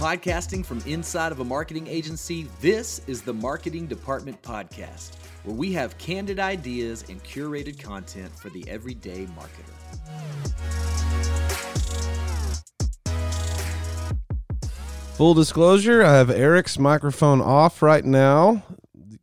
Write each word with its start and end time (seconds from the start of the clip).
Podcasting 0.00 0.64
from 0.64 0.80
inside 0.86 1.30
of 1.30 1.40
a 1.40 1.44
marketing 1.44 1.86
agency, 1.86 2.48
this 2.62 3.02
is 3.06 3.20
the 3.20 3.34
Marketing 3.34 3.86
Department 3.86 4.40
Podcast, 4.40 5.16
where 5.44 5.54
we 5.54 5.74
have 5.74 5.98
candid 5.98 6.40
ideas 6.40 7.04
and 7.10 7.22
curated 7.22 7.78
content 7.78 8.34
for 8.34 8.48
the 8.48 8.66
everyday 8.66 9.26
marketer. 9.36 9.76
Full 15.18 15.34
disclosure, 15.34 16.02
I 16.02 16.14
have 16.14 16.30
Eric's 16.30 16.78
microphone 16.78 17.42
off 17.42 17.82
right 17.82 18.02
now. 18.02 18.62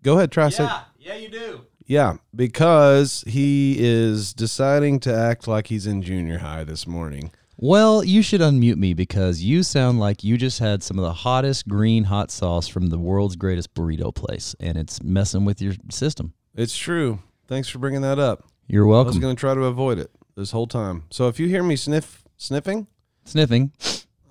Go 0.03 0.17
ahead, 0.17 0.31
try 0.31 0.49
say. 0.49 0.69
yeah, 0.99 1.15
you 1.15 1.29
do. 1.29 1.61
Yeah, 1.87 2.17
because 2.35 3.23
he 3.25 3.77
is 3.79 4.31
deciding 4.31 4.99
to 4.99 5.11
act 5.11 5.47
like 5.47 5.67
he's 5.67 5.87
in 5.87 6.03
junior 6.03 6.37
high 6.37 6.63
this 6.63 6.85
morning. 6.85 7.31
Well, 7.59 8.03
you 8.03 8.21
should 8.21 8.41
unmute 8.41 8.75
me 8.77 8.93
because 8.93 9.41
you 9.41 9.63
sound 9.63 9.99
like 9.99 10.23
you 10.23 10.37
just 10.37 10.59
had 10.59 10.83
some 10.83 10.99
of 10.99 11.03
the 11.05 11.13
hottest 11.13 11.67
green 11.67 12.03
hot 12.03 12.29
sauce 12.29 12.67
from 12.67 12.87
the 12.87 12.99
world's 12.99 13.35
greatest 13.35 13.73
burrito 13.73 14.13
place, 14.13 14.55
and 14.59 14.77
it's 14.77 15.01
messing 15.01 15.43
with 15.43 15.59
your 15.59 15.73
system. 15.89 16.33
It's 16.55 16.77
true. 16.77 17.19
Thanks 17.47 17.67
for 17.67 17.79
bringing 17.79 18.01
that 18.01 18.19
up. 18.19 18.43
You're 18.67 18.85
welcome. 18.85 19.07
I 19.07 19.15
was 19.15 19.19
going 19.19 19.35
to 19.35 19.39
try 19.39 19.55
to 19.55 19.61
avoid 19.65 19.97
it 19.97 20.11
this 20.35 20.51
whole 20.51 20.67
time. 20.67 21.05
So 21.09 21.29
if 21.29 21.39
you 21.39 21.47
hear 21.47 21.63
me 21.63 21.75
sniff 21.75 22.23
sniffing, 22.37 22.85
Sniffing, 23.25 23.71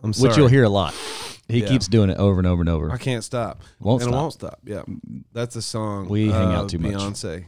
I'm 0.05 0.13
sorry. 0.13 0.29
which 0.29 0.37
you'll 0.39 0.49
hear 0.49 0.65
a 0.65 0.69
lot. 0.69 0.95
He 1.49 1.61
Yeah. 1.63 1.69
keeps 1.69 1.89
doing 1.89 2.11
it 2.11 2.19
over 2.19 2.39
and 2.39 2.47
over 2.47 2.63
and 2.63 2.69
over. 2.69 2.91
I 2.93 2.97
can't 2.97 3.25
stop. 3.25 3.63
Won't 3.81 4.03
and 4.03 4.11
stop. 4.11 4.21
won't 4.21 4.33
stop. 4.33 4.61
Yeah, 4.65 4.83
that's 5.33 5.55
a 5.57 5.63
song. 5.63 6.09
We 6.09 6.29
hang 6.29 6.53
out 6.53 6.69
too 6.69 6.79
much. 6.79 6.93
Beyonce. 6.93 7.47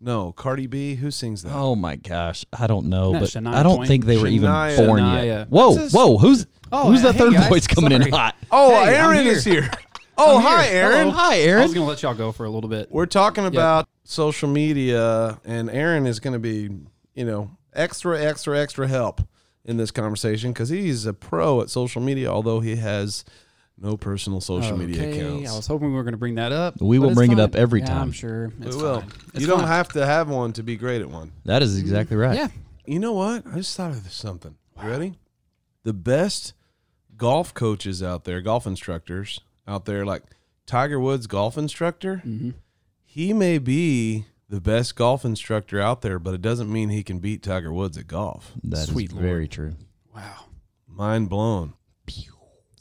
No, 0.00 0.32
Cardi 0.32 0.66
B. 0.66 0.94
Who 0.94 1.10
sings 1.10 1.42
that? 1.42 1.52
Oh 1.54 1.74
my 1.74 1.96
gosh, 1.96 2.44
I 2.52 2.66
don't 2.66 2.86
know, 2.86 3.12
No, 3.12 3.20
but 3.20 3.28
Shania 3.30 3.52
I 3.54 3.62
don't 3.62 3.76
Twain. 3.76 3.88
think 3.88 4.04
they 4.04 4.16
were 4.16 4.24
Shania. 4.28 4.30
even 4.76 4.86
born 4.86 5.00
Shania. 5.02 5.24
yet. 5.26 5.50
Whoa, 5.50 5.68
What's 5.70 5.78
this? 5.82 5.92
whoa, 5.92 6.18
who's 6.18 6.46
Oh, 6.70 6.90
who's 6.90 7.02
that 7.02 7.14
hey, 7.14 7.18
third 7.20 7.32
guys. 7.32 7.48
voice 7.48 7.66
coming 7.66 7.92
in 7.92 8.02
Sorry. 8.02 8.10
hot? 8.12 8.36
Oh, 8.50 8.70
Hey, 8.70 8.76
I'm 8.76 8.88
Aaron 9.12 9.24
here. 9.24 9.32
is 9.32 9.44
here. 9.44 9.70
Oh, 10.20 10.38
I'm 10.38 10.42
hi. 10.42 10.66
Aaron. 10.70 10.98
Hello. 10.98 11.10
Hi, 11.12 11.34
I 11.34 11.38
Aaron. 11.42 11.62
was 11.62 11.74
gonna 11.74 11.86
let 11.86 12.02
y'all 12.02 12.12
go 12.12 12.32
for 12.32 12.44
a 12.44 12.50
little 12.50 12.68
bit. 12.68 12.88
We're 12.90 13.06
talking 13.06 13.46
about 13.46 13.88
social 14.02 14.48
media, 14.48 15.38
and 15.44 15.70
Aaron 15.70 16.08
is 16.08 16.18
going 16.18 16.32
to 16.32 16.40
be, 16.40 16.68
you 17.14 17.24
know, 17.24 17.52
extra, 17.72 18.20
extra, 18.20 18.58
extra 18.58 18.88
help 18.88 19.20
in 19.64 19.76
this 19.76 19.92
conversation 19.92 20.50
because 20.52 20.70
he's 20.70 21.06
a 21.06 21.12
pro 21.14 21.60
at 21.60 21.70
social 21.70 22.02
media, 22.02 22.28
although 22.28 22.58
he 22.58 22.74
has 22.76 23.24
no 23.80 23.96
personal 23.96 24.40
social 24.40 24.76
media 24.76 25.00
Okay, 25.08 25.20
accounts. 25.20 25.50
I 25.52 25.56
was 25.56 25.66
hoping 25.66 25.88
we 25.88 25.94
were 25.94 26.02
going 26.02 26.12
to 26.12 26.18
bring 26.18 26.34
that 26.36 26.52
up. 26.52 26.80
We 26.80 26.98
but 26.98 27.02
will 27.02 27.08
it's 27.10 27.16
bring 27.16 27.32
it 27.32 27.36
fine. 27.36 27.44
up 27.44 27.54
every 27.54 27.80
Yeah, 27.80 27.86
time. 27.86 28.02
I'm 28.02 28.12
sure. 28.12 28.52
It's 28.60 28.76
we 28.76 28.82
will. 28.82 29.00
fine. 29.00 29.10
It's 29.34 29.40
You 29.40 29.46
don't 29.46 29.60
fine. 29.60 29.68
have 29.68 29.88
to 29.90 30.04
have 30.06 30.28
one 30.28 30.52
to 30.54 30.62
be 30.62 30.76
great 30.76 31.00
at 31.00 31.08
one. 31.10 31.32
That 31.44 31.62
is 31.62 31.78
exactly 31.78 32.16
right. 32.16 32.34
Yeah. 32.36 32.48
You 32.86 32.98
know 32.98 33.12
what? 33.12 33.46
I 33.46 33.56
just 33.56 33.76
thought 33.76 33.90
of 33.92 34.10
something. 34.12 34.56
You 34.82 34.88
ready? 34.88 35.14
The 35.84 35.92
best 35.92 36.54
golf 37.16 37.52
coaches 37.54 38.02
out 38.02 38.24
there, 38.24 38.40
golf 38.40 38.66
instructors 38.66 39.40
out 39.66 39.84
there, 39.84 40.04
like 40.06 40.22
Tiger 40.66 40.98
Woods, 41.00 41.26
golf 41.26 41.56
instructor, 41.58 42.18
hmm 42.18 42.50
he 43.10 43.32
may 43.32 43.58
be 43.58 44.26
the 44.50 44.60
best 44.60 44.94
golf 44.94 45.24
instructor 45.24 45.80
out 45.80 46.02
there, 46.02 46.18
but 46.18 46.34
it 46.34 46.42
doesn't 46.42 46.70
mean 46.70 46.90
he 46.90 47.02
can 47.02 47.18
beat 47.18 47.42
Tiger 47.42 47.72
Woods 47.72 47.96
at 47.96 48.06
golf. 48.06 48.52
That 48.62 48.80
is 48.80 48.88
Sweet 48.90 49.10
very 49.10 49.40
Lord. 49.40 49.50
true. 49.50 49.74
Wow. 50.14 50.44
Mind 50.86 51.28
blown. 51.30 51.72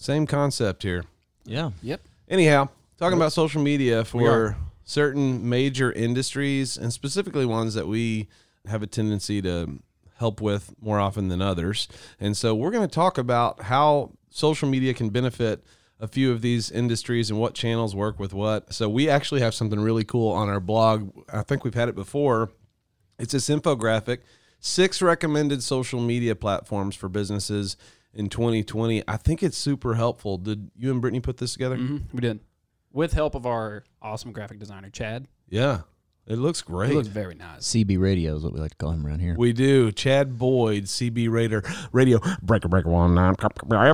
Same 0.08 0.25
concept 0.25 0.83
here. 0.83 1.03
Yeah. 1.44 1.72
Yep. 1.83 2.00
Anyhow, 2.30 2.69
talking 2.97 3.17
about 3.17 3.33
social 3.33 3.61
media 3.61 4.05
for 4.05 4.55
certain 4.86 5.49
major 5.49 5.91
industries 5.91 6.77
and 6.77 6.94
specifically 6.94 7.45
ones 7.45 7.73
that 7.73 7.89
we 7.89 8.30
have 8.69 8.81
a 8.81 8.88
tendency 8.88 9.41
to 9.41 9.80
help 10.16 10.39
with 10.39 10.73
more 10.81 10.97
often 10.97 11.27
than 11.27 11.41
others. 11.41 11.89
And 12.22 12.38
so 12.38 12.55
we're 12.55 12.72
going 12.72 12.88
to 12.88 12.95
talk 12.95 13.17
about 13.17 13.64
how 13.64 14.14
social 14.30 14.69
media 14.69 14.94
can 14.94 15.09
benefit 15.09 15.66
a 15.99 16.08
few 16.08 16.31
of 16.31 16.42
these 16.42 16.71
industries 16.71 17.30
and 17.30 17.38
what 17.38 17.53
channels 17.53 17.94
work 17.94 18.17
with 18.17 18.33
what. 18.33 18.73
So 18.73 18.88
we 18.88 19.09
actually 19.09 19.42
have 19.42 19.53
something 19.53 19.77
really 19.77 20.05
cool 20.05 20.31
on 20.31 20.47
our 20.47 20.61
blog. 20.61 21.11
I 21.33 21.42
think 21.42 21.65
we've 21.65 21.73
had 21.73 21.89
it 21.89 21.95
before. 21.95 22.49
It's 23.20 23.33
this 23.33 23.49
infographic, 23.49 24.20
six 24.61 25.02
recommended 25.02 25.64
social 25.64 25.99
media 25.99 26.33
platforms 26.33 26.95
for 26.95 27.09
businesses 27.09 27.76
in 28.14 28.30
2020. 28.30 29.04
I 29.08 29.18
think 29.18 29.44
it's 29.44 29.58
super 29.58 29.95
helpful. 29.95 30.38
Did 30.38 30.72
you 30.76 30.92
and 30.92 31.02
Brittany 31.02 31.20
put 31.20 31.38
this 31.38 31.54
together? 31.54 31.76
hmm 31.78 31.98
We 32.14 32.22
did. 32.22 32.40
With 32.92 33.14
help 33.14 33.36
of 33.36 33.45
our 33.45 33.84
awesome 34.02 34.32
graphic 34.32 34.60
designer, 34.60 34.90
Chad. 34.90 35.28
Yeah, 35.50 35.82
it 36.27 36.38
looks 36.38 36.61
great. 36.61 36.92
It 36.92 36.95
looks 36.95 37.08
very 37.08 37.36
nice. 37.36 37.61
CB 37.61 37.99
radio 37.99 38.36
is 38.36 38.43
what 38.43 38.54
we 38.54 38.60
like 38.60 38.71
to 38.71 38.77
call 38.77 38.92
him 38.92 39.05
around 39.05 39.20
here. 39.20 39.36
we 39.38 39.54
do. 39.54 39.92
Chad 39.93 40.38
Boyd, 40.38 40.83
CB 40.83 41.30
Raider, 41.30 41.64
Radio 41.93 42.20
Breaker 42.42 42.67
Breaker 42.67 42.89
One 42.89 43.15
Nine. 43.15 43.36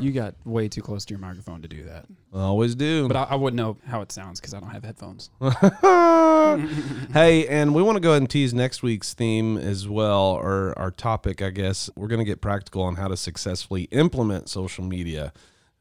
You 0.02 0.12
got 0.12 0.36
way 0.44 0.68
too 0.68 0.82
close 0.82 1.06
to 1.06 1.14
your 1.14 1.20
microphone 1.20 1.62
to 1.62 1.68
do 1.68 1.84
that. 1.84 2.06
I 2.34 2.40
Always 2.40 2.74
do. 2.74 3.08
But 3.08 3.18
I, 3.18 3.24
I 3.32 3.36
wouldn't 3.36 3.58
know 3.58 3.78
how 3.86 4.02
it 4.02 4.12
sounds 4.12 4.40
because 4.40 4.56
I 4.56 4.60
don't 4.60 4.72
have 4.72 4.84
headphones. 4.84 5.30
hey, 7.14 7.48
and 7.48 7.76
we 7.76 7.84
want 7.84 7.96
to 7.98 8.00
go 8.00 8.10
ahead 8.10 8.22
and 8.24 8.30
tease 8.30 8.54
next 8.54 8.82
week's 8.82 9.14
theme 9.14 9.58
as 9.58 9.88
well, 9.88 10.32
or 10.32 10.74
our 10.78 10.90
topic, 10.90 11.42
I 11.42 11.52
guess. 11.52 11.90
We're 11.96 12.08
going 12.08 12.20
to 12.20 12.26
get 12.26 12.42
practical 12.42 12.82
on 12.82 12.96
how 12.96 13.08
to 13.08 13.18
successfully 13.18 13.84
implement 13.92 14.50
social 14.50 14.84
media 14.84 15.32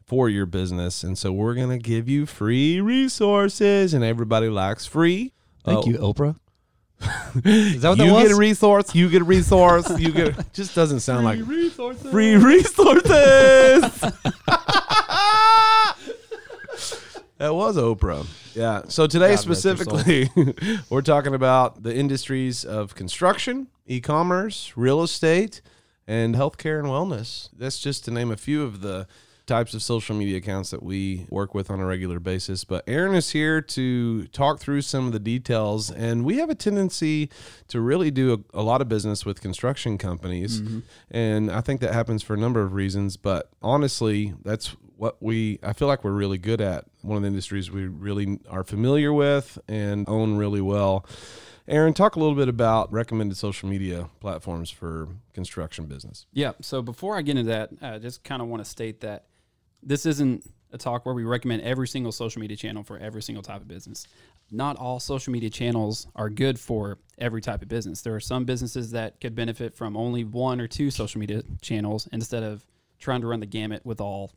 for 0.04 0.28
your 0.28 0.44
business. 0.44 1.02
And 1.02 1.16
so 1.16 1.32
we're 1.32 1.54
going 1.54 1.70
to 1.70 1.78
give 1.78 2.08
you 2.08 2.26
free 2.26 2.80
resources, 2.82 3.94
and 3.94 4.04
everybody 4.04 4.50
likes 4.50 4.84
free. 4.84 5.32
Thank 5.64 5.86
Oh, 5.86 5.90
you, 5.90 5.98
Oprah. 5.98 6.36
is 7.44 7.82
that 7.82 7.88
what 7.90 7.98
that 7.98 8.06
you 8.06 8.12
was? 8.12 8.22
get 8.24 8.32
a 8.32 8.36
resource, 8.36 8.94
you 8.94 9.08
get 9.10 9.22
a 9.22 9.24
resource, 9.24 9.90
you 9.98 10.12
get 10.12 10.38
a, 10.38 10.46
just 10.52 10.74
doesn't 10.74 11.00
sound 11.00 11.24
like 11.24 11.44
Free 11.44 11.64
resources. 11.64 12.10
free 12.10 12.36
resources. 12.36 13.02
that 17.38 17.54
was 17.54 17.76
Oprah. 17.76 18.26
Yeah. 18.54 18.82
So 18.88 19.06
today 19.06 19.34
God 19.36 19.46
rest 19.48 19.64
her 19.64 19.76
soul. 19.76 19.98
specifically, 19.98 20.30
we're 20.90 21.02
talking 21.02 21.34
about 21.34 21.82
the 21.82 21.94
industries 21.94 22.64
of 22.64 22.94
construction, 22.94 23.68
e-commerce, 23.86 24.72
real 24.76 25.02
estate, 25.02 25.60
and 26.06 26.34
healthcare 26.36 26.78
and 26.78 26.88
wellness. 26.88 27.48
That's 27.56 27.78
just 27.80 28.04
to 28.04 28.10
name 28.10 28.30
a 28.30 28.36
few 28.36 28.62
of 28.62 28.80
the 28.80 29.06
types 29.46 29.74
of 29.74 29.82
social 29.82 30.14
media 30.16 30.38
accounts 30.38 30.70
that 30.70 30.82
we 30.82 31.26
work 31.30 31.54
with 31.54 31.70
on 31.70 31.80
a 31.80 31.86
regular 31.86 32.20
basis. 32.20 32.64
But 32.64 32.84
Aaron 32.86 33.14
is 33.14 33.30
here 33.30 33.60
to 33.60 34.26
talk 34.28 34.60
through 34.60 34.82
some 34.82 35.06
of 35.06 35.12
the 35.12 35.18
details, 35.18 35.90
and 35.90 36.24
we 36.24 36.38
have 36.38 36.50
a 36.50 36.54
tendency 36.54 37.30
to 37.68 37.80
really 37.80 38.10
do 38.10 38.44
a, 38.54 38.60
a 38.60 38.62
lot 38.62 38.80
of 38.80 38.88
business 38.88 39.24
with 39.24 39.40
construction 39.40 39.98
companies, 39.98 40.60
mm-hmm. 40.60 40.80
and 41.10 41.50
I 41.50 41.60
think 41.60 41.80
that 41.80 41.92
happens 41.92 42.22
for 42.22 42.34
a 42.34 42.38
number 42.38 42.62
of 42.62 42.72
reasons. 42.72 43.16
But 43.16 43.50
honestly, 43.62 44.34
that's 44.44 44.76
what 44.96 45.16
we 45.20 45.58
I 45.62 45.72
feel 45.72 45.88
like 45.88 46.04
we're 46.04 46.12
really 46.12 46.38
good 46.38 46.60
at. 46.60 46.84
One 47.02 47.16
of 47.16 47.22
the 47.22 47.28
industries 47.28 47.70
we 47.70 47.86
really 47.86 48.38
are 48.48 48.62
familiar 48.62 49.12
with 49.12 49.58
and 49.68 50.08
own 50.08 50.36
really 50.36 50.60
well. 50.60 51.04
Aaron, 51.68 51.94
talk 51.94 52.16
a 52.16 52.18
little 52.18 52.34
bit 52.34 52.48
about 52.48 52.92
recommended 52.92 53.36
social 53.36 53.68
media 53.68 54.10
platforms 54.20 54.70
for 54.70 55.08
construction 55.32 55.86
business. 55.86 56.26
Yeah. 56.32 56.52
So 56.60 56.82
before 56.82 57.16
I 57.16 57.22
get 57.22 57.36
into 57.36 57.50
that, 57.50 57.70
I 57.80 57.98
just 57.98 58.24
kind 58.24 58.42
of 58.42 58.48
want 58.48 58.64
to 58.64 58.68
state 58.68 59.00
that 59.00 59.26
this 59.82 60.06
isn't 60.06 60.44
a 60.72 60.78
talk 60.78 61.04
where 61.04 61.14
we 61.14 61.24
recommend 61.24 61.62
every 61.62 61.86
single 61.86 62.12
social 62.12 62.40
media 62.40 62.56
channel 62.56 62.82
for 62.82 62.98
every 62.98 63.22
single 63.22 63.42
type 63.42 63.60
of 63.60 63.68
business. 63.68 64.06
Not 64.50 64.76
all 64.76 65.00
social 65.00 65.32
media 65.32 65.50
channels 65.50 66.06
are 66.16 66.30
good 66.30 66.58
for 66.58 66.98
every 67.18 67.42
type 67.42 67.62
of 67.62 67.68
business. 67.68 68.00
There 68.00 68.14
are 68.14 68.20
some 68.20 68.44
businesses 68.44 68.92
that 68.92 69.20
could 69.20 69.34
benefit 69.34 69.74
from 69.74 69.96
only 69.96 70.24
one 70.24 70.60
or 70.60 70.66
two 70.66 70.90
social 70.90 71.18
media 71.20 71.42
channels 71.60 72.08
instead 72.12 72.42
of 72.42 72.64
trying 72.98 73.20
to 73.20 73.26
run 73.26 73.40
the 73.40 73.46
gamut 73.46 73.84
with 73.84 74.00
all 74.00 74.32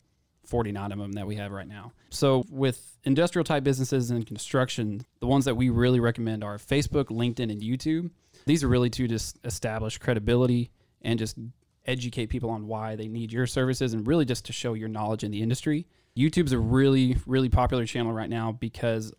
49 0.46 0.92
of 0.92 1.00
them 1.00 1.14
that 1.14 1.26
we 1.26 1.36
have 1.36 1.52
right 1.52 1.68
now. 1.68 1.92
So, 2.10 2.46
with 2.50 2.98
industrial 3.04 3.44
type 3.44 3.64
businesses 3.64 4.12
and 4.12 4.26
construction, 4.26 5.06
the 5.20 5.28
ones 5.28 5.46
that 5.46 5.56
we 5.56 5.70
really 5.70 6.00
recommend 6.00 6.44
are 6.44 6.58
Facebook, 6.58 7.06
LinkedIn, 7.06 7.52
and 7.52 7.62
YouTube. 7.62 8.12
These 8.46 8.64
are 8.64 8.68
really 8.68 8.90
to 8.92 9.08
just 9.08 9.40
establish 9.44 9.98
credibility 9.98 10.72
and 11.02 11.18
just 11.18 11.38
educate 11.86 12.28
people 12.28 12.50
on 12.50 12.68
why 12.68 12.96
they 12.96 13.08
need 13.08 13.32
your 13.32 13.48
services 13.48 13.94
and 13.94 14.08
really 14.08 14.26
just 14.26 14.46
to 14.46 14.54
show 14.54 14.74
your 14.74 14.90
knowledge 14.90 15.24
in 15.24 15.32
the 15.32 15.42
industry. 15.42 15.86
YouTube's 16.18 16.52
a 16.52 16.60
really, 16.60 17.18
really 17.26 17.50
popular 17.50 17.86
channel 17.86 18.14
right 18.14 18.30
now 18.30 18.52
because 18.52 19.14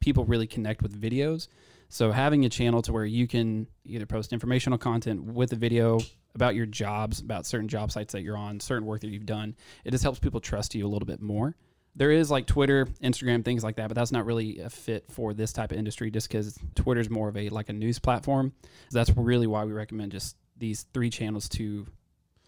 people 0.00 0.24
really 0.24 0.46
connect 0.46 0.82
with 0.82 1.00
videos. 1.00 1.48
So 1.88 2.10
having 2.10 2.44
a 2.44 2.48
channel 2.48 2.82
to 2.82 2.92
where 2.92 3.04
you 3.04 3.26
can 3.26 3.66
either 3.84 4.06
post 4.06 4.32
informational 4.32 4.78
content 4.78 5.22
with 5.22 5.52
a 5.52 5.56
video 5.56 6.00
about 6.34 6.54
your 6.54 6.66
jobs, 6.66 7.20
about 7.20 7.46
certain 7.46 7.68
job 7.68 7.92
sites 7.92 8.12
that 8.12 8.22
you're 8.22 8.36
on, 8.36 8.60
certain 8.60 8.86
work 8.86 9.02
that 9.02 9.10
you've 9.10 9.26
done, 9.26 9.54
it 9.84 9.90
just 9.90 10.02
helps 10.02 10.18
people 10.18 10.40
trust 10.40 10.74
you 10.74 10.86
a 10.86 10.88
little 10.88 11.06
bit 11.06 11.20
more. 11.20 11.54
There 11.94 12.10
is 12.10 12.30
like 12.30 12.46
Twitter, 12.46 12.86
Instagram, 13.02 13.44
things 13.44 13.62
like 13.62 13.76
that, 13.76 13.88
but 13.88 13.94
that's 13.94 14.12
not 14.12 14.24
really 14.24 14.58
a 14.60 14.70
fit 14.70 15.04
for 15.10 15.34
this 15.34 15.52
type 15.52 15.72
of 15.72 15.78
industry 15.78 16.10
just 16.10 16.28
because 16.28 16.58
Twitter's 16.74 17.10
more 17.10 17.28
of 17.28 17.36
a 17.36 17.50
like 17.50 17.68
a 17.68 17.74
news 17.74 17.98
platform. 17.98 18.54
That's 18.90 19.10
really 19.14 19.46
why 19.46 19.64
we 19.64 19.72
recommend 19.72 20.12
just 20.12 20.36
these 20.56 20.86
three 20.94 21.10
channels 21.10 21.48
to 21.50 21.86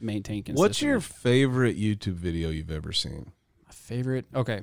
maintain 0.00 0.42
consistency. 0.42 0.60
What's 0.68 0.82
your 0.82 1.00
favorite 1.00 1.78
YouTube 1.78 2.14
video 2.14 2.50
you've 2.50 2.70
ever 2.70 2.92
seen? 2.92 3.32
My 3.66 3.72
favorite? 3.72 4.26
Okay. 4.34 4.60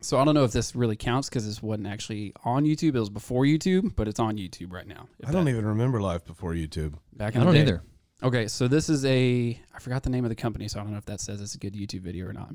So 0.00 0.18
I 0.18 0.24
don't 0.24 0.34
know 0.34 0.44
if 0.44 0.52
this 0.52 0.76
really 0.76 0.96
counts 0.96 1.28
because 1.28 1.46
this 1.46 1.62
wasn't 1.62 1.86
actually 1.86 2.32
on 2.44 2.64
YouTube. 2.64 2.94
It 2.94 3.00
was 3.00 3.08
before 3.10 3.44
YouTube, 3.44 3.96
but 3.96 4.06
it's 4.08 4.20
on 4.20 4.36
YouTube 4.36 4.72
right 4.72 4.86
now. 4.86 5.08
I 5.26 5.32
don't 5.32 5.46
that- 5.46 5.50
even 5.52 5.64
remember 5.66 6.00
life 6.02 6.24
before 6.24 6.52
YouTube. 6.52 6.94
Back 7.14 7.34
in 7.34 7.40
I 7.40 7.44
the 7.44 7.46
don't 7.46 7.54
day. 7.54 7.60
either. 7.62 7.82
Okay, 8.22 8.46
so 8.48 8.66
this 8.68 8.88
is 8.88 9.04
a 9.04 9.60
I 9.74 9.78
forgot 9.78 10.02
the 10.02 10.10
name 10.10 10.24
of 10.24 10.28
the 10.30 10.34
company, 10.36 10.68
so 10.68 10.80
I 10.80 10.82
don't 10.82 10.92
know 10.92 10.98
if 10.98 11.04
that 11.06 11.20
says 11.20 11.40
it's 11.40 11.54
a 11.54 11.58
good 11.58 11.74
YouTube 11.74 12.00
video 12.00 12.26
or 12.26 12.32
not. 12.32 12.54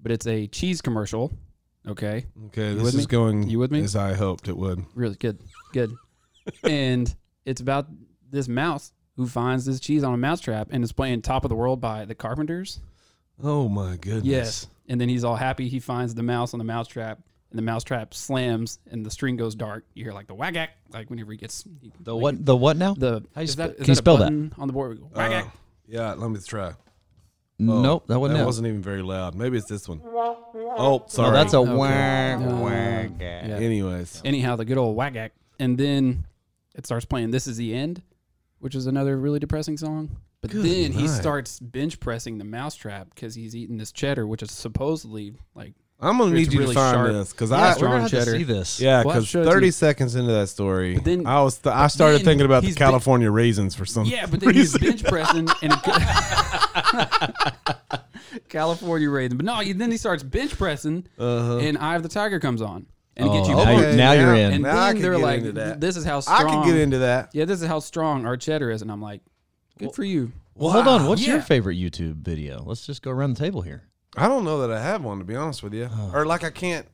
but 0.00 0.12
it's 0.12 0.26
a 0.26 0.46
cheese 0.46 0.80
commercial. 0.80 1.32
Okay, 1.86 2.26
Okay, 2.46 2.74
with 2.74 2.84
this 2.84 2.94
me? 2.94 3.00
is 3.00 3.06
going 3.06 3.42
You 3.48 3.58
with 3.58 3.70
me? 3.70 3.80
as 3.82 3.96
I 3.96 4.12
hoped 4.14 4.48
it 4.48 4.56
would. 4.56 4.84
really 4.94 5.14
good, 5.16 5.38
good. 5.72 5.92
and 6.62 7.14
it's 7.46 7.60
about 7.60 7.86
this 8.30 8.48
mouse 8.48 8.92
who 9.18 9.26
finds 9.26 9.66
this 9.66 9.78
cheese 9.80 10.02
on 10.02 10.14
a 10.14 10.16
mousetrap 10.16 10.68
and 10.70 10.82
is 10.82 10.92
playing 10.92 11.20
"Top 11.20 11.44
of 11.44 11.50
the 11.50 11.54
World" 11.56 11.80
by 11.82 12.06
the 12.06 12.14
Carpenters. 12.14 12.80
Oh 13.42 13.68
my 13.68 13.96
goodness. 13.96 14.24
Yes. 14.24 14.66
And 14.88 14.98
then 15.00 15.08
he's 15.10 15.22
all 15.24 15.36
happy. 15.36 15.68
He 15.68 15.80
finds 15.80 16.14
the 16.14 16.22
mouse 16.22 16.54
on 16.54 16.58
the 16.58 16.64
mousetrap, 16.64 17.18
and 17.50 17.58
the 17.58 17.62
mousetrap 17.62 18.14
slams, 18.14 18.78
and 18.90 19.04
the 19.04 19.10
string 19.10 19.36
goes 19.36 19.54
dark. 19.54 19.84
You 19.94 20.04
hear 20.04 20.12
like 20.14 20.28
the 20.28 20.34
wagack, 20.34 20.68
like 20.92 21.10
whenever 21.10 21.32
he 21.32 21.36
gets 21.38 21.64
The 22.00 22.14
like, 22.14 22.22
what? 22.22 22.46
The 22.46 22.56
what 22.56 22.76
now? 22.78 22.94
The 22.94 23.22
How 23.34 23.40
you 23.42 23.44
is 23.44 23.52
spe- 23.52 23.56
that, 23.58 23.70
is 23.70 23.76
can 23.76 23.82
you 23.82 23.86
that 23.86 23.92
a 23.92 23.96
spell 23.96 24.16
that? 24.18 24.26
on 24.58 24.66
the 24.66 24.72
board? 24.72 25.00
Wagack. 25.14 25.46
Uh, 25.46 25.50
yeah, 25.88 26.14
let 26.14 26.30
me 26.30 26.38
try. 26.46 26.72
nope, 27.58 28.06
that 28.06 28.18
wasn't 28.20 28.38
That 28.38 28.42
it. 28.44 28.46
wasn't 28.46 28.66
even 28.68 28.82
very 28.82 29.02
loud. 29.02 29.34
Maybe 29.34 29.56
it's 29.58 29.68
this 29.68 29.88
one. 29.88 30.00
Oh, 30.04 30.38
No, 30.54 31.04
sorry. 31.08 31.32
that's 31.32 31.54
a 31.54 31.58
Okay. 31.58 31.74
wag, 31.74 32.40
Uh, 32.42 32.56
wag. 32.62 33.14
yeah. 33.20 33.56
Anyways, 33.56 34.22
Anyhow, 34.24 34.54
the 34.56 34.64
good 34.64 34.78
old 34.78 34.96
wagack, 34.96 35.30
and 35.58 35.76
then 35.76 36.24
it 36.76 36.86
starts 36.86 37.04
playing 37.04 37.30
"This 37.32 37.46
Is 37.48 37.56
the 37.56 37.74
End," 37.74 38.00
which 38.60 38.74
is 38.74 38.86
another 38.86 39.16
really 39.16 39.38
depressing 39.38 39.76
song. 39.76 40.16
But 40.40 40.52
Good 40.52 40.64
then 40.64 40.92
he 40.92 41.06
night. 41.06 41.20
starts 41.20 41.58
bench 41.58 41.98
pressing 41.98 42.38
the 42.38 42.44
mousetrap 42.44 43.12
because 43.14 43.34
he's 43.34 43.56
eating 43.56 43.76
this 43.78 43.90
cheddar, 43.90 44.24
which 44.26 44.42
is 44.42 44.52
supposedly 44.52 45.34
like 45.54 45.74
I'm 46.00 46.16
gonna 46.18 46.32
need 46.32 46.52
you 46.52 46.60
really 46.60 46.74
to 46.76 46.80
find 46.80 46.94
sharp. 46.94 47.12
this 47.12 47.32
because 47.32 47.50
I 47.50 47.72
strong 47.72 47.90
We're 47.90 47.96
gonna 47.96 48.02
have 48.02 48.10
cheddar. 48.12 48.32
to 48.32 48.38
see 48.38 48.44
this. 48.44 48.80
yeah 48.80 49.02
because 49.02 49.32
to 49.32 49.44
30 49.44 49.66
you. 49.66 49.72
seconds 49.72 50.14
into 50.14 50.30
that 50.30 50.48
story, 50.48 50.94
But 50.94 51.04
then- 51.04 51.26
I 51.26 51.42
was 51.42 51.60
I 51.66 51.88
started 51.88 52.22
thinking 52.24 52.44
about 52.46 52.60
the 52.62 52.68
he's 52.68 52.76
California 52.76 53.28
raisins 53.32 53.74
for 53.74 53.84
some. 53.84 54.04
Yeah, 54.04 54.26
but 54.26 54.38
then 54.38 54.54
he's 54.54 54.74
reason. 54.80 54.90
bench 54.90 55.04
pressing 55.04 55.48
and 55.62 55.72
California 58.48 59.10
Raisins. 59.10 59.36
But 59.42 59.46
no, 59.46 59.72
then 59.72 59.90
he 59.90 59.96
starts 59.96 60.22
bench 60.22 60.56
pressing, 60.56 61.06
Uh-huh. 61.18 61.58
and 61.58 61.78
Eye 61.78 61.96
of 61.96 62.02
the 62.02 62.08
Tiger 62.08 62.40
comes 62.40 62.62
on 62.62 62.86
and 63.18 63.28
Oh, 63.28 63.32
gets 63.32 63.48
you. 63.48 63.54
now 63.56 63.70
you're- 63.70 63.96
now 63.96 64.12
you're 64.12 64.34
in. 64.34 64.52
And 64.54 64.62
Now 64.62 64.86
then 64.92 65.02
they're 65.02 65.18
like, 65.18 65.42
"This 65.80 65.96
is 65.96 66.04
how 66.04 66.20
strong." 66.20 66.40
I 66.46 66.50
can 66.50 66.64
get 66.66 66.76
into 66.76 66.98
that. 66.98 67.30
Yeah, 67.34 67.44
this 67.44 67.60
is 67.60 67.66
how 67.68 67.80
strong 67.80 68.24
our 68.26 68.36
cheddar 68.36 68.70
is, 68.70 68.80
and 68.82 68.90
I'm 68.90 69.02
like, 69.02 69.22
"Good 69.78 69.92
for 69.94 70.04
you." 70.04 70.32
Well, 70.54 70.70
hold 70.70 70.88
on. 70.88 71.06
What's 71.06 71.26
Yeah. 71.26 71.34
your 71.34 71.42
favorite 71.42 71.76
YouTube 71.76 72.16
video? 72.16 72.62
Let's 72.64 72.86
just 72.86 73.02
go 73.02 73.10
around 73.10 73.36
the 73.36 73.40
table 73.44 73.62
here. 73.62 73.84
I 74.16 74.26
don't 74.28 74.44
know 74.44 74.60
that 74.66 74.72
I 74.76 74.82
have 74.82 75.04
one 75.04 75.18
to 75.18 75.24
be 75.24 75.36
honest 75.36 75.62
with 75.62 75.74
you, 75.74 75.88
Oh. 75.92 76.10
or 76.14 76.24
like 76.26 76.42
I 76.44 76.50
can't. 76.50 76.86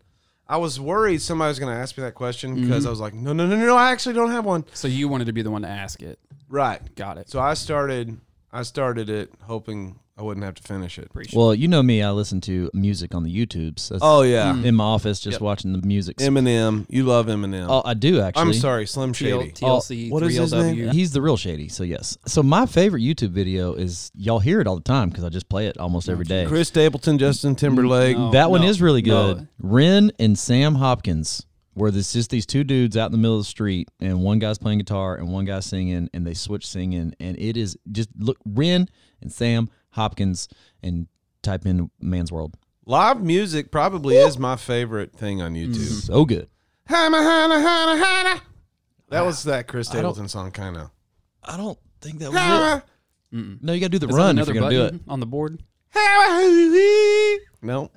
I 0.47 0.59
was 0.59 0.79
worried 0.79 1.23
somebody 1.23 1.49
was 1.49 1.59
going 1.59 1.75
to 1.75 1.81
ask 1.81 1.97
me 1.97 2.05
that 2.05 2.15
question 2.15 2.55
because 2.55 2.81
Mm-hmm. 2.81 2.87
I 2.87 2.91
was 2.91 3.01
like, 3.01 3.15
no, 3.15 3.33
no, 3.33 3.47
no, 3.47 3.57
no, 3.57 3.65
no, 3.65 3.77
I 3.77 3.93
actually 3.93 4.15
don't 4.15 4.31
have 4.31 4.45
one. 4.45 4.67
So 4.75 4.87
you 4.89 5.09
wanted 5.09 5.25
to 5.27 5.33
be 5.33 5.41
the 5.41 5.51
one 5.51 5.63
to 5.63 5.69
ask 5.69 6.03
it. 6.03 6.19
Right. 6.51 6.95
Got 6.97 7.17
it. 7.17 7.31
So 7.31 7.41
I 7.41 7.55
started. 7.55 8.19
I 8.53 8.63
started 8.63 9.09
it 9.09 9.31
hoping 9.45 9.99
I 10.17 10.23
wouldn't 10.23 10.45
have 10.45 10.55
to 10.55 10.63
finish 10.63 10.97
it. 10.97 11.07
Appreciate 11.07 11.37
Well, 11.37 11.53
you 11.53 11.67
know 11.67 11.83
me. 11.83 12.01
I 12.01 12.13
listen 12.13 12.41
to 12.43 12.71
music 12.73 13.17
on 13.17 13.25
the 13.25 13.35
YouTubes. 13.35 13.89
That's 13.89 14.01
Oh 14.01 14.23
yeah, 14.23 14.53
mm. 14.53 14.65
in 14.65 14.77
my 14.77 14.85
office, 14.85 15.19
just 15.19 15.37
Yep. 15.37 15.41
watching 15.41 15.73
the 15.73 15.85
music. 15.85 16.19
Eminem. 16.19 16.87
You 16.89 17.03
love 17.03 17.27
Eminem. 17.27 17.67
Oh, 17.69 17.83
I 17.85 17.95
do 17.95 18.21
actually. 18.21 18.43
I'm 18.43 18.53
sorry, 18.53 18.87
Slim 18.87 19.13
Shady. 19.13 19.51
TLC, 19.51 20.09
oh, 20.09 20.15
what 20.15 20.23
is 20.23 20.37
his 20.37 20.53
3LW. 20.53 20.93
He's 20.93 21.11
the 21.11 21.21
real 21.21 21.37
shady. 21.37 21.69
So 21.69 21.83
yes. 21.83 22.17
So 22.27 22.45
my 22.45 22.65
favorite 22.67 23.01
YouTube 23.01 23.31
video 23.31 23.75
is 23.75 24.13
y'all 24.15 24.39
hear 24.39 24.61
it 24.61 24.69
all 24.69 24.77
the 24.77 24.83
time 24.83 25.09
because 25.09 25.25
I 25.25 25.31
just 25.31 25.49
play 25.49 25.67
it 25.67 25.79
almost 25.79 26.09
every 26.09 26.25
day. 26.25 26.47
Chris 26.47 26.69
Stapleton, 26.69 27.19
Justin 27.19 27.57
mm, 27.57 27.59
Timberlake. 27.59 28.17
No. 28.17 28.31
that 28.31 28.51
one 28.51 28.63
is 28.63 28.81
really 28.81 29.03
good. 29.03 29.39
no. 29.39 29.47
Ren 29.59 30.13
and 30.21 30.39
Sam 30.39 30.77
Hopkins, 30.77 31.45
where 31.73 31.91
there's 31.91 32.13
just 32.13 32.31
these 32.31 32.47
two 32.47 32.63
dudes 32.63 32.97
out 32.97 33.07
in 33.07 33.13
the 33.13 33.19
middle 33.19 33.37
of 33.37 33.41
the 33.41 33.49
street, 33.49 33.89
and 33.99 34.23
one 34.23 34.39
guy's 34.39 34.59
playing 34.59 34.79
guitar 34.79 35.17
and 35.17 35.33
one 35.33 35.45
guy's 35.45 35.67
singing, 35.67 36.09
and 36.15 36.25
they 36.25 36.35
switch 36.35 36.65
singing, 36.65 37.17
and 37.19 37.37
it 37.37 37.57
is 37.57 37.77
just 37.91 38.11
look 38.17 38.39
Ren 38.45 38.89
and 39.21 39.33
Sam 39.33 39.69
Hopkins, 39.95 40.49
and 40.83 41.07
type 41.43 41.67
in 41.67 41.91
Man's 42.01 42.31
World. 42.31 42.57
Live 42.87 43.23
music 43.23 43.71
probably 43.71 44.17
is 44.17 44.39
my 44.39 44.57
favorite 44.57 45.13
thing 45.15 45.41
on 45.41 45.55
YouTube. 45.55 45.77
Mm. 45.77 46.07
So 46.07 46.25
good. 46.25 46.49
Hana, 46.87 47.23
hana, 47.23 47.61
hana, 47.61 48.05
hana. 48.05 48.41
That 49.09 49.23
was 49.25 49.43
that 49.45 49.67
Chris 49.69 49.89
I 49.91 49.95
don't- 49.95 50.01
Stapleton 50.03 50.29
song, 50.29 50.51
kind 50.51 50.77
of. 50.77 50.91
I 51.43 51.57
don't 51.57 51.79
think 52.01 52.19
that 52.19 52.31
was 52.33 52.83
it. 53.33 53.59
No, 53.63 53.73
you 53.73 53.81
got 53.81 53.87
to 53.87 53.99
do 53.99 53.99
the 53.99 54.09
Is 54.09 54.15
that 54.15 54.21
run 54.21 54.39
if 54.39 54.49
another 54.49 54.53
you're 54.55 54.63
gonna 54.63 54.75
do 54.75 54.83
it. 54.83 54.93
button 54.93 55.05
on 55.09 55.21
the 55.21 55.27
board? 55.27 55.63
No, 57.63 57.91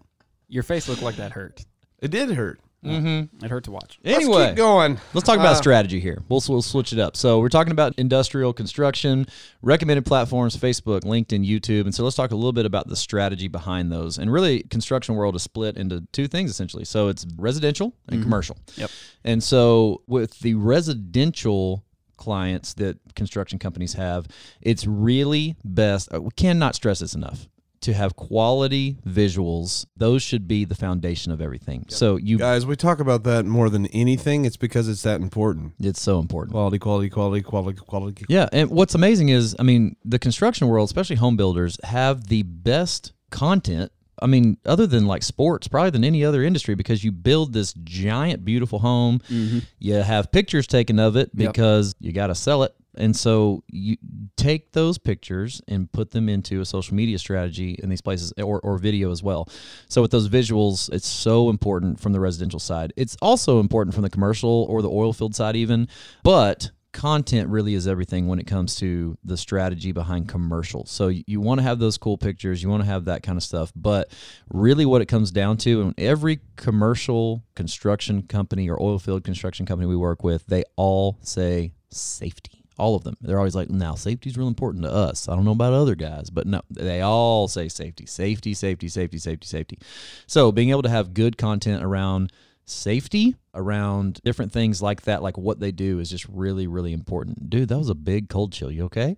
Your 0.48 0.64
face 0.64 0.88
looked 0.88 1.02
like 1.02 1.18
that 1.18 1.34
hurt. 1.34 1.66
it 2.00 2.10
did 2.12 2.32
hurt. 2.32 2.60
It 2.90 3.50
hurt 3.50 3.64
to 3.66 3.72
watch. 3.72 4.00
Let's 4.04 4.18
Anyway, 4.18 4.48
keep 4.48 4.58
going. 4.58 4.98
Let's 5.14 5.26
talk 5.26 5.38
about 5.38 5.54
Uh, 5.54 5.56
strategy 5.56 6.00
here. 6.00 6.22
We'll, 6.30 6.42
we'll 6.48 6.62
switch 6.62 6.94
it 6.94 7.00
up. 7.00 7.16
So 7.16 7.40
we're 7.40 7.50
talking 7.50 7.72
about 7.72 7.94
industrial 7.98 8.54
construction, 8.54 9.28
recommended 9.62 10.06
platforms, 10.06 10.56
Facebook, 10.56 11.02
LinkedIn, 11.02 11.48
YouTube, 11.48 11.82
and 11.82 11.94
so 11.94 12.04
let's 12.04 12.16
talk 12.16 12.32
a 12.32 12.36
little 12.36 12.54
bit 12.54 12.66
about 12.66 12.88
the 12.88 12.96
strategy 12.96 13.48
behind 13.48 13.92
those. 13.92 14.18
And 14.18 14.32
really, 14.32 14.64
construction 14.64 15.16
world 15.16 15.36
is 15.36 15.44
split 15.44 15.78
into 15.78 16.04
two 16.12 16.28
things 16.28 16.50
essentially. 16.52 16.86
So 16.86 17.08
it's 17.08 17.26
residential 17.38 17.94
and 18.10 18.22
commercial. 18.24 18.58
Yep. 18.76 18.90
And 19.24 19.44
so 19.44 20.02
with 20.08 20.40
the 20.40 20.54
residential 20.56 21.84
clients 22.18 22.74
that 22.76 22.98
construction 23.16 23.60
companies 23.60 23.94
have, 23.94 24.28
it's 24.62 24.88
really 24.88 25.56
best. 25.64 26.12
uh, 26.14 26.22
We 26.22 26.32
cannot 26.36 26.74
stress 26.76 27.00
this 27.00 27.14
enough. 27.14 27.48
To 27.82 27.94
have 27.94 28.16
quality 28.16 28.98
visuals, 29.06 29.86
those 29.96 30.24
should 30.24 30.48
be 30.48 30.66
the 30.66 30.76
foundation 30.76 31.32
of 31.32 31.40
everything. 31.42 31.86
So 31.90 32.16
you, 32.16 32.38
Guys, 32.40 32.66
we 32.66 32.76
talk 32.76 33.00
about 33.00 33.24
that 33.26 33.46
more 33.46 33.70
than 33.70 33.86
anything. 33.88 34.46
It's 34.46 34.58
because 34.58 34.90
it's 34.90 35.04
that 35.04 35.22
important. 35.22 35.74
it's 35.80 36.02
so 36.02 36.20
important. 36.20 36.54
Quality, 36.54 36.80
quality, 36.80 37.10
quality, 37.10 37.44
quality, 37.44 37.80
quality. 37.80 38.26
Yeah, 38.30 38.50
and 38.52 38.72
what's 38.72 38.96
amazing 38.96 39.30
is, 39.30 39.56
I 39.60 39.64
mean, 39.64 39.96
the 40.04 40.18
construction 40.20 40.68
world, 40.68 40.88
especially 40.90 41.18
home 41.18 41.38
builders, 41.38 41.78
have 41.84 42.28
the 42.28 42.44
best 42.44 43.14
content. 43.30 43.92
I 44.20 44.26
mean, 44.26 44.58
other 44.66 44.88
than 44.88 45.06
like 45.06 45.22
sports, 45.22 45.68
probably 45.68 45.92
than 45.92 46.04
any 46.04 46.26
other 46.26 46.42
industry, 46.44 46.74
because 46.74 47.04
you 47.04 47.12
build 47.12 47.54
this 47.54 47.74
giant, 47.84 48.44
beautiful 48.44 48.80
home. 48.80 49.20
Mm-hmm. 49.30 49.60
You 49.78 49.94
have 49.96 50.32
pictures 50.32 50.66
taken 50.66 50.98
of 50.98 51.16
it 51.16 51.30
Yep. 51.36 51.54
because 51.54 51.94
you 52.00 52.12
got 52.12 52.28
to 52.28 52.36
sell 52.36 52.64
it, 52.64 52.74
and 52.98 53.16
so 53.16 53.64
you 53.68 53.98
take 54.36 54.72
those 54.74 54.98
pictures 54.98 55.62
and 55.68 55.92
put 55.92 56.12
them 56.12 56.30
into 56.30 56.62
a 56.62 56.66
social 56.66 56.96
media 56.96 57.20
strategy 57.20 57.80
in 57.82 57.90
these 57.90 58.02
places, 58.02 58.34
or 58.38 58.60
or 58.62 58.78
video 58.78 59.12
as 59.12 59.24
well. 59.24 59.48
So 59.88 60.02
with 60.02 60.12
those 60.12 60.30
visuals, 60.30 60.92
it's 60.92 61.08
so 61.08 61.50
important 61.50 62.00
from 62.00 62.14
the 62.14 62.20
residential 62.20 62.60
side. 62.60 62.94
It's 62.96 63.18
also 63.22 63.60
important 63.60 63.94
from 63.94 64.04
the 64.04 64.10
commercial 64.10 64.66
or 64.70 64.82
the 64.82 64.90
oil 64.90 65.14
field 65.14 65.36
side, 65.36 65.56
even, 65.56 65.88
but 66.24 66.72
content 66.98 67.48
really 67.50 67.76
is 67.76 67.88
everything 67.88 68.28
when 68.28 68.40
it 68.40 68.48
comes 68.48 68.76
to 68.76 69.16
the 69.24 69.38
strategy 69.38 69.92
behind 69.92 70.28
commercial. 70.28 70.84
So 70.86 71.10
you, 71.10 71.24
you 71.28 71.40
want 71.40 71.60
to 71.60 71.64
have 71.64 71.78
those 71.78 71.96
cool 71.96 72.18
pictures, 72.18 72.64
you 72.64 72.70
want 72.70 72.82
to 72.82 72.90
have 72.90 73.06
that 73.06 73.22
kind 73.22 73.38
of 73.38 73.44
stuff, 73.44 73.72
but 73.76 74.12
really 74.52 74.84
what 74.84 75.04
it 75.04 75.06
comes 75.06 75.30
down 75.30 75.58
to 75.58 75.82
and 75.82 75.94
every 76.00 76.40
commercial 76.56 77.44
construction 77.56 78.24
company 78.24 78.68
or 78.68 78.82
oil 78.82 78.98
field 78.98 79.24
construction 79.24 79.66
company 79.66 79.88
we 79.88 79.96
work 79.96 80.24
with, 80.24 80.48
they 80.48 80.64
all 80.76 81.20
say 81.22 81.72
safety. 81.92 82.57
All 82.78 82.96
of 82.96 83.04
them. 83.04 83.18
They're 83.22 83.38
always 83.38 83.56
like, 83.56 83.70
now 83.70 83.96
safety 83.96 84.30
is 84.30 84.38
real 84.38 84.48
important 84.48 84.84
to 84.84 84.92
us. 84.92 85.28
I 85.28 85.36
don't 85.36 85.46
know 85.46 85.52
about 85.52 85.74
other 85.74 85.96
guys, 85.96 86.30
but 86.30 86.46
no, 86.46 86.62
they 86.70 87.02
all 87.02 87.48
say 87.48 87.70
safety, 87.70 88.06
safety, 88.06 88.54
safety, 88.54 88.88
safety, 88.88 89.18
safety, 89.18 89.48
safety. 89.48 89.80
So 90.28 90.52
being 90.52 90.70
able 90.70 90.84
to 90.84 90.90
have 90.90 91.14
good 91.14 91.38
content 91.38 91.84
around 91.84 92.32
safety 92.66 93.36
around 93.56 94.20
different 94.24 94.52
things 94.52 94.82
like 94.82 95.02
that, 95.04 95.24
like 95.24 95.38
what 95.38 95.60
they 95.60 95.72
do, 95.72 96.00
is 96.00 96.10
just 96.10 96.28
really, 96.30 96.68
really 96.68 96.94
important. 96.94 97.50
Dude, 97.50 97.70
that 97.70 97.78
was 97.78 97.90
a 97.90 97.96
big 97.96 98.30
cold 98.30 98.54
chill. 98.54 98.72
You 98.72 98.86
okay? 98.86 99.18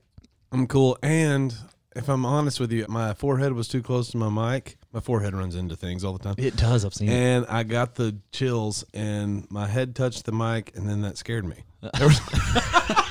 I'm 0.51 0.65
cool. 0.65 0.97
And 1.03 1.53
if 1.95 2.09
I'm 2.09 2.25
honest 2.25 2.59
with 2.59 2.71
you, 2.71 2.85
my 2.87 3.13
forehead 3.13 3.53
was 3.53 3.67
too 3.67 3.81
close 3.81 4.09
to 4.11 4.17
my 4.17 4.29
mic. 4.29 4.77
My 4.91 5.00
forehead 5.00 5.36
runs 5.36 5.55
into 5.55 5.75
things 5.75 6.03
all 6.03 6.13
the 6.13 6.19
time. 6.24 6.36
It 6.38 6.55
does. 6.55 6.84
I've 6.84 6.96
seen 6.96 7.10
it. 7.10 7.13
And 7.13 7.46
I 7.48 7.62
got 7.63 7.93
the 7.96 8.15
chills, 8.31 8.84
and 8.93 9.50
my 9.51 9.67
head 9.67 9.96
touched 9.96 10.25
the 10.25 10.31
mic, 10.31 10.75
and 10.75 10.89
then 10.89 11.01
that 11.03 11.17
scared 11.17 11.46
me. 11.46 11.58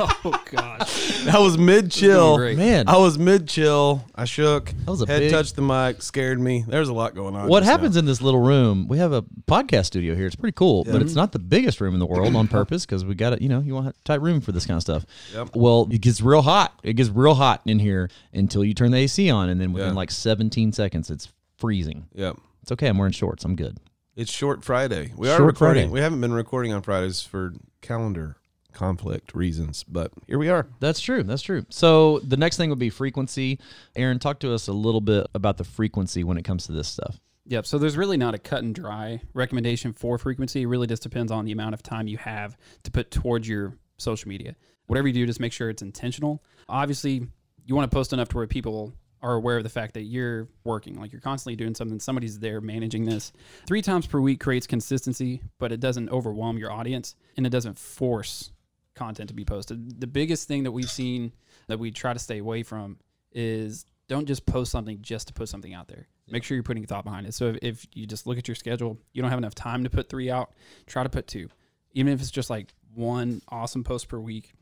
Oh 0.01 0.43
gosh. 0.51 1.27
I 1.33 1.39
was 1.41 1.59
mid 1.59 1.91
chill. 1.91 2.37
great. 2.37 2.57
Man, 2.57 2.89
I 2.89 2.97
was 2.99 3.19
mid 3.19 3.49
chill. 3.49 4.05
I 4.15 4.25
shook. 4.27 4.67
That 4.85 4.91
was 4.91 5.03
a 5.03 5.07
head 5.07 5.21
big- 5.21 5.31
touched 5.33 5.57
the 5.57 5.63
mic, 5.63 6.03
scared 6.03 6.39
me. 6.41 6.65
There's 6.67 6.89
a 6.89 6.93
lot 6.93 7.15
going 7.17 7.35
on. 7.35 7.49
what 7.49 7.61
just 7.61 7.67
now. 7.69 7.73
happens 7.77 7.97
in 7.97 8.05
this 8.05 8.21
little 8.23 8.41
room? 8.41 8.87
We 8.89 8.99
have 8.99 9.13
a 9.13 9.23
podcast 9.23 9.87
studio 9.87 10.15
here. 10.15 10.27
It's 10.27 10.37
pretty 10.37 10.55
cool, 10.55 10.85
but 10.85 11.03
it's 11.03 11.15
not 11.15 11.33
the 11.33 11.39
biggest 11.41 11.81
room 11.81 11.95
in 11.95 12.01
the 12.01 12.07
world 12.07 12.35
on 12.37 12.47
purpose 12.49 12.87
because 12.87 13.05
we 13.05 13.15
got 13.15 13.33
it. 13.33 13.43
You 13.43 13.49
know, 13.49 13.61
you 13.61 13.75
want 13.75 13.89
a 13.89 13.95
tight 14.05 14.21
room 14.21 14.41
for 14.41 14.53
this 14.53 14.67
kind 14.67 14.77
of 14.77 14.83
stuff. 14.83 15.05
Yep. 15.35 15.51
Well, 15.57 15.89
it 15.91 16.01
gets 16.01 16.21
real 16.21 16.43
hot. 16.43 16.79
It 16.83 16.95
gets 16.95 17.11
real 17.11 17.35
hot 17.35 17.63
in 17.67 17.79
here 17.81 18.09
until 18.33 18.65
you 18.65 18.75
turn 18.75 18.91
the 18.93 18.99
AC 18.99 19.31
on, 19.31 19.49
and 19.49 19.61
then 19.61 19.73
within 19.73 19.91
Yeah. 19.91 19.95
like 19.97 20.11
17 20.11 20.73
seconds, 20.73 21.11
it's 21.11 21.29
freezing. 21.59 22.07
Yep. 22.15 22.37
It's 22.63 22.73
okay. 22.73 22.89
I'm 22.89 22.99
wearing 22.99 23.13
shorts. 23.13 23.45
I'm 23.45 23.57
good. 23.57 23.79
It's 24.17 24.33
short 24.33 24.65
Friday. 24.65 25.13
We 25.17 25.29
are 25.29 25.43
recording. 25.43 25.83
Friday. 25.83 25.89
We 25.93 26.01
haven't 26.01 26.21
been 26.21 26.33
recording 26.33 26.73
on 26.73 26.83
Fridays 26.83 27.23
for 27.23 27.53
calendar 27.83 28.37
conflict 28.73 29.35
reasons, 29.35 29.85
but 29.85 30.13
here 30.27 30.39
we 30.39 30.49
are. 30.49 30.67
That's 30.81 31.01
true. 31.01 31.23
That's 31.23 31.43
true. 31.43 31.65
So 31.69 32.21
the 32.21 32.37
next 32.37 32.57
thing 32.57 32.71
would 32.71 32.79
be 32.79 32.91
frequency. 32.91 33.59
Aaron, 33.97 34.19
talk 34.19 34.41
to 34.41 34.53
us 34.53 34.69
a 34.69 34.73
little 34.73 35.01
bit 35.01 35.27
about 35.35 35.57
the 35.57 35.65
frequency 35.65 36.25
when 36.25 36.37
it 36.37 36.45
comes 36.45 36.67
to 36.67 36.73
this 36.73 36.89
stuff. 36.89 37.21
Yep. 37.47 37.67
So 37.67 37.79
there's 37.79 37.97
really 37.97 38.17
not 38.17 38.35
a 38.35 38.39
cut 38.39 38.63
and 38.63 38.75
dry 38.75 39.21
recommendation 39.35 39.93
for 39.93 40.19
frequency. 40.19 40.63
It 40.63 40.67
really 40.67 40.87
just 40.87 41.03
depends 41.03 41.33
on 41.33 41.45
the 41.45 41.53
amount 41.53 41.75
of 41.75 41.83
time 41.83 42.07
you 42.07 42.19
have 42.19 42.57
to 42.85 42.91
put 42.91 43.11
towards 43.11 43.49
your 43.49 43.75
social 43.97 44.29
media. 44.29 44.55
Whatever 44.87 45.09
you 45.09 45.15
do, 45.15 45.27
just 45.27 45.41
make 45.41 45.53
sure 45.53 45.71
it's 45.71 45.83
intentional. 45.83 46.43
Obviously, 46.69 47.27
you 47.65 47.75
want 47.75 47.91
to 47.91 47.95
post 47.95 48.13
enough 48.13 48.29
to 48.29 48.37
where 48.37 48.47
people 48.47 48.93
are 49.23 49.35
aware 49.35 49.57
of 49.57 49.65
the 49.65 49.69
fact 49.69 49.95
that 49.95 50.03
you're 50.03 50.49
working, 50.65 51.01
like 51.01 51.13
you're 51.13 51.21
constantly 51.21 51.57
doing 51.57 51.75
something, 51.75 51.99
somebody's 51.99 52.39
there 52.39 52.61
managing 52.61 53.05
this. 53.05 53.33
Three 53.67 53.83
times 53.83 54.07
per 54.07 54.21
week 54.21 54.41
creates 54.41 54.67
consistency, 54.67 55.43
but 55.59 55.73
it 55.73 55.81
doesn't 55.81 56.11
overwhelm 56.11 56.59
your 56.59 56.71
audience 56.71 57.17
and 57.37 57.47
it 57.47 57.51
doesn't 57.51 57.79
force 57.79 58.53
content 58.95 59.29
to 59.29 59.35
be 59.35 59.45
posted. 59.45 60.01
The 60.01 60.07
biggest 60.07 60.49
thing 60.49 60.65
that 60.65 60.73
we've 60.73 60.91
seen 60.91 61.33
that 61.69 61.79
we 61.79 61.91
try 61.91 62.13
to 62.13 62.19
stay 62.19 62.39
away 62.39 62.63
from 62.63 62.99
is 63.33 63.85
don't 64.09 64.27
just 64.27 64.47
post 64.47 64.73
something 64.73 64.99
just 65.03 65.29
to 65.29 65.35
put 65.35 65.49
something 65.49 65.75
out 65.75 65.89
there. 65.89 66.09
Make 66.31 66.45
sure 66.45 66.57
you're 66.57 66.63
putting 66.63 66.85
thought 66.85 67.05
behind 67.05 67.27
it. 67.27 67.35
So 67.35 67.49
if, 67.49 67.59
if 67.63 67.87
you 67.95 68.07
just 68.07 68.27
look 68.27 68.39
at 68.39 68.49
your 68.49 68.55
schedule, 68.55 68.99
you 69.13 69.23
don't 69.23 69.31
have 69.31 69.39
enough 69.39 69.55
time 69.55 69.85
to 69.85 69.91
put 69.91 70.09
three 70.09 70.31
out, 70.31 70.53
try 70.87 71.03
to 71.03 71.09
put 71.09 71.27
two. 71.27 71.49
Even 71.93 72.13
if 72.13 72.21
it's 72.21 72.31
just 72.31 72.51
like 72.51 72.75
one 72.95 73.41
awesome 73.49 73.85
post 73.85 74.09
per 74.09 74.19
week, 74.19 74.53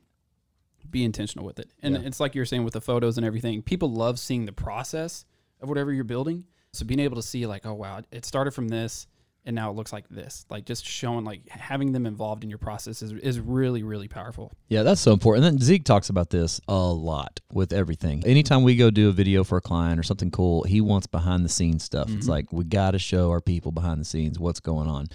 be 0.91 1.05
intentional 1.05 1.45
with 1.45 1.59
it. 1.59 1.71
And 1.83 1.95
Yeah. 1.95 2.01
it's 2.03 2.21
like 2.21 2.35
you're 2.35 2.45
saying 2.45 2.65
with 2.65 2.75
the 2.75 2.81
photos 2.81 3.17
and 3.17 3.27
everything, 3.27 3.63
people 3.63 3.91
love 3.93 4.19
seeing 4.19 4.47
the 4.47 4.53
process 4.53 5.25
of 5.61 5.69
whatever 5.69 5.93
you're 5.93 6.05
building. 6.05 6.45
So 6.73 6.85
being 6.85 7.01
able 7.01 7.17
to 7.17 7.23
see 7.23 7.47
like, 7.47 7.65
oh 7.67 7.75
wow, 7.75 8.03
it 8.11 8.25
started 8.25 8.53
from 8.53 8.69
this 8.69 9.07
and 9.47 9.55
now 9.55 9.71
it 9.71 9.77
looks 9.77 9.93
like 9.93 10.09
this. 10.09 10.45
Like 10.51 10.65
just 10.65 10.85
showing 10.85 11.25
like 11.25 11.49
having 11.49 11.93
them 11.93 12.05
involved 12.05 12.43
in 12.43 12.51
your 12.51 12.59
process 12.59 13.01
is, 13.01 13.13
is 13.13 13.39
really, 13.39 13.85
really 13.85 14.09
powerful. 14.09 14.53
Yeah, 14.69 14.83
that's 14.83 15.01
so 15.01 15.13
important. 15.13 15.47
And 15.47 15.59
then 15.59 15.65
Zeke 15.65 15.85
talks 15.85 16.11
about 16.11 16.31
this 16.31 16.61
a 16.67 16.75
lot 16.75 17.41
with 17.53 17.73
everything. 17.73 18.25
Anytime 18.27 18.65
we 18.65 18.77
go 18.77 18.91
do 18.91 19.09
a 19.09 19.13
video 19.13 19.45
for 19.45 19.57
a 19.59 19.61
client 19.61 20.01
or 20.01 20.03
something 20.03 20.33
cool, 20.33 20.65
he 20.65 20.81
wants 20.81 21.07
behind 21.07 21.45
the 21.45 21.49
scenes 21.49 21.85
stuff. 21.85 22.09
It's 22.09 22.23
mm-hmm. 22.23 22.31
like 22.31 22.53
we 22.53 22.65
got 22.65 22.91
to 22.91 22.99
show 22.99 23.31
our 23.31 23.41
people 23.41 23.71
behind 23.71 24.01
the 24.01 24.05
scenes 24.05 24.39
what's 24.39 24.61
going 24.61 24.89
on. 24.89 25.07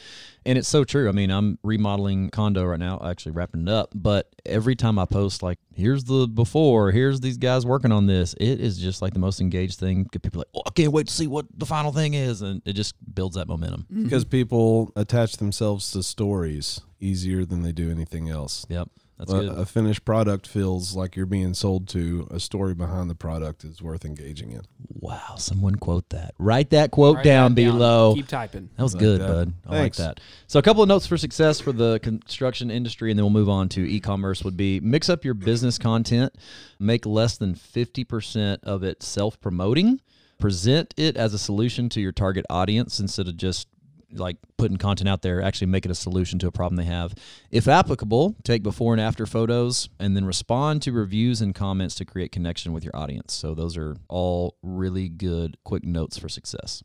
And 0.46 0.58
it's 0.58 0.68
so 0.68 0.84
true. 0.84 1.08
I 1.08 1.12
mean, 1.12 1.30
I'm 1.30 1.60
remodeling 1.62 2.30
condo 2.32 2.64
right 2.64 2.80
now, 2.80 3.00
actually 3.06 3.34
wrapping 3.34 3.62
it 3.64 3.70
up, 3.70 3.92
but 3.94 4.34
every 4.46 4.76
time 4.76 4.98
I 4.98 5.06
post 5.06 5.44
like 5.44 5.60
here's 5.76 6.04
the 6.06 6.28
before, 6.28 6.92
here's 6.92 7.20
these 7.20 7.38
guys 7.38 7.66
working 7.66 7.92
on 7.92 8.08
this, 8.08 8.34
it 8.40 8.60
is 8.60 8.78
just 8.78 9.02
like 9.02 9.14
the 9.14 9.20
most 9.20 9.40
engaged 9.40 9.80
thing. 9.80 10.08
Get 10.12 10.24
people 10.24 10.40
like, 10.40 10.48
"Oh, 10.56 10.64
I 10.66 10.72
can't 10.72 10.92
wait 10.92 11.08
to 11.08 11.14
see 11.14 11.28
what 11.28 11.46
the 11.56 11.66
final 11.66 11.92
thing 11.92 12.14
is." 12.14 12.42
And 12.42 12.62
it 12.66 12.74
just 12.74 12.96
builds 13.14 13.36
that 13.36 13.48
momentum. 13.48 13.82
Mm-hmm. 13.82 14.04
because 14.04 14.21
people 14.26 14.92
attach 14.96 15.38
themselves 15.38 15.92
to 15.92 16.04
stories 16.04 16.82
easier 17.00 17.46
than 17.46 17.64
they 17.64 17.72
do 17.72 17.90
anything 17.92 18.30
else. 18.30 18.66
Yep. 18.70 18.90
That's 19.18 19.34
a, 19.34 19.40
good. 19.40 19.50
a 19.60 19.66
finished 19.68 20.04
product 20.04 20.48
feels 20.48 20.96
like 20.96 21.16
you're 21.16 21.28
being 21.28 21.54
sold 21.54 21.88
to. 21.90 22.28
A 22.32 22.40
story 22.40 22.74
behind 22.74 23.08
the 23.08 23.14
product 23.14 23.64
is 23.64 23.80
worth 23.80 24.04
engaging 24.04 24.52
in. 24.52 24.62
Wow, 24.88 25.36
someone 25.38 25.76
quote 25.76 26.10
that. 26.10 26.34
Write 26.40 26.72
that 26.72 26.90
quote 26.90 27.18
Write 27.18 27.26
down 27.26 27.54
that 27.54 27.62
down. 27.62 27.74
below. 27.74 28.16
Keep 28.16 28.28
typing. 28.28 28.72
That 28.78 28.82
was 28.82 28.96
Like 28.96 29.00
good, 29.00 29.22
that. 29.22 29.28
bud. 29.28 29.54
I 29.68 29.70
Thanks. 29.70 30.00
like 30.00 30.08
that. 30.16 30.20
So, 30.48 30.58
a 30.58 30.64
couple 30.64 30.82
of 30.82 30.90
notes 30.90 31.06
for 31.06 31.18
success 31.18 31.60
for 31.60 31.72
the 31.72 32.00
construction 32.00 32.72
industry, 32.72 33.12
and 33.12 33.18
then 33.20 33.24
we'll 33.24 33.30
move 33.30 33.50
on 33.50 33.70
to 33.70 33.88
e-commerce. 33.88 34.44
Would 34.44 34.58
be 34.58 34.80
mix 34.80 35.08
up 35.08 35.24
your 35.24 35.36
business 35.36 35.78
content, 35.78 36.34
make 36.80 37.06
less 37.06 37.38
than 37.38 37.54
fifty 37.54 38.04
percent 38.04 38.64
of 38.64 38.82
it 38.82 39.04
self-promoting, 39.04 40.02
present 40.40 40.96
it 40.98 41.16
as 41.16 41.36
a 41.36 41.40
solution 41.40 41.90
to 41.90 42.02
your 42.02 42.12
target 42.12 42.48
audience 42.50 43.00
instead 43.00 43.28
of 43.28 43.38
just 43.38 43.68
like 44.14 44.38
putting 44.58 44.78
content 44.78 45.08
out 45.10 45.22
there. 45.22 45.42
Actually, 45.42 45.68
make 45.68 45.86
it 45.86 45.92
a 45.92 45.96
solution 45.96 46.40
to 46.40 46.48
a 46.48 46.52
problem 46.52 46.76
they 46.78 46.86
have. 46.86 47.14
If 47.52 47.68
applicable, 47.68 48.36
take 48.44 48.64
before 48.64 48.94
and 48.94 49.02
after 49.02 49.26
photos, 49.26 49.90
and 50.00 50.16
then 50.16 50.26
respond 50.26 50.82
to 50.84 50.92
reviews 50.92 51.42
and 51.42 51.54
comments 51.56 51.96
to 51.96 52.06
create 52.06 52.32
connection 52.32 52.74
with 52.74 52.84
your 52.84 52.96
audience. 52.96 53.34
So, 53.34 53.54
those 53.56 53.78
are 53.78 53.96
all 54.08 54.56
really 54.62 55.10
good 55.10 55.58
quick 55.64 55.84
notes 55.84 56.18
for 56.18 56.30
success. 56.30 56.84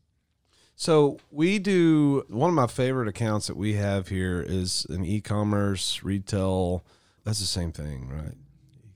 So 0.79 1.19
we 1.31 1.59
do 1.59 2.25
one 2.29 2.51
of 2.51 2.55
my 2.55 2.67
favorite 2.67 3.09
accounts 3.09 3.47
that 3.47 3.57
we 3.57 3.75
have 3.77 4.09
here 4.09 4.45
is 4.47 4.87
an 4.91 5.07
e-commerce 5.07 6.03
retail. 6.03 6.85
That's 7.25 7.41
the 7.41 7.47
same 7.47 7.73
thing, 7.73 8.11
right? 8.11 8.35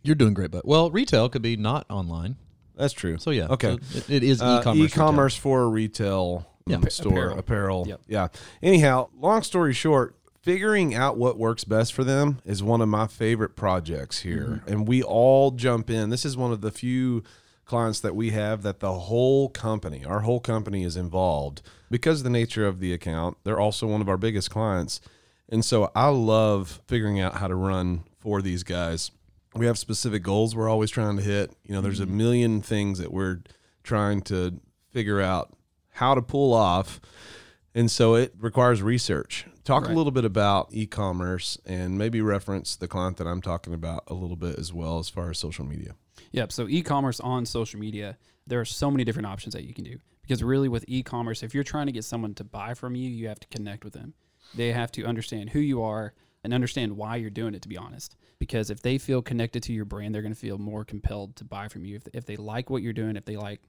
You're 0.02 0.14
doing 0.14 0.34
great, 0.34 0.50
but 0.50 0.66
well, 0.66 0.90
retail 0.90 1.30
could 1.30 1.40
be 1.40 1.56
not 1.56 1.86
online. 1.88 2.36
That's 2.76 2.92
true. 2.92 3.16
So 3.16 3.30
yeah, 3.30 3.46
Okay. 3.48 3.78
so 3.78 3.98
it, 3.98 4.10
it 4.10 4.22
is 4.22 4.42
Uh, 4.42 4.58
e-commerce. 4.60 4.92
e-commerce 4.92 5.36
for 5.36 5.70
retail 5.70 6.46
Yeah. 6.70 6.88
store 6.88 7.12
Apparel. 7.12 7.38
apparel. 7.38 7.84
Yep. 7.88 8.00
Yeah. 8.08 8.28
Anyhow, 8.62 9.08
long 9.18 9.42
story 9.42 9.72
short, 9.74 10.16
figuring 10.42 10.94
out 10.94 11.16
what 11.18 11.38
works 11.38 11.64
best 11.64 11.92
for 11.92 12.02
them 12.04 12.40
is 12.44 12.62
one 12.62 12.80
of 12.80 12.88
my 12.88 13.06
favorite 13.06 13.56
projects 13.56 14.20
here, 14.20 14.60
Mm-hmm. 14.62 14.72
and 14.72 14.88
we 14.88 15.02
all 15.02 15.50
jump 15.50 15.90
in. 15.90 16.10
This 16.10 16.24
is 16.24 16.36
one 16.36 16.52
of 16.52 16.60
the 16.60 16.70
few 16.70 17.22
clients 17.66 18.00
that 18.00 18.16
we 18.16 18.30
have 18.30 18.62
that 18.62 18.80
the 18.80 18.92
whole 18.92 19.48
company, 19.48 20.04
our 20.04 20.20
whole 20.20 20.40
company, 20.40 20.82
is 20.82 20.96
involved 20.96 21.62
because 21.90 22.20
of 22.20 22.24
the 22.24 22.30
nature 22.30 22.66
of 22.66 22.80
the 22.80 22.92
account. 22.92 23.36
They're 23.44 23.60
also 23.60 23.86
one 23.86 24.00
of 24.00 24.08
our 24.08 24.16
biggest 24.16 24.50
clients, 24.50 25.00
and 25.48 25.64
so 25.64 25.90
I 25.94 26.08
love 26.08 26.80
figuring 26.88 27.20
out 27.20 27.34
how 27.36 27.46
to 27.48 27.54
run 27.54 28.04
for 28.18 28.40
these 28.42 28.62
guys. 28.64 29.10
We 29.54 29.66
have 29.66 29.78
specific 29.78 30.22
goals 30.22 30.54
we're 30.56 30.68
always 30.68 30.90
trying 30.90 31.16
to 31.16 31.22
hit. 31.22 31.52
You 31.64 31.74
know, 31.74 31.80
there's 31.80 32.00
a 32.00 32.06
million 32.06 32.62
things 32.62 32.98
that 32.98 33.12
we're 33.12 33.40
trying 33.82 34.22
to 34.22 34.60
figure 34.92 35.20
out 35.20 35.52
how 36.00 36.14
to 36.14 36.22
pull 36.22 36.54
off. 36.54 37.00
And 37.74 37.90
so 37.90 38.14
it 38.14 38.34
requires 38.38 38.82
research. 38.82 39.46
Talk 39.64 39.86
a 39.86 39.92
little 39.92 40.10
bit 40.10 40.24
about 40.24 40.70
e 40.72 40.86
commerce 40.86 41.58
and 41.64 41.96
maybe 41.96 42.20
reference 42.20 42.74
the 42.74 42.88
client 42.88 43.18
that 43.18 43.26
I'm 43.26 43.42
talking 43.42 43.74
about 43.74 44.04
a 44.08 44.14
little 44.14 44.34
bit 44.34 44.58
as 44.58 44.72
well 44.72 44.98
as 44.98 45.08
far 45.08 45.30
as 45.30 45.38
social 45.38 45.64
media. 45.64 45.94
Yep. 46.32 46.52
So 46.52 46.68
e-commerce 46.68 47.20
on 47.20 47.44
social 47.44 47.78
media, 47.78 48.16
there 48.46 48.60
are 48.60 48.64
so 48.64 48.90
many 48.90 49.04
different 49.04 49.26
options 49.26 49.54
that 49.54 49.64
you 49.64 49.74
can 49.74 49.84
do. 49.84 49.98
Because 50.22 50.42
really, 50.42 50.68
with 50.68 50.84
e-commerce, 50.88 51.42
if 51.42 51.54
you're 51.54 51.64
trying 51.64 51.86
to 51.86 51.92
get 51.92 52.04
someone 52.04 52.34
to 52.34 52.44
buy 52.44 52.74
from 52.74 52.94
you, 52.94 53.08
you 53.08 53.28
have 53.28 53.40
to 53.40 53.48
connect 53.48 53.84
with 53.84 53.92
them. 53.92 54.14
They 54.54 54.72
have 54.72 54.90
to 54.92 55.04
understand 55.04 55.50
who 55.50 55.60
you 55.60 55.82
are 55.82 56.14
and 56.42 56.54
understand 56.54 56.96
why 56.96 57.16
you're 57.16 57.30
doing 57.30 57.54
it. 57.54 57.62
To 57.62 57.68
be 57.68 57.76
honest, 57.76 58.16
because 58.38 58.70
if 58.70 58.80
they 58.80 58.96
feel 58.96 59.22
connected 59.22 59.62
to 59.64 59.72
your 59.72 59.84
brand, 59.84 60.14
they're 60.14 60.22
going 60.22 60.34
to 60.34 60.38
feel 60.38 60.58
more 60.58 60.84
compelled 60.84 61.36
to 61.36 61.44
buy 61.44 61.68
from 61.68 61.84
you. 61.84 61.96
If, 61.96 62.02
if 62.14 62.26
they 62.26 62.36
like 62.36 62.70
what 62.70 62.82
you're 62.82 62.92
doing, 62.92 63.16
if 63.16 63.24
they 63.24 63.36
like 63.36 63.60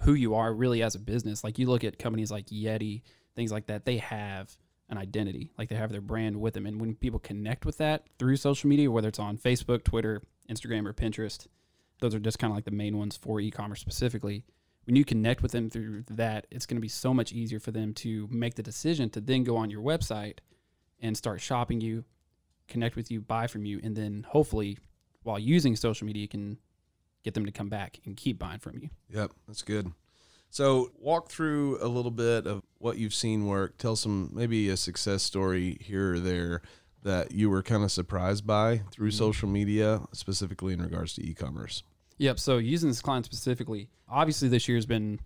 who 0.00 0.14
you 0.14 0.34
are 0.34 0.52
really 0.52 0.82
as 0.82 0.94
a 0.94 0.98
business, 0.98 1.44
like 1.44 1.58
you 1.58 1.68
look 1.68 1.84
at 1.84 1.98
companies 1.98 2.30
like 2.30 2.46
Yeti, 2.46 3.02
things 3.36 3.52
like 3.52 3.66
that, 3.66 3.84
they 3.84 3.98
have 3.98 4.56
an 4.88 4.98
identity, 4.98 5.52
like 5.56 5.68
they 5.68 5.76
have 5.76 5.92
their 5.92 6.00
brand 6.00 6.40
with 6.40 6.54
them. 6.54 6.66
And 6.66 6.80
when 6.80 6.94
people 6.94 7.20
connect 7.20 7.64
with 7.64 7.78
that 7.78 8.06
through 8.18 8.36
social 8.36 8.68
media, 8.68 8.90
whether 8.90 9.08
it's 9.08 9.18
on 9.18 9.38
Facebook, 9.38 9.84
Twitter, 9.84 10.22
Instagram, 10.50 10.86
or 10.86 10.92
Pinterest, 10.92 11.46
those 12.00 12.14
are 12.14 12.18
just 12.18 12.38
kind 12.38 12.50
of 12.50 12.56
like 12.56 12.64
the 12.64 12.70
main 12.70 12.96
ones 12.98 13.16
for 13.16 13.40
e-commerce 13.40 13.80
specifically. 13.80 14.44
When 14.84 14.96
you 14.96 15.04
connect 15.04 15.42
with 15.42 15.52
them 15.52 15.70
through 15.70 16.04
that 16.10 16.46
it's 16.50 16.66
going 16.66 16.78
to 16.78 16.80
be 16.80 16.88
so 16.88 17.14
much 17.14 17.32
easier 17.32 17.60
for 17.60 17.70
them 17.70 17.94
to 17.94 18.26
make 18.30 18.54
the 18.54 18.62
decision 18.62 19.10
to 19.10 19.20
then 19.20 19.44
go 19.44 19.56
on 19.56 19.70
your 19.70 19.82
website 19.82 20.38
and 21.00 21.16
start 21.16 21.40
shopping 21.40 21.80
you 21.80 22.04
connect 22.66 22.96
with 22.96 23.10
you 23.10 23.20
buy 23.20 23.46
from 23.46 23.64
you 23.64 23.80
and 23.82 23.96
then 23.96 24.24
hopefully 24.28 24.78
while 25.22 25.38
using 25.38 25.76
social 25.76 26.06
media 26.06 26.22
you 26.22 26.28
can 26.28 26.56
get 27.22 27.34
them 27.34 27.46
to 27.46 27.52
come 27.52 27.68
back 27.68 28.00
and 28.04 28.16
keep 28.16 28.38
buying 28.38 28.58
from 28.58 28.78
you 28.78 28.90
Yep, 29.10 29.32
that's 29.46 29.62
good. 29.62 29.92
So, 30.52 30.90
walk 30.98 31.30
through 31.30 31.78
a 31.80 31.86
little 31.86 32.10
bit 32.10 32.44
of 32.44 32.64
what 32.78 32.98
you've 32.98 33.14
seen 33.14 33.46
work. 33.46 33.78
Tell 33.78 33.94
some 33.94 34.30
maybe 34.32 34.68
a 34.68 34.76
success 34.76 35.22
story 35.22 35.78
here 35.80 36.14
or 36.14 36.18
there 36.18 36.62
that 37.04 37.30
you 37.30 37.48
were 37.48 37.62
kind 37.62 37.84
of 37.84 37.92
surprised 37.92 38.46
by 38.46 38.82
through 38.90 39.10
mm-hmm. 39.10 39.18
social 39.18 39.48
media, 39.48 40.00
specifically 40.12 40.72
in 40.72 40.82
regards 40.82 41.14
to 41.14 41.24
e 41.24 41.34
commerce. 41.34 41.84
yep 42.18 42.38
so 42.38 42.58
using 42.58 42.88
this 42.88 43.00
client 43.00 43.24
specifically 43.24 43.88
obviously 44.08 44.48
this 44.48 44.68
year 44.68 44.76
has 44.76 44.86
been 44.86 45.20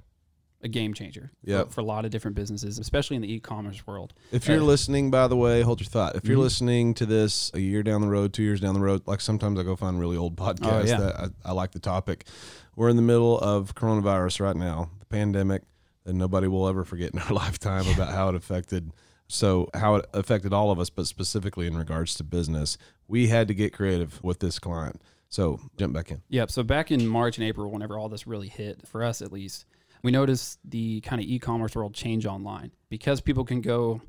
a 0.64 0.68
game 0.68 0.94
changer 0.94 1.30
for- 1.44 1.50
Yep. 1.50 1.70
for, 1.72 1.80
a 1.82 1.84
lot 1.84 2.04
of 2.04 2.10
different 2.10 2.34
businesses 2.34 2.78
especially 2.78 3.16
in 3.16 3.22
the 3.22 3.32
e-commerce 3.32 3.86
world 3.86 4.14
If 4.32 4.48
you're 4.48 4.60
Uh, 4.60 4.64
listening, 4.64 5.10
by 5.10 5.28
the 5.28 5.36
way, 5.36 5.60
hold 5.62 5.80
your 5.80 5.86
thought. 5.86 6.16
If 6.16 6.26
you're 6.26 6.38
Mhm. 6.38 6.48
listening 6.48 6.94
to 6.94 7.06
this 7.06 7.50
a 7.54 7.60
year 7.60 7.82
down 7.82 8.00
the 8.00 8.08
road, 8.08 8.32
two 8.32 8.42
years 8.42 8.60
down 8.60 8.74
the 8.74 8.80
road, 8.80 9.02
like 9.06 9.20
sometimes 9.20 9.58
I 9.60 9.62
go 9.62 9.76
find 9.76 10.00
really 10.00 10.16
old 10.16 10.36
podcasts 10.36 10.84
oh, 10.84 10.86
yeah. 10.86 10.98
that 11.00 11.20
I, 11.20 11.50
I 11.50 11.52
like 11.52 11.72
the 11.72 11.78
topic. 11.78 12.26
We're 12.74 12.88
in 12.88 12.96
the 12.96 13.02
middle 13.02 13.38
of 13.38 13.74
coronavirus 13.74 14.40
right 14.40 14.56
now, 14.56 14.90
the 14.98 15.06
pandemic 15.06 15.62
that 16.04 16.14
nobody 16.14 16.48
will 16.48 16.66
ever 16.66 16.84
forget 16.84 17.12
in 17.12 17.18
our 17.20 17.30
lifetime 17.42 17.86
about 17.94 18.08
how 18.12 18.28
it 18.30 18.34
affected. 18.34 18.92
So, 19.26 19.68
how 19.74 19.94
it 19.96 20.06
affected 20.12 20.52
all 20.52 20.70
of 20.70 20.78
us, 20.78 20.90
but 20.90 21.06
specifically 21.06 21.66
in 21.66 21.76
regards 21.76 22.14
to 22.16 22.24
business, 22.24 22.76
we 23.08 23.28
had 23.28 23.48
to 23.48 23.54
get 23.54 23.72
creative 23.72 24.22
with 24.22 24.40
this 24.40 24.58
client. 24.58 25.00
So, 25.30 25.60
jump 25.78 25.94
back 25.94 26.10
in. 26.10 26.20
Yep. 26.28 26.50
So 26.50 26.62
back 26.62 26.90
in 26.92 27.06
March 27.08 27.38
and 27.38 27.46
April, 27.46 27.70
whenever 27.70 27.98
all 27.98 28.08
this 28.10 28.26
really 28.26 28.48
hit, 28.48 28.86
for 28.86 29.02
us 29.02 29.22
at 29.22 29.32
least, 29.32 29.64
we 30.04 30.10
noticed 30.10 30.58
the 30.66 31.00
kind 31.00 31.20
of 31.20 31.26
e-commerce 31.26 31.74
world 31.74 31.94
change 31.94 32.26
online 32.26 32.70
because 32.90 33.22
people 33.22 33.42
can 33.42 33.62
go 33.62 34.02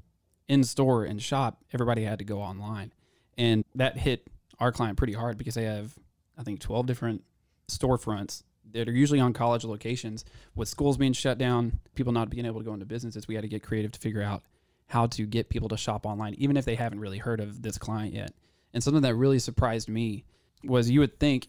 in 0.50 0.62
store 0.62 1.06
and 1.06 1.24
shop. 1.24 1.64
Everybody 1.74 2.04
had 2.04 2.20
to 2.20 2.26
go 2.26 2.42
online, 2.42 2.92
and 3.38 3.64
that 3.76 3.98
hit 3.98 4.28
our 4.60 4.74
client 4.74 4.98
pretty 4.98 5.14
hard 5.14 5.38
because 5.38 5.56
they 5.56 5.64
have, 5.64 5.98
I 6.38 6.44
think, 6.44 6.60
twelve 6.60 6.86
different 6.86 7.24
storefronts 7.70 8.44
that 8.74 8.90
are 8.90 8.92
usually 8.92 9.22
on 9.22 9.32
college 9.32 9.64
locations. 9.64 10.26
With 10.54 10.68
schools 10.68 10.98
being 10.98 11.14
shut 11.14 11.38
down, 11.38 11.80
people 11.96 12.12
not 12.12 12.30
being 12.30 12.46
able 12.46 12.60
to 12.60 12.66
go 12.66 12.74
into 12.74 12.86
businesses, 12.86 13.30
we 13.30 13.36
had 13.36 13.44
to 13.44 13.48
get 13.48 13.64
creative 13.64 13.94
to 13.94 14.00
figure 14.00 14.22
out 14.22 14.44
how 14.88 15.08
to 15.08 15.26
get 15.26 15.48
people 15.48 15.70
to 15.70 15.78
shop 15.78 16.06
online, 16.06 16.36
even 16.38 16.58
if 16.58 16.66
they 16.66 16.76
haven't 16.76 17.00
really 17.00 17.20
heard 17.20 17.40
of 17.40 17.62
this 17.62 17.78
client 17.78 18.14
yet. 18.14 18.34
And 18.74 18.84
something 18.84 19.02
that 19.04 19.16
really 19.16 19.40
surprised 19.40 19.88
me 19.88 20.26
was 20.62 20.90
you 20.90 21.00
would 21.00 21.22
think 21.22 21.48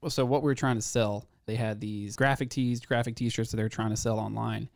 well, 0.00 0.10
so 0.10 0.26
what 0.26 0.42
we're 0.42 0.54
trying 0.54 0.76
to 0.76 0.82
sell, 0.82 1.24
they 1.46 1.56
had 1.56 1.80
these 1.80 2.16
graphic 2.16 2.50
tees, 2.50 2.80
graphic 2.80 3.16
t-shirts 3.16 3.50
that 3.50 3.56
they 3.56 3.62
were 3.62 3.68
trying 3.68 3.90
to 3.90 3.96
sell 3.96 4.18
online. 4.18 4.68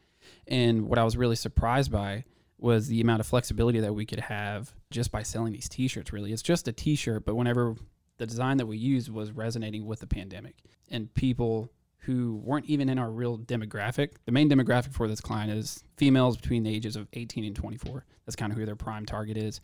And 0.46 0.88
what 0.88 0.98
I 0.98 1.04
was 1.04 1.16
really 1.16 1.37
surprised 1.37 1.90
by 1.90 2.25
was 2.58 2.88
the 2.88 3.00
amount 3.00 3.20
of 3.20 3.26
flexibility 3.26 3.80
that 3.80 3.94
we 3.94 4.04
could 4.04 4.20
have 4.20 4.72
just 4.90 5.12
by 5.12 5.22
selling 5.22 5.52
these 5.52 5.68
t-shirts 5.68 6.12
really. 6.12 6.32
It's 6.32 6.42
just 6.42 6.68
a 6.68 6.72
t-shirt, 6.72 7.25
but 7.25 7.37
whenever 7.37 7.76
the 8.18 8.26
design 8.26 8.56
that 8.56 8.66
we 8.66 8.76
used 8.76 9.08
was 9.10 9.30
resonating 9.30 9.87
with 9.87 10.00
the 10.00 10.06
pandemic 10.06 10.56
and 10.90 11.12
people 11.14 11.72
who 12.02 12.37
weren't 12.44 12.66
even 12.66 12.88
in 12.88 12.98
our 12.98 13.10
real 13.10 13.38
demographic. 13.38 14.12
The 14.25 14.32
main 14.32 14.48
demographic 14.48 14.92
for 14.92 15.08
this 15.08 15.20
client 15.20 15.50
is 15.50 15.82
females 15.96 16.37
between 16.37 16.62
the 16.62 16.75
ages 16.75 16.96
of 16.96 17.08
18 17.12 17.44
and 17.44 17.54
24. 17.54 18.04
That's 18.25 18.37
kind 18.37 18.52
of 18.52 18.58
who 18.58 18.64
their 18.64 18.76
prime 18.76 19.04
target 19.04 19.37
is. 19.37 19.60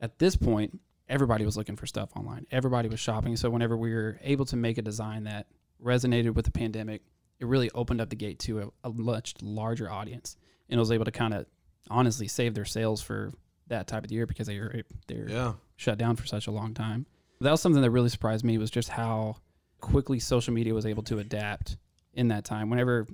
At 0.00 0.18
this 0.18 0.36
point, 0.36 0.78
everybody 1.08 1.44
was 1.44 1.56
looking 1.56 1.76
for 1.76 1.86
stuff 1.86 2.10
online. 2.16 2.46
Everybody 2.50 2.88
was 2.88 3.00
shopping. 3.00 3.36
So 3.36 3.48
whenever 3.48 3.76
we 3.76 3.94
were 3.94 4.18
able 4.22 4.44
to 4.46 4.56
make 4.56 4.76
a 4.78 4.82
design 4.82 5.24
that 5.24 5.46
resonated 5.82 6.34
with 6.34 6.44
the 6.44 6.50
pandemic, 6.50 7.02
it 7.38 7.46
really 7.46 7.70
opened 7.74 8.00
up 8.00 8.10
the 8.10 8.16
gate 8.16 8.38
to 8.40 8.60
a, 8.84 8.88
a 8.88 8.92
much 8.92 9.34
larger 9.42 9.90
audience 9.90 10.36
and 10.68 10.78
it 10.78 10.80
was 10.80 10.90
able 10.90 11.04
to 11.04 11.10
kind 11.12 11.34
of 11.34 11.46
honestly 11.90 12.26
save 12.28 12.54
their 12.54 12.64
sales 12.64 13.00
for 13.02 13.32
that 13.68 13.86
type 13.86 14.04
of 14.04 14.10
year 14.12 14.26
because 14.26 14.46
they 14.46 14.58
were 14.58 14.82
they're 15.06 15.28
Yeah. 15.28 15.52
shut 15.76 15.98
down 15.98 16.16
for 16.16 16.26
such 16.26 16.46
a 16.46 16.50
long 16.50 16.72
time. 16.74 17.06
That 17.40 17.50
was 17.50 17.60
something 17.60 17.82
that 17.82 17.90
really 17.90 18.08
surprised 18.08 18.44
me 18.44 18.56
was 18.58 18.70
just 18.70 18.88
how 18.88 19.36
quickly 19.80 20.18
social 20.18 20.54
media 20.54 20.72
was 20.72 20.86
able 20.86 21.02
to 21.04 21.18
adapt 21.18 21.76
in 22.14 22.28
that 22.28 22.44
time. 22.44 22.70
Whenever 22.70 23.06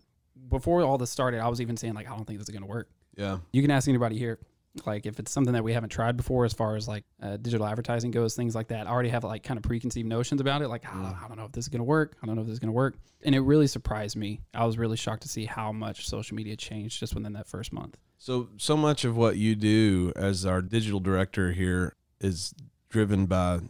before 0.48 0.82
all 0.82 0.98
this 0.98 1.10
started, 1.10 1.40
I 1.40 1.48
was 1.48 1.60
even 1.60 1.76
saying 1.76 1.94
like 1.94 2.06
I 2.06 2.14
don't 2.14 2.24
think 2.24 2.38
this 2.38 2.48
is 2.48 2.52
going 2.52 2.62
to 2.62 2.68
work. 2.68 2.88
Yeah. 3.16 3.38
You 3.52 3.60
can 3.62 3.70
ask 3.70 3.88
anybody 3.88 4.16
here 4.18 4.38
like 4.86 5.04
if 5.06 5.18
it's 5.18 5.30
something 5.30 5.52
that 5.52 5.62
we 5.62 5.72
haven't 5.72 5.90
tried 5.90 6.16
before 6.16 6.44
as 6.44 6.52
far 6.52 6.76
as 6.76 6.88
like 6.88 7.04
uh, 7.22 7.36
digital 7.36 7.66
advertising 7.66 8.10
goes 8.10 8.34
things 8.34 8.54
like 8.54 8.68
that 8.68 8.86
i 8.86 8.90
already 8.90 9.10
have 9.10 9.22
like 9.22 9.42
kind 9.42 9.58
of 9.58 9.62
preconceived 9.62 10.08
notions 10.08 10.40
about 10.40 10.62
it 10.62 10.68
like 10.68 10.84
I, 10.86 10.94
don't, 10.94 11.04
I 11.04 11.28
don't 11.28 11.36
know 11.36 11.44
if 11.44 11.52
this 11.52 11.64
is 11.64 11.68
going 11.68 11.80
to 11.80 11.84
work 11.84 12.16
i 12.22 12.26
don't 12.26 12.36
know 12.36 12.42
if 12.42 12.46
this 12.46 12.54
is 12.54 12.58
going 12.58 12.68
to 12.68 12.72
work 12.72 12.96
and 13.22 13.34
it 13.34 13.40
really 13.40 13.66
surprised 13.66 14.16
me 14.16 14.40
i 14.54 14.64
was 14.64 14.78
really 14.78 14.96
shocked 14.96 15.22
to 15.22 15.28
see 15.28 15.44
how 15.44 15.72
much 15.72 16.08
social 16.08 16.34
media 16.34 16.56
changed 16.56 16.98
just 16.98 17.14
within 17.14 17.34
that 17.34 17.46
first 17.46 17.72
month 17.72 17.98
So 18.18 18.48
so 18.56 18.76
much 18.76 19.04
of 19.04 19.16
what 19.16 19.36
you 19.36 19.54
do 19.54 20.12
as 20.16 20.46
our 20.46 20.62
digital 20.62 21.00
director 21.00 21.52
here 21.52 21.94
is 22.20 22.54
driven 22.88 23.26
by 23.26 23.60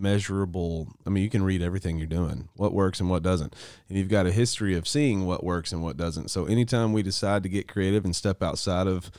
measurable 0.00 0.88
I 1.06 1.10
mean 1.10 1.22
you 1.24 1.30
can 1.30 1.42
read 1.42 1.62
everything 1.62 1.98
you're 1.98 2.06
doing, 2.06 2.48
what 2.54 2.72
works 2.72 3.00
and 3.00 3.10
what 3.10 3.22
doesn't. 3.22 3.54
And 3.88 3.98
you've 3.98 4.08
got 4.08 4.26
a 4.26 4.32
history 4.32 4.76
of 4.76 4.86
seeing 4.86 5.26
what 5.26 5.44
works 5.44 5.72
and 5.72 5.82
what 5.82 5.96
doesn't. 5.96 6.30
So 6.30 6.44
anytime 6.46 6.92
we 6.92 7.02
decide 7.02 7.42
to 7.42 7.48
get 7.48 7.68
creative 7.68 8.04
and 8.04 8.14
step 8.14 8.42
outside 8.42 8.86
of 8.86 9.10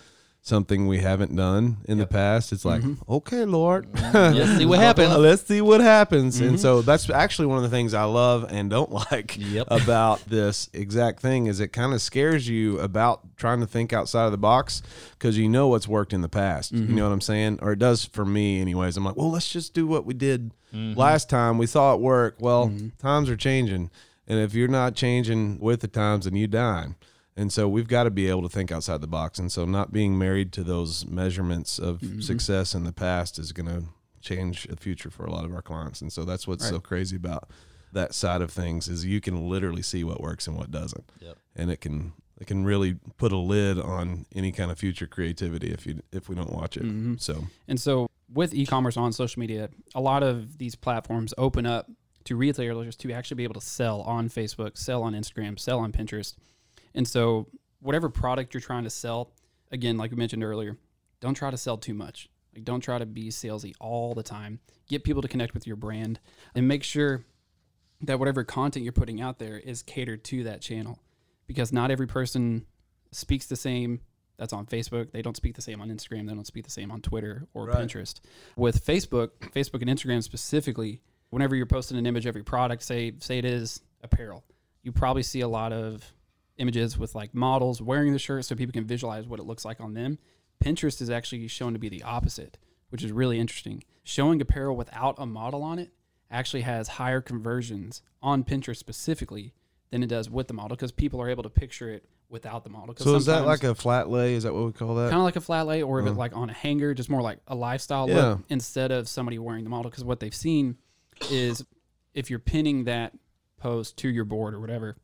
something 0.43 0.87
we 0.87 0.97
haven't 0.97 1.35
done 1.35 1.77
in 1.85 1.99
the 1.99 2.07
past, 2.07 2.51
it's 2.51 2.65
like, 2.65 2.81
mm-hmm. 2.81 3.11
okay, 3.11 3.45
Lord. 3.45 3.91
Mm-hmm. 3.91 4.37
Let's 4.37 4.57
see 4.57 4.65
what 4.65 4.79
happens. 4.87 5.17
Let's 5.17 5.43
see 5.43 5.61
what 5.61 5.81
happens. 5.81 6.39
And 6.39 6.51
mm-hmm. 6.51 6.57
so 6.57 6.81
that's 6.81 7.09
actually 7.11 7.45
one 7.45 7.57
of 7.57 7.63
the 7.63 7.69
things 7.69 7.93
I 7.93 8.05
love 8.05 8.47
and 8.49 8.69
don't 8.69 8.91
like 9.11 9.37
Yep. 9.37 9.67
about 9.69 10.25
this 10.25 10.69
exact 10.73 11.19
thing 11.19 11.45
is 11.45 11.59
it 11.59 11.69
kind 11.69 11.93
of 11.93 12.01
scares 12.01 12.47
you 12.47 12.79
about 12.79 13.21
trying 13.37 13.59
to 13.59 13.67
think 13.67 13.93
outside 13.93 14.25
of 14.25 14.31
the 14.31 14.37
box 14.37 14.81
because 15.11 15.37
you 15.37 15.47
know 15.47 15.67
what's 15.67 15.87
worked 15.87 16.11
in 16.11 16.21
the 16.21 16.29
past. 16.29 16.71
You 16.71 16.87
know 16.87 17.07
what 17.07 17.13
I'm 17.13 17.21
saying? 17.21 17.59
Or 17.61 17.73
it 17.73 17.79
does 17.79 18.05
for 18.05 18.25
me 18.25 18.61
anyways. 18.61 18.97
I'm 18.97 19.05
like, 19.05 19.15
well, 19.15 19.31
let's 19.31 19.49
just 19.49 19.73
do 19.75 19.85
what 19.85 20.05
we 20.05 20.15
did 20.15 20.51
last 20.73 21.29
time. 21.29 21.57
We 21.59 21.67
saw 21.67 21.93
it 21.93 22.01
work. 22.01 22.37
Well, 22.39 22.73
times 22.99 23.29
are 23.29 23.37
changing. 23.37 23.91
And 24.27 24.39
if 24.39 24.53
you're 24.53 24.67
not 24.67 24.95
changing 24.95 25.59
with 25.59 25.81
the 25.81 25.87
times, 25.87 26.25
then 26.25 26.35
you 26.35 26.47
die. 26.47 26.95
And 27.37 27.51
so 27.51 27.67
we've 27.67 27.87
got 27.87 28.03
to 28.03 28.11
be 28.11 28.27
able 28.27 28.41
to 28.43 28.49
think 28.49 28.71
outside 28.71 29.01
the 29.01 29.07
box. 29.07 29.39
And 29.39 29.51
so 29.51 29.65
not 29.65 29.93
being 29.93 30.17
married 30.17 30.51
to 30.53 30.63
those 30.63 31.05
measurements 31.05 31.79
of 31.79 31.99
mm-hmm. 31.99 32.19
success 32.19 32.75
in 32.75 32.83
the 32.83 32.91
past 32.91 33.39
is 33.39 33.51
going 33.51 33.67
to 33.67 33.83
change 34.21 34.63
the 34.63 34.75
future 34.75 35.09
for 35.09 35.25
a 35.25 35.31
lot 35.31 35.45
of 35.45 35.53
our 35.53 35.61
clients. 35.61 36.01
And 36.01 36.11
so 36.11 36.25
that's 36.25 36.47
what's 36.47 36.67
so 36.67 36.79
crazy 36.79 37.15
about 37.15 37.49
that 37.93 38.13
side 38.13 38.41
of 38.41 38.51
things 38.51 38.87
is 38.87 39.05
you 39.05 39.21
can 39.21 39.49
literally 39.49 39.81
see 39.81 40.03
what 40.03 40.21
works 40.21 40.47
and 40.47 40.57
what 40.57 40.71
doesn't. 40.71 41.09
Yep. 41.19 41.37
And 41.55 41.71
it 41.71 41.81
can 41.81 42.13
it 42.39 42.47
can 42.47 42.63
really 42.63 42.95
put 43.17 43.31
a 43.31 43.37
lid 43.37 43.79
on 43.79 44.25
any 44.33 44.51
kind 44.51 44.71
of 44.71 44.79
future 44.79 45.07
creativity 45.07 45.71
if 45.71 45.85
you 45.85 46.01
if 46.11 46.29
we 46.29 46.35
don't 46.35 46.51
watch 46.51 46.77
it. 46.77 46.83
Mm-hmm. 46.83 47.15
So 47.17 47.47
And 47.67 47.79
so 47.79 48.09
with 48.33 48.53
e-commerce 48.53 48.97
on 48.97 49.11
social 49.11 49.39
media, 49.39 49.69
a 49.93 50.01
lot 50.01 50.23
of 50.23 50.57
these 50.57 50.75
platforms 50.75 51.33
open 51.37 51.65
up 51.65 51.89
to 52.23 52.35
retailers 52.35 52.95
to 52.95 53.11
actually 53.11 53.35
be 53.35 53.43
able 53.43 53.55
to 53.55 53.65
sell 53.65 54.01
on 54.01 54.29
Facebook, 54.29 54.77
sell 54.77 55.03
on 55.03 55.13
Instagram, 55.13 55.59
sell 55.59 55.79
on 55.79 55.91
Pinterest. 55.91 56.35
And 56.93 57.07
so 57.07 57.47
whatever 57.79 58.09
product 58.09 58.53
you're 58.53 58.61
trying 58.61 58.83
to 58.83 58.89
sell, 58.89 59.31
again, 59.71 59.97
like 59.97 60.11
we 60.11 60.17
mentioned 60.17 60.43
earlier, 60.43 60.77
don't 61.19 61.33
try 61.33 61.51
to 61.51 61.57
sell 61.57 61.77
too 61.77 61.93
much. 61.93 62.29
Like 62.53 62.63
don't 62.63 62.81
try 62.81 62.97
to 62.97 63.05
be 63.05 63.29
salesy 63.29 63.73
all 63.79 64.13
the 64.13 64.23
time. 64.23 64.59
Get 64.87 65.03
people 65.03 65.21
to 65.21 65.27
connect 65.27 65.53
with 65.53 65.65
your 65.65 65.77
brand 65.77 66.19
and 66.53 66.67
make 66.67 66.83
sure 66.83 67.23
that 68.01 68.19
whatever 68.19 68.43
content 68.43 68.83
you're 68.83 68.91
putting 68.91 69.21
out 69.21 69.39
there 69.39 69.57
is 69.57 69.83
catered 69.83 70.23
to 70.25 70.43
that 70.43 70.61
channel 70.61 70.99
because 71.47 71.71
not 71.71 71.91
every 71.91 72.07
person 72.07 72.65
speaks 73.11 73.45
the 73.45 73.55
same 73.55 74.01
that's 74.37 74.53
on 74.53 74.65
Facebook. 74.65 75.11
They 75.11 75.21
don't 75.21 75.37
speak 75.37 75.55
the 75.55 75.61
same 75.61 75.81
on 75.81 75.89
Instagram. 75.89 76.27
They 76.27 76.33
don't 76.33 76.47
speak 76.47 76.65
the 76.65 76.71
same 76.71 76.91
on 76.91 77.01
Twitter 77.01 77.47
or 77.53 77.67
Right. 77.67 77.77
Pinterest. 77.77 78.19
With 78.55 78.83
Facebook, 78.83 79.29
Facebook 79.53 79.81
and 79.81 79.89
Instagram 79.89 80.23
specifically, 80.23 81.01
whenever 81.29 81.55
you're 81.55 81.67
posting 81.67 81.97
an 81.97 82.05
image 82.05 82.25
of 82.25 82.35
your 82.35 82.43
product, 82.43 82.81
say 82.83 83.13
say 83.19 83.37
it 83.37 83.45
is 83.45 83.81
apparel, 84.03 84.43
you 84.81 84.91
probably 84.91 85.23
see 85.23 85.41
a 85.41 85.47
lot 85.47 85.71
of 85.71 86.03
images 86.57 86.97
with 86.97 87.15
like 87.15 87.33
models 87.33 87.81
wearing 87.81 88.13
the 88.13 88.19
shirt 88.19 88.45
so 88.45 88.55
people 88.55 88.73
can 88.73 88.85
visualize 88.85 89.27
what 89.27 89.39
it 89.39 89.45
looks 89.45 89.65
like 89.65 89.79
on 89.79 89.93
them. 89.93 90.19
Pinterest 90.63 91.01
is 91.01 91.09
actually 91.09 91.47
shown 91.47 91.73
to 91.73 91.79
be 91.79 91.89
the 91.89 92.03
opposite, 92.03 92.57
which 92.89 93.03
is 93.03 93.11
really 93.11 93.39
interesting. 93.39 93.83
Showing 94.03 94.41
apparel 94.41 94.75
without 94.75 95.15
a 95.17 95.25
model 95.25 95.63
on 95.63 95.79
it 95.79 95.91
actually 96.29 96.61
has 96.61 96.87
higher 96.87 97.21
conversions 97.21 98.01
on 98.21 98.43
Pinterest 98.43 98.77
specifically 98.77 99.53
than 99.89 100.03
it 100.03 100.07
does 100.07 100.29
with 100.29 100.47
the 100.47 100.53
model 100.53 100.75
because 100.77 100.91
people 100.91 101.21
are 101.21 101.29
able 101.29 101.43
to 101.43 101.49
picture 101.49 101.89
it 101.89 102.05
without 102.29 102.63
the 102.63 102.69
model. 102.69 102.95
so 102.95 103.15
is 103.15 103.25
that 103.25 103.45
like 103.45 103.63
a 103.63 103.75
flat 103.75 104.09
lay? 104.09 104.35
Is 104.35 104.43
that 104.43 104.53
what 104.53 104.65
we 104.65 104.71
call 104.71 104.95
that? 104.95 105.09
kind 105.09 105.19
of 105.19 105.23
like 105.23 105.35
a 105.35 105.41
flat 105.41 105.67
lay 105.67 105.81
or 105.81 105.99
if 105.99 106.05
it 106.05 106.11
oh. 106.11 106.13
like 106.13 106.33
on 106.33 106.49
a 106.49 106.53
hanger 106.53 106.93
just 106.93 107.09
more 107.09 107.21
like 107.21 107.39
a 107.47 107.55
lifestyle 107.55 108.09
Yeah. 108.09 108.15
look 108.15 108.39
instead 108.47 108.91
of 108.91 109.09
somebody 109.09 109.37
wearing 109.37 109.65
the 109.65 109.69
model 109.69 109.91
because 109.91 110.05
what 110.05 110.21
they've 110.21 110.33
seen 110.33 110.77
is 111.29 111.65
if 112.13 112.29
you're 112.29 112.39
pinning 112.39 112.85
that 112.85 113.13
post 113.57 113.97
to 113.97 114.09
your 114.09 114.23
board 114.23 114.53
or 114.53 114.61
whatever 114.61 114.95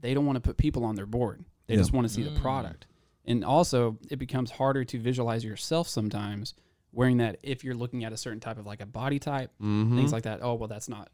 they 0.00 0.14
don't 0.14 0.26
want 0.26 0.36
to 0.36 0.40
put 0.40 0.56
people 0.56 0.84
on 0.84 0.94
their 0.94 1.06
board 1.06 1.44
they 1.66 1.74
Yeah. 1.74 1.80
just 1.80 1.92
want 1.92 2.06
to 2.06 2.12
see 2.12 2.22
the 2.22 2.38
product 2.40 2.86
and 3.24 3.44
also 3.44 3.98
it 4.10 4.18
becomes 4.18 4.50
harder 4.52 4.84
to 4.84 4.98
visualize 4.98 5.44
yourself 5.44 5.88
sometimes 5.88 6.54
wearing 6.92 7.18
that 7.18 7.38
if 7.42 7.64
you're 7.64 7.74
looking 7.74 8.04
at 8.04 8.12
a 8.12 8.16
certain 8.16 8.40
type 8.40 8.58
of 8.58 8.66
like 8.66 8.80
a 8.80 8.86
body 8.86 9.18
type 9.18 9.50
Mm-hmm. 9.62 9.96
things 9.96 10.12
like 10.12 10.22
that 10.24 10.40
oh 10.42 10.54
well 10.54 10.68
that's 10.68 10.88
not 10.88 11.08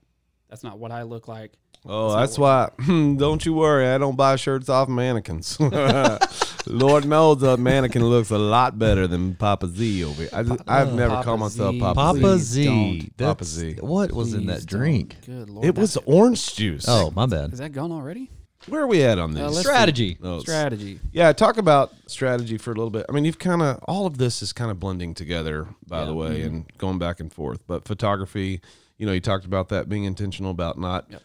that's 0.48 0.62
not 0.62 0.78
what 0.78 0.90
i 0.92 1.02
look 1.02 1.28
like 1.28 1.52
Oh, 1.84 2.14
That's 2.14 2.36
that's 2.36 2.38
not 2.38 2.74
why. 2.78 3.14
Don't 3.16 3.44
you 3.44 3.54
worry. 3.54 3.88
I 3.88 3.98
don't 3.98 4.14
buy 4.14 4.36
shirts 4.36 4.68
off 4.68 4.88
mannequins. 4.88 5.58
Lord 6.66 7.06
knows 7.06 7.42
a 7.42 7.56
mannequin 7.56 8.04
looks 8.04 8.30
a 8.30 8.38
lot 8.38 8.78
better 8.78 9.08
than 9.08 9.34
Papa 9.34 9.66
Z 9.66 10.04
over 10.04 10.22
here. 10.22 10.30
I 10.32 10.42
just, 10.44 10.62
I've 10.68 10.92
never 10.94 11.14
Papa 11.16 11.24
called 11.24 11.40
myself 11.40 11.74
Z. 11.74 11.80
Papa, 11.80 11.94
Papa 11.96 12.38
Z. 12.38 12.62
Z. 13.00 13.10
Papa 13.18 13.44
Z. 13.44 13.76
What 13.80 14.12
was 14.12 14.32
in 14.34 14.46
that 14.46 14.64
drink? 14.64 15.16
good 15.26 15.50
lord 15.50 15.66
It 15.66 15.74
was 15.76 15.96
orange 16.06 16.54
juice. 16.54 16.84
Oh, 16.86 17.10
my 17.10 17.26
bad. 17.26 17.52
is 17.52 17.58
that 17.58 17.72
gone 17.72 17.90
already 17.90 18.30
where 18.66 18.82
are 18.82 18.86
we 18.86 19.02
at 19.02 19.18
on 19.18 19.36
Uh, 19.36 19.50
this? 19.50 19.60
Strategy. 19.60 20.18
Strategy 20.40 21.00
Yeah, 21.12 21.32
talk 21.32 21.56
about 21.58 21.92
strategy 22.06 22.58
for 22.58 22.70
a 22.72 22.74
little 22.74 22.90
bit. 22.90 23.06
I 23.08 23.12
mean, 23.12 23.24
you've 23.24 23.38
kind 23.38 23.62
of 23.62 23.78
all 23.88 24.06
of 24.06 24.18
this 24.18 24.42
is 24.42 24.52
kind 24.52 24.70
of 24.70 24.78
blending 24.80 25.14
together, 25.14 25.68
by 25.86 26.04
the 26.04 26.12
Yeah. 26.12 26.16
way, 26.18 26.42
and 26.42 26.64
going 26.78 26.98
back 26.98 27.20
and 27.20 27.32
forth. 27.32 27.66
But 27.66 27.86
photography, 27.86 28.60
you 28.98 29.06
know, 29.06 29.12
you 29.12 29.20
talked 29.20 29.44
about 29.44 29.68
that 29.70 29.88
being 29.88 30.04
intentional 30.04 30.50
about 30.50 30.78
not 30.78 31.06
Yep. 31.10 31.22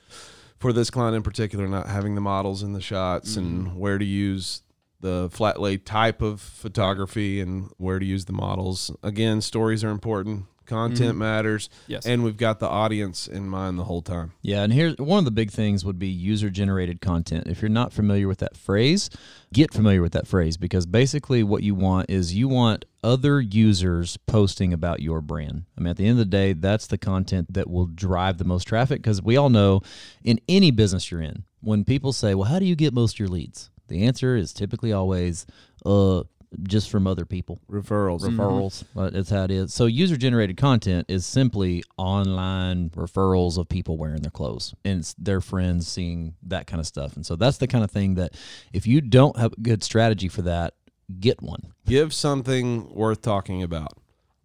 for 0.57 0.73
this 0.73 0.89
client 0.89 1.15
in 1.15 1.21
particular, 1.23 1.67
not 1.67 1.87
having 1.87 2.15
the 2.15 2.21
models 2.21 2.63
in 2.63 2.73
the 2.73 2.81
shots 2.81 3.35
and 3.35 3.75
where 3.77 3.97
to 3.97 4.05
use 4.05 4.61
the 4.99 5.29
flat 5.31 5.61
lay 5.61 5.77
type 5.77 6.23
of 6.23 6.41
photography 6.41 7.39
and 7.39 7.69
where 7.77 7.99
to 7.99 8.05
use 8.05 8.25
the 8.25 8.33
models. 8.33 8.89
Again, 9.03 9.41
stories 9.41 9.83
are 9.83 9.91
important. 9.91 10.45
Content 10.67 11.17
matters. 11.17 11.69
Yes. 11.87 12.05
And 12.05 12.23
we've 12.23 12.37
got 12.37 12.59
the 12.59 12.67
audience 12.67 13.27
in 13.27 13.47
mind 13.47 13.79
the 13.79 13.85
whole 13.85 14.01
time. 14.01 14.33
Yeah, 14.41 14.63
and 14.63 14.71
here's 14.71 14.97
one 14.97 15.19
of 15.19 15.25
the 15.25 15.31
big 15.31 15.49
things 15.49 15.83
would 15.83 15.97
be 15.97 16.07
user 16.07 16.49
generated 16.49 17.01
content. 17.01 17.47
If 17.47 17.61
you're 17.61 17.69
not 17.69 17.93
familiar 17.93 18.27
with 18.27 18.39
that 18.39 18.55
phrase, 18.55 19.09
get 19.53 19.73
familiar 19.73 20.01
with 20.01 20.11
that 20.11 20.27
phrase 20.27 20.57
because 20.57 20.85
basically 20.85 21.41
what 21.41 21.63
you 21.63 21.73
want 21.73 22.09
is 22.09 22.35
you 22.35 22.47
want 22.47 22.85
other 23.03 23.39
users 23.39 24.17
posting 24.27 24.73
about 24.73 25.01
your 25.01 25.21
brand. 25.21 25.63
I 25.77 25.81
mean, 25.81 25.91
at 25.91 25.97
the 25.97 26.05
end 26.05 26.19
of 26.19 26.25
the 26.25 26.25
day, 26.25 26.53
that's 26.53 26.87
the 26.87 26.97
content 26.97 27.53
that 27.53 27.69
will 27.69 27.85
drive 27.85 28.37
the 28.37 28.43
most 28.43 28.65
traffic 28.65 29.01
because 29.01 29.21
we 29.21 29.37
all 29.37 29.49
know 29.49 29.81
in 30.23 30.39
any 30.49 30.71
business 30.71 31.09
you're 31.09 31.21
in, 31.21 31.43
when 31.61 31.85
people 31.85 32.11
say, 32.11 32.35
"Well, 32.35 32.49
how 32.49 32.59
do 32.59 32.65
you 32.65 32.75
get 32.75 32.93
most 32.93 33.15
of 33.15 33.19
your 33.19 33.29
leads?" 33.29 33.69
The 33.87 34.03
answer 34.03 34.35
is 34.35 34.51
typically 34.51 34.91
always 34.91 35.45
uh 35.85 36.23
just 36.63 36.89
from 36.89 37.05
other 37.07 37.25
people 37.25 37.59
Referrals. 37.69 38.21
referrals. 38.21 38.83
Uh, 38.95 39.09
That's 39.09 39.29
how 39.29 39.43
it 39.43 39.51
is. 39.51 39.73
So 39.73 39.85
user 39.85 40.15
generated 40.15 40.57
content 40.57 41.05
is 41.09 41.25
simply 41.25 41.83
online 41.97 42.89
referrals 42.91 43.57
of 43.57 43.67
people 43.67 43.97
wearing 43.97 44.21
their 44.21 44.31
clothes 44.31 44.73
and 44.85 44.99
it's 44.99 45.13
their 45.15 45.41
friends 45.41 45.87
seeing 45.87 46.35
that 46.43 46.65
kind 46.67 46.79
of 46.79 46.87
stuff. 46.87 47.15
And 47.15 47.25
so 47.25 47.35
that's 47.35 47.57
the 47.57 47.67
kind 47.67 47.83
of 47.83 47.91
thing 47.91 48.15
that 48.15 48.33
if 48.73 48.87
you 48.87 49.01
don't 49.01 49.37
have 49.37 49.53
a 49.53 49.61
good 49.61 49.83
strategy 49.83 50.29
for 50.29 50.41
that, 50.43 50.73
get 51.19 51.41
one. 51.41 51.73
give 51.85 52.13
something 52.13 52.93
worth 52.93 53.21
talking 53.21 53.61
about. 53.63 53.93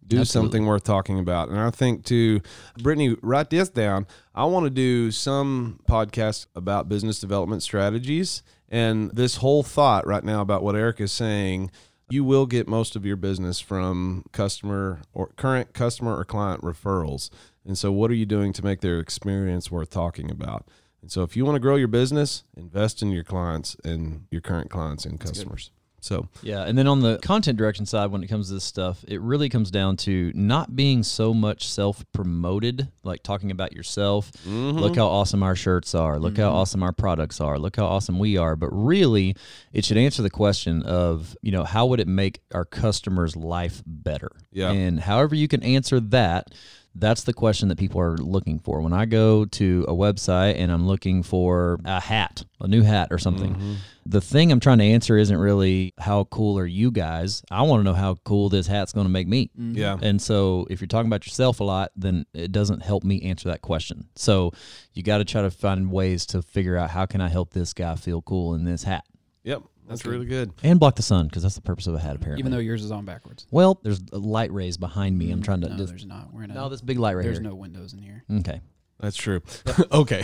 Do 0.05 0.19
Absolutely. 0.19 0.47
something 0.49 0.65
worth 0.65 0.83
talking 0.83 1.17
about. 1.19 1.47
And 1.47 1.57
I 1.57 1.69
think 1.69 2.03
to 2.05 2.41
Brittany, 2.81 3.15
write 3.21 3.49
this 3.49 3.69
down. 3.69 4.05
I 4.35 4.43
want 4.43 4.65
to 4.65 4.69
do 4.69 5.11
some 5.11 5.79
podcast 5.89 6.47
about 6.55 6.89
business 6.89 7.19
development 7.21 7.63
strategies. 7.63 8.43
And 8.67 9.11
this 9.11 9.37
whole 9.37 9.63
thought 9.63 10.05
right 10.05 10.23
now 10.23 10.41
about 10.41 10.61
what 10.61 10.75
Eric 10.75 10.99
is 10.99 11.11
saying, 11.13 11.71
you 12.13 12.23
will 12.23 12.45
get 12.45 12.67
most 12.67 12.95
of 12.95 13.05
your 13.07 13.15
business 13.15 13.59
from 13.59 14.23
customer 14.31 15.01
or 15.13 15.31
current 15.35 15.73
customer 15.73 16.15
or 16.15 16.23
client 16.23 16.61
referrals. 16.61 17.31
And 17.65 17.75
so 17.75 17.91
what 17.91 18.11
are 18.11 18.13
you 18.13 18.27
doing 18.27 18.53
to 18.53 18.63
make 18.63 18.81
their 18.81 18.99
experience 18.99 19.71
worth 19.71 19.89
talking 19.89 20.29
about? 20.29 20.67
And 21.01 21.11
so 21.11 21.23
if 21.23 21.35
you 21.35 21.43
want 21.43 21.55
to 21.55 21.59
grow 21.59 21.75
your 21.75 21.87
business, 21.87 22.43
invest 22.55 23.01
in 23.01 23.09
your 23.09 23.23
clients 23.23 23.75
and 23.83 24.27
your 24.29 24.41
current 24.41 24.69
clients 24.69 25.05
and 25.05 25.19
customers. 25.19 25.71
So 26.03 26.27
Yeah, 26.41 26.63
and 26.63 26.77
then 26.77 26.85
on 26.85 26.99
the 26.99 27.17
content 27.19 27.57
direction 27.57 27.85
side, 27.85 28.11
when 28.11 28.23
it 28.23 28.27
comes 28.27 28.49
to 28.49 28.55
this 28.55 28.65
stuff, 28.65 29.05
it 29.07 29.21
really 29.21 29.47
comes 29.47 29.71
down 29.71 29.95
to 29.97 30.33
not 30.35 30.75
being 30.75 31.01
so 31.01 31.33
much 31.33 31.67
self 31.67 32.03
promoted, 32.11 32.89
like 33.03 33.23
talking 33.23 33.51
about 33.51 33.71
yourself. 33.71 34.31
Mm-hmm. 34.45 34.79
Look 34.79 34.97
how 34.97 35.07
awesome 35.07 35.43
our 35.43 35.55
shirts 35.55 35.95
are. 35.95 36.19
Look 36.19 36.37
how 36.37 36.49
mm-hmm. 36.49 36.55
awesome 36.57 36.83
our 36.83 36.91
products 36.91 37.39
are. 37.39 37.57
Look 37.57 37.77
how 37.77 37.85
awesome 37.85 38.19
we 38.19 38.35
are. 38.35 38.57
But 38.57 38.69
really, 38.71 39.35
it 39.71 39.85
should 39.85 39.97
answer 39.97 40.21
the 40.21 40.29
question 40.29 40.83
of, 40.83 41.37
you 41.41 41.53
know, 41.53 41.63
how 41.63 41.85
would 41.85 42.01
it 42.01 42.07
make 42.07 42.41
our 42.53 42.65
customers' 42.65 43.37
life 43.37 43.81
better? 43.85 44.31
Yeah. 44.51 44.71
And 44.71 44.99
however 44.99 45.35
you 45.35 45.47
can 45.47 45.63
answer 45.63 46.01
that, 46.01 46.53
that's 46.95 47.23
the 47.23 47.33
question 47.33 47.69
that 47.69 47.77
people 47.77 47.99
are 47.99 48.17
looking 48.17 48.59
for. 48.59 48.81
When 48.81 48.93
I 48.93 49.05
go 49.05 49.45
to 49.45 49.85
a 49.87 49.93
website 49.93 50.55
and 50.57 50.71
I'm 50.71 50.87
looking 50.87 51.23
for 51.23 51.79
a 51.85 51.99
hat, 51.99 52.43
a 52.59 52.67
new 52.67 52.83
hat 52.83 53.07
or 53.11 53.17
something, 53.17 53.55
mm-hmm. 53.55 53.73
the 54.05 54.21
thing 54.21 54.51
I'm 54.51 54.59
trying 54.59 54.77
to 54.77 54.85
answer 54.85 55.17
isn't 55.17 55.37
really 55.37 55.93
how 55.97 56.25
cool 56.25 56.57
are 56.59 56.65
you 56.65 56.91
guys. 56.91 57.41
I 57.49 57.63
want 57.63 57.79
to 57.79 57.83
know 57.83 57.95
how 57.95 58.15
cool 58.23 58.49
this 58.49 58.67
hat's 58.67 58.93
going 58.93 59.05
to 59.05 59.11
make 59.11 59.27
me. 59.27 59.49
Mm-hmm. 59.59 59.77
yeah. 59.77 59.97
And 60.01 60.21
so 60.21 60.67
if 60.69 60.81
you're 60.81 60.87
talking 60.87 61.07
about 61.07 61.25
yourself 61.25 61.59
a 61.59 61.63
lot, 61.63 61.91
then 61.95 62.25
it 62.33 62.51
doesn't 62.51 62.83
help 62.83 63.03
me 63.03 63.21
answer 63.23 63.49
that 63.49 63.61
question. 63.61 64.09
So 64.15 64.51
you 64.93 65.01
got 65.01 65.17
to 65.17 65.25
try 65.25 65.41
to 65.41 65.51
find 65.51 65.91
ways 65.91 66.25
to 66.27 66.41
figure 66.41 66.77
out 66.77 66.91
how 66.91 67.05
can 67.05 67.21
I 67.21 67.29
help 67.29 67.53
this 67.53 67.73
guy 67.73 67.95
feel 67.95 68.21
cool 68.21 68.53
in 68.53 68.65
this 68.65 68.83
hat 68.83 69.05
Yep. 69.43 69.63
That's, 70.01 70.05
really 70.05 70.25
good. 70.25 70.51
and 70.63 70.79
block 70.79 70.95
the 70.95 71.01
sun 71.03 71.27
because 71.27 71.43
that's 71.43 71.55
the 71.55 71.61
purpose 71.61 71.87
of 71.87 71.93
a 71.95 71.99
hat 71.99 72.15
apparently. 72.15 72.39
Even 72.41 72.51
though 72.51 72.59
yours 72.59 72.83
is 72.83 72.91
on 72.91 73.05
backwards. 73.05 73.45
well, 73.51 73.79
there's 73.83 74.01
light 74.11 74.51
rays 74.51 74.77
behind 74.77 75.17
me. 75.17 75.31
I'm 75.31 75.41
trying 75.41 75.61
to 75.61 75.69
No, 75.69 75.77
just 75.77 75.89
there's 75.89 76.05
not. 76.05 76.33
We're 76.33 76.43
in 76.43 76.51
a, 76.51 76.53
no 76.55 76.69
this 76.69 76.81
big 76.81 76.99
light 76.99 77.15
right 77.15 77.23
there's 77.23 77.37
here. 77.37 77.47
no 77.49 77.55
windows 77.55 77.93
in 77.93 77.99
here. 77.99 78.23
okay. 78.39 78.61
That's 78.99 79.17
true. 79.17 79.41
okay. 79.91 80.23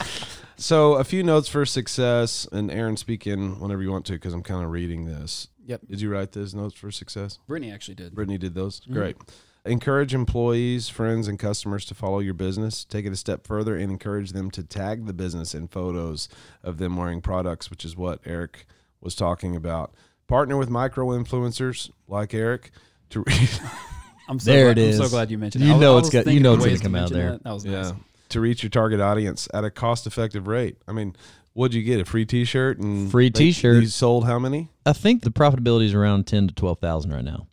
so 0.56 0.94
a 0.94 1.04
few 1.04 1.22
notes 1.22 1.48
for 1.48 1.64
success, 1.64 2.46
and 2.52 2.70
Aaron, 2.70 2.96
speak 2.96 3.26
in 3.26 3.58
whenever 3.60 3.82
you 3.82 3.90
want 3.90 4.04
to, 4.06 4.12
because 4.12 4.34
I'm 4.34 4.42
kind 4.42 4.64
of 4.64 4.70
reading 4.70 5.06
this. 5.06 5.48
Yep. 5.66 5.82
Did 5.88 6.00
you 6.00 6.10
write 6.10 6.32
those 6.32 6.54
notes 6.54 6.74
for 6.74 6.90
success? 6.90 7.38
Brittany 7.46 7.72
actually 7.72 7.94
did. 7.94 8.14
Brittany 8.14 8.36
did 8.38 8.54
those. 8.54 8.80
Mm-hmm. 8.80 8.92
Great. 8.92 9.16
Encourage 9.64 10.14
employees, 10.14 10.88
friends, 10.88 11.28
and 11.28 11.38
customers 11.38 11.84
to 11.86 11.94
follow 11.94 12.18
your 12.18 12.34
business. 12.34 12.84
Take 12.84 13.04
it 13.06 13.12
a 13.12 13.16
step 13.16 13.46
further 13.46 13.76
and 13.76 13.90
encourage 13.92 14.32
them 14.32 14.50
to 14.52 14.62
tag 14.62 15.06
the 15.06 15.12
business 15.12 15.54
in 15.54 15.68
photos 15.68 16.28
of 16.62 16.78
them 16.78 16.96
wearing 16.96 17.20
products, 17.20 17.70
which 17.70 17.84
is 17.84 17.94
what 17.96 18.20
Eric 18.24 18.66
was 19.00 19.14
talking 19.14 19.56
about. 19.56 19.94
Partner 20.28 20.56
with 20.56 20.70
micro 20.70 21.08
influencers 21.08 21.90
like 22.06 22.34
Eric 22.34 22.70
to 23.10 23.24
I'm 24.28 24.38
so 24.38 24.50
There 24.52 24.66
glad, 24.74 24.78
it 24.78 24.94
I'm 24.94 25.02
so 25.02 25.08
glad 25.08 25.30
you 25.30 25.38
mentioned 25.38 25.64
You 25.64 25.70
it. 25.70 25.72
I 25.72 25.76
was- 25.76 25.80
know 25.82 25.94
I 25.94 25.98
it's 25.98 26.14
was 26.14 26.24
got- 26.24 26.32
you 26.32 26.40
know 26.40 26.54
it's 26.54 26.64
gonna 26.64 26.78
come 26.78 26.94
out 26.94 27.10
there. 27.10 27.30
That, 27.32 27.44
that 27.44 27.52
was 27.52 27.64
yeah 27.64 27.82
nice. 27.82 27.92
to 28.30 28.40
reach 28.40 28.62
your 28.62 28.70
target 28.70 29.00
audience 29.00 29.48
at 29.52 29.64
a 29.64 29.70
cost 29.70 30.06
effective 30.06 30.46
rate. 30.46 30.76
I 30.86 30.92
mean, 30.92 31.16
what'd 31.54 31.74
you 31.74 31.82
get? 31.82 32.00
A 32.00 32.04
free 32.04 32.24
T-shirt 32.24 32.78
and 32.78 33.10
Free 33.10 33.30
t-shirt. 33.30 33.82
You 33.82 33.88
sold 33.88 34.24
how 34.26 34.38
many? 34.38 34.68
I 34.86 34.92
think 34.92 35.22
the 35.22 35.30
profitability 35.30 35.86
is 35.86 35.94
around 35.94 36.28
ten 36.28 36.46
to 36.46 36.54
twelve 36.54 36.78
thousand 36.78 37.12
right 37.12 37.24
now. 37.24 37.48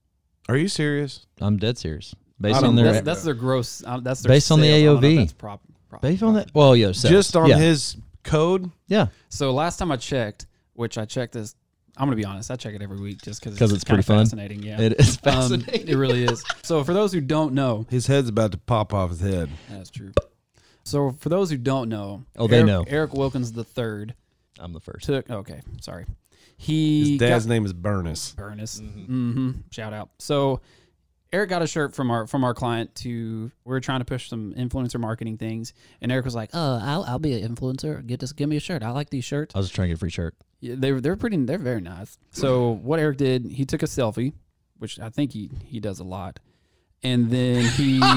Are 0.50 0.56
you 0.58 0.68
serious? 0.68 1.26
I'm 1.42 1.58
dead 1.58 1.78
serious. 1.80 2.14
Based 2.40 2.64
on 2.64 2.76
their 2.76 2.94
That's, 2.94 3.06
that's 3.06 3.24
their 3.24 3.34
gross. 3.34 3.84
Uh, 3.84 4.00
that's 4.00 4.22
their 4.22 4.30
Based 4.30 4.52
on 4.52 4.60
the 4.62 4.68
sales. 4.68 4.82
I 4.84 4.86
don't 4.86 5.02
know 5.02 5.08
if 5.08 5.14
AOV. 5.14 5.18
that's 5.18 5.34
prop, 5.34 5.62
prop, 5.90 6.02
based 6.04 6.22
on 6.22 6.36
that. 6.36 6.52
Well, 6.54 6.76
yeah, 6.76 6.92
sales. 6.92 7.12
Just 7.12 7.36
on 7.36 7.50
yeah. 7.50 7.58
his 7.58 7.98
code? 8.24 8.70
yeah, 8.88 9.08
So 9.30 9.52
last 9.52 9.78
time 9.78 9.92
I 9.92 9.96
checked, 9.98 10.46
which 10.78 10.98
I 10.98 11.06
checked 11.06 11.34
this, 11.34 11.56
I'm 11.98 12.06
gonna 12.06 12.16
be 12.16 12.26
honest. 12.26 12.52
I 12.52 12.56
check 12.56 12.76
it 12.76 12.82
every 12.82 13.00
week 13.00 13.22
just 13.24 13.42
because 13.44 13.60
it's 13.74 13.84
kinda 13.84 13.98
pretty 14.04 14.04
fun. 14.04 14.20
fascinating. 14.26 14.62
Yeah, 14.64 14.80
it 14.80 15.00
is 15.00 15.18
Um, 15.18 15.34
fascinating. 15.34 15.88
it 15.88 15.96
really 15.96 16.24
is. 16.24 16.44
So 16.64 16.84
for 16.84 16.94
those 16.94 17.12
who 17.12 17.20
don't 17.22 17.54
know, 17.54 17.86
His 17.90 18.06
head's 18.08 18.30
about 18.30 18.52
to 18.52 18.58
pop 18.58 18.94
off 18.94 19.10
his 19.10 19.20
head. 19.20 19.50
that's 19.70 19.90
true. 19.90 20.12
So 20.84 21.12
for 21.20 21.30
those 21.30 21.50
who 21.50 21.58
don't 21.58 21.90
know, 21.90 22.24
Oh, 22.38 22.48
they 22.48 22.64
know. 22.64 22.86
Eric 22.88 23.14
Wilkins 23.14 23.52
the 23.52 23.64
third 23.64 24.14
I'm 24.60 24.74
the 24.74 24.80
first. 24.80 25.06
took. 25.06 25.30
Okay, 25.30 25.60
sorry. 25.82 26.06
He 26.56 27.12
His 27.12 27.20
dad's 27.20 27.46
got, 27.46 27.50
name 27.50 27.66
is 27.66 27.74
Burnus. 27.74 28.34
Burnus. 28.36 28.80
Mm-hmm. 28.82 29.52
Shout 29.72 29.94
out. 29.94 30.10
So 30.20 30.62
Eric 31.34 31.50
got 31.50 31.62
a 31.62 31.68
shirt 31.68 31.94
from 31.94 32.10
our 32.10 32.26
from 32.28 32.44
our 32.44 32.54
client 32.54 32.96
to 32.96 33.52
we 33.66 33.76
are 33.76 33.80
trying 33.80 34.00
to 34.00 34.06
push 34.06 34.30
some 34.30 34.54
influencer 34.54 35.00
marketing 35.00 35.38
things, 35.38 35.74
and 36.02 36.12
Eric 36.12 36.26
was 36.26 36.36
like, 36.36 36.52
"Oh, 36.54 36.80
I'll, 36.82 37.04
I'll 37.04 37.20
be 37.20 37.42
an 37.42 37.56
influencer. 37.56 38.06
Get 38.06 38.20
this, 38.20 38.32
give 38.32 38.48
me 38.48 38.56
a 38.58 38.62
shirt. 38.62 38.84
I 38.84 38.92
like 38.92 39.10
these 39.10 39.26
shirts. 39.26 39.54
I 39.56 39.60
was 39.60 39.68
just 39.68 39.76
trying 39.76 39.88
to 39.88 39.90
get 39.90 39.98
a 39.98 40.00
free 40.00 40.10
shirt. 40.10 40.36
Yeah, 40.60 40.76
they 40.78 40.92
were 40.92 41.02
they're 41.02 41.18
pretty 41.18 41.38
they're 41.38 41.58
very 41.58 41.82
nice. 41.82 42.18
So 42.32 42.72
what 42.72 43.00
Eric 43.00 43.18
did, 43.18 43.46
he 43.46 43.66
took 43.66 43.84
a 43.84 43.88
selfie, 43.88 44.34
which 44.78 45.00
I 45.00 45.10
think 45.10 45.34
he 45.34 45.52
he 45.66 45.80
does 45.80 46.00
a 46.00 46.06
lot, 46.06 46.40
and 47.04 47.30
then 47.30 47.66
he. 47.66 48.00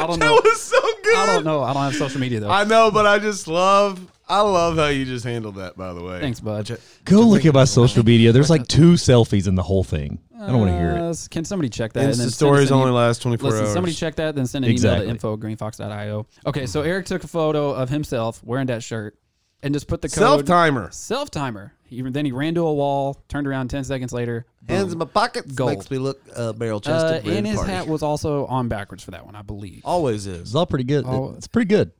I 0.00 0.06
don't 0.06 0.18
know. 0.18 0.34
was 0.44 0.60
so 0.62 0.80
good. 1.02 1.16
I 1.16 1.26
don't 1.26 1.44
know. 1.44 1.62
I 1.62 1.72
don't 1.72 1.82
have 1.82 1.94
social 1.94 2.20
media 2.20 2.40
though. 2.40 2.50
I 2.50 2.64
know, 2.64 2.90
but 2.90 3.06
I 3.06 3.18
just 3.18 3.48
love 3.48 4.00
I 4.30 4.42
love 4.42 4.76
how 4.76 4.88
you 4.88 5.04
just 5.06 5.24
handled 5.24 5.54
that, 5.56 5.76
by 5.76 5.92
the 5.94 6.02
way. 6.02 6.20
Thanks, 6.20 6.40
bud. 6.40 6.78
Go 7.04 7.20
look 7.22 7.46
at 7.46 7.54
my 7.54 7.64
social 7.64 8.04
media. 8.04 8.30
There's 8.32 8.50
like 8.50 8.66
two 8.68 8.92
selfies 8.92 9.48
in 9.48 9.54
the 9.54 9.62
whole 9.62 9.82
thing. 9.84 10.18
I 10.38 10.46
don't 10.48 10.58
want 10.60 10.70
to 10.72 10.78
hear 10.78 10.90
it. 10.90 11.00
Uh, 11.00 11.14
Can 11.30 11.44
somebody 11.44 11.68
check 11.70 11.94
that? 11.94 12.04
and 12.04 12.14
then 12.14 12.26
Insta 12.28 12.32
stories 12.34 12.70
only 12.70 12.84
email? 12.88 12.94
last 12.96 13.22
24 13.22 13.50
Listen, 13.50 13.64
hours. 13.64 13.72
somebody 13.74 13.94
check 13.94 14.16
that, 14.16 14.34
then 14.36 14.46
send 14.46 14.64
an 14.64 14.70
Exactly. 14.70 15.04
email 15.06 15.06
to 15.06 15.10
info 15.10 15.32
at 15.34 15.40
greenfox.io. 15.40 16.26
Okay, 16.46 16.66
so 16.66 16.82
Eric 16.82 17.06
took 17.06 17.24
a 17.24 17.28
photo 17.28 17.70
of 17.70 17.88
himself 17.88 18.42
wearing 18.44 18.66
that 18.66 18.82
shirt 18.82 19.18
and 19.62 19.74
just 19.74 19.88
put 19.88 20.02
the 20.02 20.08
code 20.08 20.14
Self 20.18 20.44
timer. 20.44 20.90
self 20.92 21.30
timer. 21.30 21.72
He, 21.84 22.02
then 22.02 22.24
he 22.26 22.32
ran 22.32 22.54
to 22.54 22.66
a 22.66 22.72
wall, 22.74 23.24
turned 23.28 23.46
around 23.48 23.68
ten 23.68 23.82
seconds 23.82 24.12
later. 24.12 24.44
Hands 24.68 24.92
in 24.92 24.98
my 24.98 25.06
pockets 25.06 25.50
Gold. 25.52 25.70
makes 25.70 25.90
me 25.90 25.96
look 25.96 26.20
uh, 26.36 26.52
barrel 26.52 26.76
Uh, 26.76 26.80
chested. 26.80 27.32
and 27.34 27.46
his 27.46 27.60
hat 27.62 27.88
was 27.88 28.02
also 28.02 28.44
on 28.46 28.68
backwards 28.68 29.02
for 29.02 29.12
that 29.12 29.24
one, 29.24 29.34
I 29.34 29.40
believe. 29.40 29.80
Always 29.86 30.26
is. 30.26 30.42
It's 30.42 30.54
all 30.54 30.66
pretty 30.66 30.84
good. 30.84 31.06
Oh. 31.08 31.32
It's 31.36 31.46
pretty 31.48 31.68
good. 31.68 31.90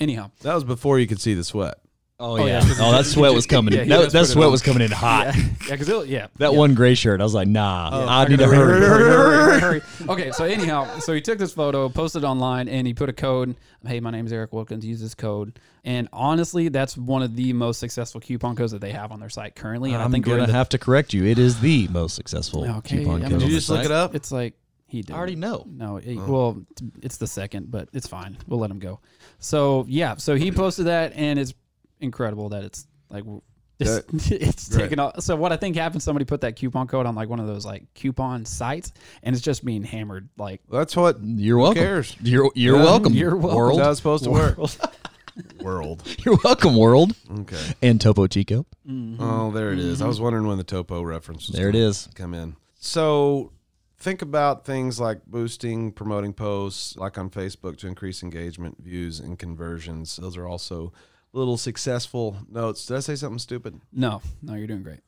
Anyhow, 0.00 0.30
That 0.40 0.54
was 0.54 0.64
before 0.64 0.98
you 0.98 1.06
could 1.06 1.20
see 1.20 1.34
the 1.34 1.44
sweat. 1.44 1.74
Oh, 2.22 2.32
oh 2.38 2.44
yeah. 2.46 2.62
yeah. 2.66 2.74
Oh, 2.80 2.92
that 2.92 3.06
sweat 3.06 3.32
was 3.32 3.46
coming 3.46 3.72
Yeah, 3.74 3.80
in. 3.80 3.84
he 3.86 3.90
That, 3.94 4.00
does 4.02 4.12
that 4.12 4.18
put 4.20 4.28
it 4.28 4.32
sweat 4.32 4.46
on. 4.46 4.52
was 4.52 4.62
coming 4.62 4.82
in 4.82 4.90
hot. 4.90 5.34
yeah, 5.34 5.42
because 5.76 6.06
yeah, 6.06 6.26
That 6.36 6.52
yeah. 6.52 6.58
one 6.58 6.74
gray 6.74 6.94
shirt, 6.94 7.18
I 7.20 7.24
was 7.24 7.32
like, 7.32 7.48
nah, 7.48 7.88
I, 8.06 8.24
I 8.24 8.28
need 8.28 8.38
to 8.40 8.46
hurry. 8.46 8.78
hurry, 8.78 8.80
hurry, 8.80 9.60
hurry, 9.60 9.60
hurry. 9.60 9.82
Okay, 10.10 10.30
so 10.32 10.44
anyhow, 10.44 10.98
so 10.98 11.14
he 11.14 11.22
took 11.22 11.38
this 11.38 11.54
photo, 11.54 11.88
posted 11.88 12.22
it 12.22 12.26
online, 12.26 12.68
and 12.68 12.86
he 12.86 12.92
put 12.92 13.08
a 13.08 13.14
code. 13.14 13.56
Hey, 13.86 14.00
my 14.00 14.10
name 14.10 14.26
is 14.26 14.32
Eric 14.34 14.52
Wilkins. 14.52 14.84
Use 14.84 15.00
this 15.00 15.14
code. 15.14 15.58
And 15.82 16.10
honestly, 16.12 16.68
that's 16.68 16.94
one 16.98 17.22
of 17.22 17.36
the 17.36 17.54
most 17.54 17.78
successful 17.80 18.20
coupon 18.20 18.54
codes 18.54 18.72
that 18.72 18.82
they 18.82 18.92
have 18.92 19.12
on 19.12 19.20
their 19.20 19.30
site 19.30 19.54
currently. 19.54 19.94
And 19.94 20.02
I'm 20.02 20.08
I 20.08 20.12
think 20.12 20.26
we're 20.26 20.34
gonna 20.36 20.46
the- 20.48 20.52
have 20.52 20.68
to 20.70 20.78
correct 20.78 21.14
you. 21.14 21.24
It 21.24 21.38
is 21.38 21.60
the 21.60 21.88
most 21.88 22.16
successful 22.16 22.64
Okay, 22.70 22.98
coupon 22.98 23.14
I 23.14 23.20
code. 23.20 23.22
mean, 23.22 23.32
on 23.32 23.38
Did 23.38 23.42
you 23.46 23.48
the 23.54 23.56
just 23.60 23.70
look 23.70 23.78
site. 23.78 23.86
it 23.86 23.92
up? 23.92 24.14
It's 24.14 24.30
like 24.30 24.52
he 24.90 25.02
did. 25.02 25.14
I 25.14 25.18
already 25.18 25.36
know. 25.36 25.64
No, 25.68 25.98
it, 25.98 26.16
well, 26.16 26.62
it's 27.00 27.16
the 27.16 27.26
second, 27.26 27.70
but 27.70 27.88
it's 27.92 28.06
fine. 28.06 28.36
We'll 28.46 28.58
let 28.58 28.70
him 28.70 28.78
go. 28.78 29.00
So 29.38 29.86
yeah, 29.88 30.16
so 30.16 30.34
he 30.34 30.50
posted 30.50 30.86
that, 30.86 31.12
and 31.14 31.38
it's 31.38 31.54
incredible 32.00 32.48
that 32.50 32.64
it's 32.64 32.86
like 33.08 33.24
it's, 33.78 34.30
it's 34.30 34.68
Great. 34.68 34.82
taken 34.82 34.98
off. 34.98 35.20
So 35.22 35.36
what 35.36 35.52
I 35.52 35.56
think 35.56 35.76
happened, 35.76 36.02
somebody 36.02 36.24
put 36.24 36.42
that 36.42 36.56
coupon 36.56 36.86
code 36.86 37.06
on 37.06 37.14
like 37.14 37.28
one 37.28 37.40
of 37.40 37.46
those 37.46 37.64
like 37.64 37.92
coupon 37.94 38.44
sites, 38.44 38.92
and 39.22 39.34
it's 39.34 39.44
just 39.44 39.64
being 39.64 39.82
hammered. 39.82 40.28
Like 40.36 40.60
That's 40.70 40.96
what 40.96 41.18
You're 41.22 41.58
welcome. 41.58 41.82
cares? 41.82 42.16
You're 42.20 42.50
you're 42.54 42.76
Yeah. 42.76 42.84
welcome. 42.84 43.12
You're 43.14 43.36
welcome. 43.36 43.56
World. 43.56 43.78
that's 43.78 43.84
how 43.84 43.90
it's 43.92 44.00
supposed 44.00 44.24
to 44.24 44.30
work. 44.30 44.58
World. 45.62 46.02
You're 46.24 46.38
welcome, 46.44 46.76
world. 46.76 47.14
Okay. 47.30 47.74
And 47.80 48.00
Topo 48.00 48.26
Chico. 48.26 48.66
Mm-hmm. 48.86 49.22
Oh, 49.22 49.50
there 49.50 49.72
it 49.72 49.78
is. 49.78 50.00
I 50.00 50.02
mm-hmm. 50.02 50.08
was 50.08 50.20
wondering 50.20 50.46
when 50.46 50.58
the 50.58 50.64
topo 50.64 51.00
reference 51.02 51.46
was 51.46 51.56
There 51.56 51.68
it 51.68 51.74
is. 51.74 52.08
come 52.14 52.34
in. 52.34 52.56
So 52.80 53.52
think 54.00 54.22
about 54.22 54.64
things 54.64 54.98
like 54.98 55.24
boosting, 55.26 55.92
promoting 55.92 56.32
posts, 56.32 56.96
like 56.96 57.18
on 57.18 57.30
Facebook 57.30 57.76
to 57.78 57.86
increase 57.86 58.22
engagement, 58.22 58.78
views, 58.82 59.20
and 59.20 59.38
conversions. 59.38 60.16
Those 60.16 60.36
are 60.36 60.48
also 60.48 60.92
little 61.32 61.56
successful 61.56 62.38
notes. 62.50 62.86
Did 62.86 62.96
I 62.96 63.00
say 63.00 63.14
something 63.14 63.38
stupid? 63.38 63.80
no, 63.92 64.20
no, 64.42 64.54
you're 64.54 64.66
doing 64.66 64.82
great. 64.82 65.00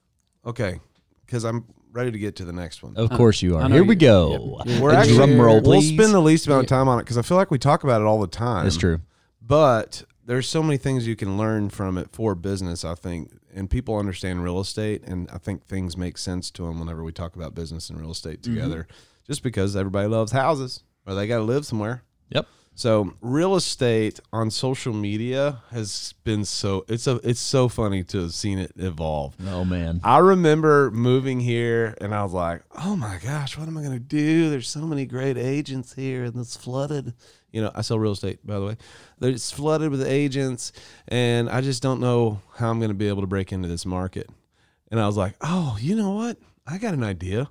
Okay, 0.46 0.80
because 1.26 1.44
I'm 1.44 1.64
ready 1.92 2.10
to 2.10 2.18
get 2.18 2.36
to 2.36 2.44
the 2.44 2.52
next 2.52 2.82
one. 2.82 2.96
Of 2.96 3.10
course 3.10 3.42
you 3.42 3.56
are. 3.56 3.68
Here 3.68 3.84
we 3.84 3.94
go. 3.96 4.60
yep. 4.64 4.80
We're 4.80 4.92
A 4.92 4.96
actually 4.96 5.16
drum 5.16 5.40
roll, 5.40 5.60
we'll 5.60 5.82
spend 5.82 6.12
the 6.12 6.20
least 6.20 6.46
amount 6.46 6.64
of 6.64 6.68
time 6.68 6.88
on 6.88 6.98
it 6.98 7.02
because 7.02 7.18
I 7.18 7.22
feel 7.22 7.36
like 7.36 7.50
we 7.50 7.58
talk 7.58 7.84
about 7.84 8.00
it 8.00 8.04
all 8.04 8.20
the 8.20 8.26
time. 8.26 8.64
That's 8.64 8.76
true. 8.76 9.00
But 9.40 10.04
there's 10.24 10.48
so 10.48 10.62
many 10.62 10.76
things 10.76 11.06
you 11.06 11.16
can 11.16 11.36
learn 11.36 11.68
from 11.70 11.98
it 11.98 12.10
for 12.12 12.34
business, 12.34 12.84
I 12.84 12.94
think. 12.94 13.32
And 13.54 13.68
people 13.68 13.96
understand 13.98 14.42
real 14.42 14.60
estate, 14.60 15.02
and 15.04 15.28
I 15.32 15.38
think 15.38 15.64
things 15.64 15.96
make 15.96 16.16
sense 16.16 16.50
to 16.52 16.62
them 16.62 16.78
whenever 16.80 17.02
we 17.04 17.12
talk 17.12 17.36
about 17.36 17.54
business 17.54 17.90
and 17.90 18.00
real 18.00 18.12
estate 18.12 18.40
Mm-hmm. 18.42 18.54
together, 18.54 18.86
just 19.26 19.42
because 19.42 19.76
everybody 19.76 20.08
loves 20.08 20.32
houses 20.32 20.84
or 21.06 21.14
they 21.14 21.26
got 21.26 21.38
to 21.38 21.42
live 21.44 21.66
somewhere. 21.66 22.02
Yep. 22.30 22.46
So 22.74 23.12
real 23.20 23.54
estate 23.56 24.20
on 24.32 24.50
social 24.50 24.94
media 24.94 25.60
has 25.72 26.14
been 26.24 26.46
so 26.46 26.86
it's 26.88 27.06
a 27.06 27.16
it's 27.22 27.38
so 27.40 27.68
funny 27.68 28.02
to 28.04 28.22
have 28.22 28.32
seen 28.32 28.58
it 28.58 28.72
evolve. 28.76 29.36
Oh 29.46 29.62
man. 29.66 30.00
I 30.02 30.18
remember 30.18 30.90
moving 30.90 31.38
here 31.40 31.94
and 32.00 32.14
I 32.14 32.22
was 32.22 32.32
like, 32.32 32.62
oh 32.82 32.96
my 32.96 33.18
gosh, 33.22 33.58
what 33.58 33.68
am 33.68 33.76
I 33.76 33.82
going 33.82 33.92
to 33.92 33.98
do? 33.98 34.48
There's 34.48 34.68
so 34.68 34.86
many 34.86 35.04
great 35.04 35.36
agents 35.36 35.92
here 35.92 36.24
and 36.24 36.34
it's 36.36 36.56
flooded. 36.56 37.12
You 37.52 37.60
know, 37.62 37.70
I 37.74 37.82
sell 37.82 37.98
real 37.98 38.12
estate, 38.12 38.44
by 38.46 38.58
the 38.58 38.64
way. 38.64 38.76
It's 39.20 39.50
flooded 39.52 39.90
with 39.90 40.02
agents 40.06 40.72
and 41.08 41.48
I 41.50 41.60
just 41.60 41.82
don't 41.82 42.00
know 42.00 42.40
how 42.56 42.70
I'm 42.70 42.78
going 42.80 42.88
to 42.90 42.94
be 42.94 43.08
able 43.08 43.20
to 43.20 43.26
break 43.26 43.52
into 43.52 43.68
this 43.68 43.84
market. 43.86 44.28
And 44.90 44.98
I 44.98 45.06
was 45.06 45.16
like, 45.16 45.34
oh, 45.42 45.76
you 45.80 45.94
know 45.94 46.10
what? 46.12 46.38
I 46.66 46.78
got 46.78 46.94
an 46.94 47.04
idea. 47.04 47.50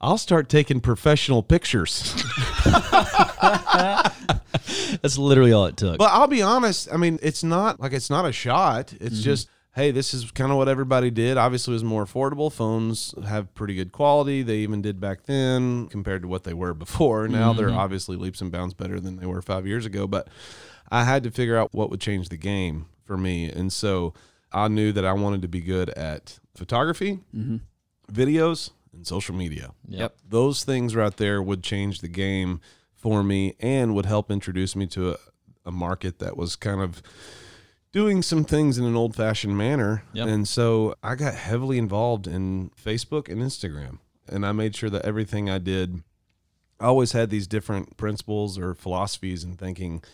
I'll 0.00 0.18
start 0.18 0.48
taking 0.48 0.80
professional 0.80 1.42
pictures. 1.42 2.14
That's 5.02 5.18
literally 5.18 5.52
all 5.52 5.66
it 5.66 5.76
took. 5.76 5.98
But 5.98 6.10
I'll 6.12 6.26
be 6.28 6.42
honest. 6.42 6.88
I 6.92 6.96
mean, 6.96 7.18
it's 7.22 7.42
not 7.44 7.80
like 7.80 7.92
it's 7.92 8.10
not 8.10 8.24
a 8.24 8.32
shot. 8.32 8.92
It's 9.00 9.16
Mm-hmm. 9.16 9.22
just, 9.22 9.48
hey, 9.78 9.90
this 9.92 10.12
is 10.12 10.30
kind 10.32 10.50
of 10.50 10.58
what 10.58 10.68
everybody 10.68 11.10
did. 11.10 11.36
Obviously, 11.38 11.72
it 11.72 11.76
was 11.76 11.84
more 11.84 12.04
affordable. 12.04 12.52
Phones 12.52 13.14
have 13.26 13.54
pretty 13.54 13.74
good 13.74 13.92
quality. 13.92 14.42
They 14.42 14.56
even 14.58 14.82
did 14.82 15.00
back 15.00 15.24
then 15.26 15.86
compared 15.88 16.22
to 16.22 16.28
what 16.28 16.42
they 16.44 16.52
were 16.54 16.74
before. 16.74 17.28
Now 17.28 17.52
they're 17.52 17.68
Mm-hmm. 17.68 17.78
obviously 17.78 18.16
leaps 18.16 18.40
and 18.40 18.50
bounds 18.50 18.74
better 18.74 18.98
than 19.00 19.16
they 19.16 19.26
were 19.26 19.40
five 19.40 19.66
years 19.66 19.86
ago. 19.86 20.06
But 20.06 20.28
I 20.90 21.04
had 21.04 21.22
to 21.22 21.30
figure 21.30 21.56
out 21.56 21.72
what 21.72 21.90
would 21.90 22.00
change 22.00 22.28
the 22.28 22.36
game 22.36 22.86
for 23.04 23.16
me. 23.16 23.48
And 23.50 23.72
so 23.72 24.14
I 24.52 24.68
knew 24.68 24.90
that 24.92 25.04
I 25.04 25.12
wanted 25.12 25.42
to 25.42 25.48
be 25.48 25.60
good 25.60 25.90
at 25.90 26.38
photography, 26.56 27.20
videos, 28.12 28.70
and 28.92 29.06
social 29.06 29.34
media 29.34 29.70
Yep. 29.88 30.16
those 30.28 30.64
things 30.64 30.96
right 30.96 31.16
there 31.16 31.40
would 31.42 31.62
change 31.62 32.00
the 32.00 32.08
game 32.08 32.60
for 32.94 33.22
me 33.22 33.54
and 33.60 33.94
would 33.94 34.06
help 34.06 34.30
introduce 34.30 34.74
me 34.74 34.86
to 34.88 35.10
a, 35.12 35.16
a 35.66 35.70
market 35.70 36.18
that 36.18 36.36
was 36.36 36.56
kind 36.56 36.80
of 36.80 37.00
doing 37.98 38.22
some 38.22 38.44
things 38.44 38.78
in 38.78 38.84
an 38.84 38.94
old 38.94 39.16
fashioned 39.16 39.58
manner. 39.58 40.04
Yep. 40.12 40.28
And 40.28 40.46
so 40.46 40.94
I 41.02 41.16
got 41.16 41.34
heavily 41.34 41.78
involved 41.78 42.28
in 42.28 42.70
Facebook 42.80 43.28
and 43.28 43.42
Instagram. 43.42 43.98
And 44.28 44.46
I 44.46 44.52
made 44.52 44.76
sure 44.76 44.88
that 44.88 45.04
everything 45.04 45.50
I 45.50 45.58
did, 45.58 46.04
I 46.78 46.84
always 46.84 47.10
had 47.10 47.28
these 47.28 47.48
different 47.48 47.96
principles 47.96 48.56
or 48.56 48.72
philosophies 48.76 49.42
and 49.42 49.58
thinking 49.58 50.04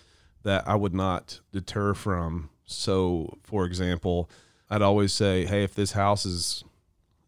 that 0.45 0.67
I 0.67 0.77
would 0.77 0.95
not 0.95 1.41
deter 1.53 1.93
from. 1.93 2.49
So, 2.65 3.37
for 3.43 3.67
example, 3.67 4.31
I'd 4.71 4.81
always 4.81 5.13
say, 5.13 5.45
hey, 5.45 5.63
if 5.63 5.75
this 5.75 5.93
house 5.93 6.25
is 6.25 6.65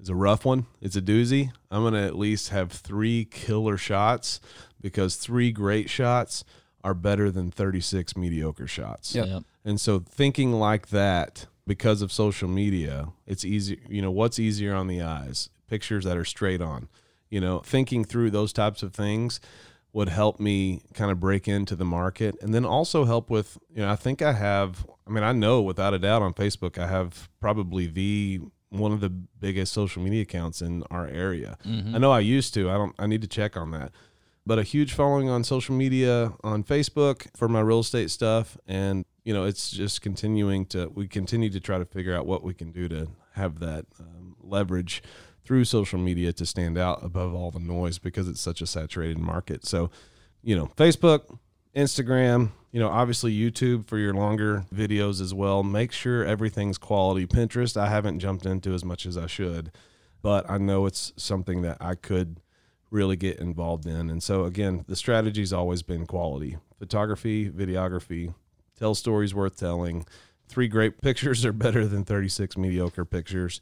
is 0.00 0.08
a 0.08 0.14
rough 0.14 0.46
one. 0.46 0.64
It's 0.80 0.96
a 0.96 1.02
doozy. 1.02 1.52
I'm 1.70 1.82
going 1.82 1.92
to 1.92 2.02
at 2.02 2.16
least 2.16 2.48
have 2.48 2.72
three 2.72 3.26
killer 3.26 3.76
shots 3.76 4.40
because 4.80 5.16
three 5.16 5.52
great 5.52 5.90
shots 5.90 6.44
are 6.82 6.94
better 6.94 7.30
than 7.30 7.50
36 7.50 8.16
mediocre 8.16 8.66
shots. 8.66 9.14
Yep. 9.14 9.26
Yep. 9.26 9.42
And 9.66 9.80
so 9.80 9.98
thinking 9.98 10.52
like 10.52 10.88
that 10.88 11.46
because 11.66 12.00
of 12.00 12.12
social 12.12 12.48
media, 12.48 13.08
it's 13.26 13.44
easy, 13.44 13.80
you 13.88 14.00
know, 14.00 14.12
what's 14.12 14.38
easier 14.38 14.72
on 14.74 14.86
the 14.86 15.02
eyes? 15.02 15.50
Pictures 15.66 16.04
that 16.04 16.16
are 16.16 16.24
straight 16.24 16.62
on. 16.62 16.88
You 17.28 17.40
know, 17.40 17.58
thinking 17.58 18.04
through 18.04 18.30
those 18.30 18.52
types 18.52 18.84
of 18.84 18.94
things 18.94 19.40
would 19.92 20.08
help 20.08 20.38
me 20.38 20.82
kind 20.94 21.10
of 21.10 21.18
break 21.18 21.48
into 21.48 21.74
the 21.74 21.84
market 21.84 22.36
and 22.40 22.54
then 22.54 22.64
also 22.64 23.04
help 23.04 23.28
with, 23.28 23.58
you 23.74 23.82
know, 23.82 23.90
I 23.90 23.96
think 23.96 24.22
I 24.22 24.32
have 24.32 24.86
I 25.06 25.10
mean, 25.10 25.24
I 25.24 25.32
know 25.32 25.60
without 25.60 25.92
a 25.92 25.98
doubt 25.98 26.22
on 26.22 26.32
Facebook 26.32 26.78
I 26.78 26.86
have 26.86 27.28
probably 27.40 27.88
the 27.88 28.40
one 28.68 28.92
of 28.92 29.00
the 29.00 29.10
biggest 29.10 29.72
social 29.72 30.02
media 30.02 30.22
accounts 30.22 30.62
in 30.62 30.84
our 30.90 31.08
area. 31.08 31.58
Mm-hmm. 31.66 31.96
I 31.96 31.98
know 31.98 32.12
I 32.12 32.20
used 32.20 32.54
to. 32.54 32.70
I 32.70 32.74
don't 32.74 32.94
I 33.00 33.08
need 33.08 33.22
to 33.22 33.28
check 33.28 33.56
on 33.56 33.72
that 33.72 33.90
but 34.46 34.60
a 34.60 34.62
huge 34.62 34.92
following 34.92 35.28
on 35.28 35.42
social 35.42 35.74
media 35.74 36.32
on 36.44 36.62
Facebook 36.62 37.26
for 37.36 37.48
my 37.48 37.60
real 37.60 37.80
estate 37.80 38.10
stuff. 38.10 38.56
And, 38.66 39.04
you 39.26 39.34
know, 39.34 39.42
it's 39.42 39.72
just 39.72 40.02
continuing 40.02 40.64
to, 40.66 40.86
we 40.94 41.08
continue 41.08 41.50
to 41.50 41.58
try 41.58 41.78
to 41.78 41.84
figure 41.84 42.14
out 42.14 42.26
what 42.26 42.44
we 42.44 42.54
can 42.54 42.70
do 42.70 42.88
to 42.88 43.08
have 43.32 43.58
that 43.58 43.84
um, 43.98 44.36
leverage 44.40 45.02
through 45.44 45.64
social 45.64 45.98
media 45.98 46.32
to 46.32 46.46
stand 46.46 46.78
out 46.78 47.02
above 47.02 47.34
all 47.34 47.50
the 47.50 47.58
noise 47.58 47.98
because 47.98 48.28
it's 48.28 48.40
such 48.40 48.62
a 48.62 48.66
saturated 48.68 49.18
market. 49.18 49.66
So, 49.66 49.90
you 50.44 50.54
know, 50.54 50.66
Facebook, 50.76 51.38
Instagram, 51.74 52.52
you 52.70 52.78
know, 52.78 52.88
obviously 52.88 53.36
YouTube 53.36 53.88
for 53.88 53.98
your 53.98 54.14
longer 54.14 54.64
videos 54.72 55.20
as 55.20 55.34
well. 55.34 55.64
Make 55.64 55.90
sure 55.90 56.24
everything's 56.24 56.78
quality. 56.78 57.26
Pinterest, 57.26 57.76
I 57.76 57.88
haven't 57.88 58.20
jumped 58.20 58.46
into 58.46 58.74
as 58.74 58.84
much 58.84 59.06
as 59.06 59.18
I 59.18 59.26
should, 59.26 59.72
but 60.22 60.48
I 60.48 60.58
know 60.58 60.86
it's 60.86 61.12
something 61.16 61.62
that 61.62 61.78
I 61.80 61.96
could 61.96 62.38
really 62.92 63.16
get 63.16 63.40
involved 63.40 63.86
in. 63.86 64.08
And 64.08 64.22
so 64.22 64.44
again, 64.44 64.84
the 64.86 64.94
strategy's 64.94 65.52
always 65.52 65.82
been 65.82 66.06
quality. 66.06 66.58
Photography, 66.78 67.50
videography, 67.50 68.32
tell 68.78 68.94
stories 68.94 69.34
worth 69.34 69.58
telling. 69.58 70.06
Three 70.48 70.68
great 70.68 71.00
pictures 71.02 71.44
are 71.44 71.52
better 71.52 71.86
than 71.86 72.04
36 72.04 72.56
mediocre 72.56 73.04
pictures. 73.04 73.60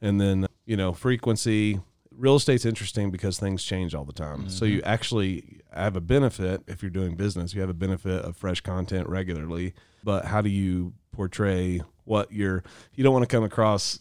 And 0.00 0.20
then, 0.20 0.46
you 0.66 0.76
know, 0.76 0.92
frequency. 0.92 1.80
Real 2.16 2.36
estate's 2.36 2.64
interesting 2.64 3.10
because 3.10 3.40
things 3.40 3.64
change 3.64 3.94
all 3.94 4.04
the 4.04 4.12
time. 4.12 4.48
So 4.48 4.64
you 4.64 4.78
mm-hmm. 4.78 4.88
actually 4.88 5.60
have 5.72 5.96
a 5.96 6.00
benefit 6.00 6.62
if 6.68 6.80
you're 6.80 6.90
doing 6.90 7.16
business. 7.16 7.54
You 7.54 7.60
have 7.60 7.70
a 7.70 7.74
benefit 7.74 8.24
of 8.24 8.36
fresh 8.36 8.60
content 8.60 9.08
regularly. 9.08 9.74
But 10.04 10.26
how 10.26 10.40
do 10.40 10.48
you 10.48 10.92
portray 11.10 11.80
what 12.04 12.30
you're 12.32 12.62
you 12.94 13.02
don't 13.02 13.12
want 13.12 13.28
to 13.28 13.34
come 13.34 13.44
across 13.44 13.98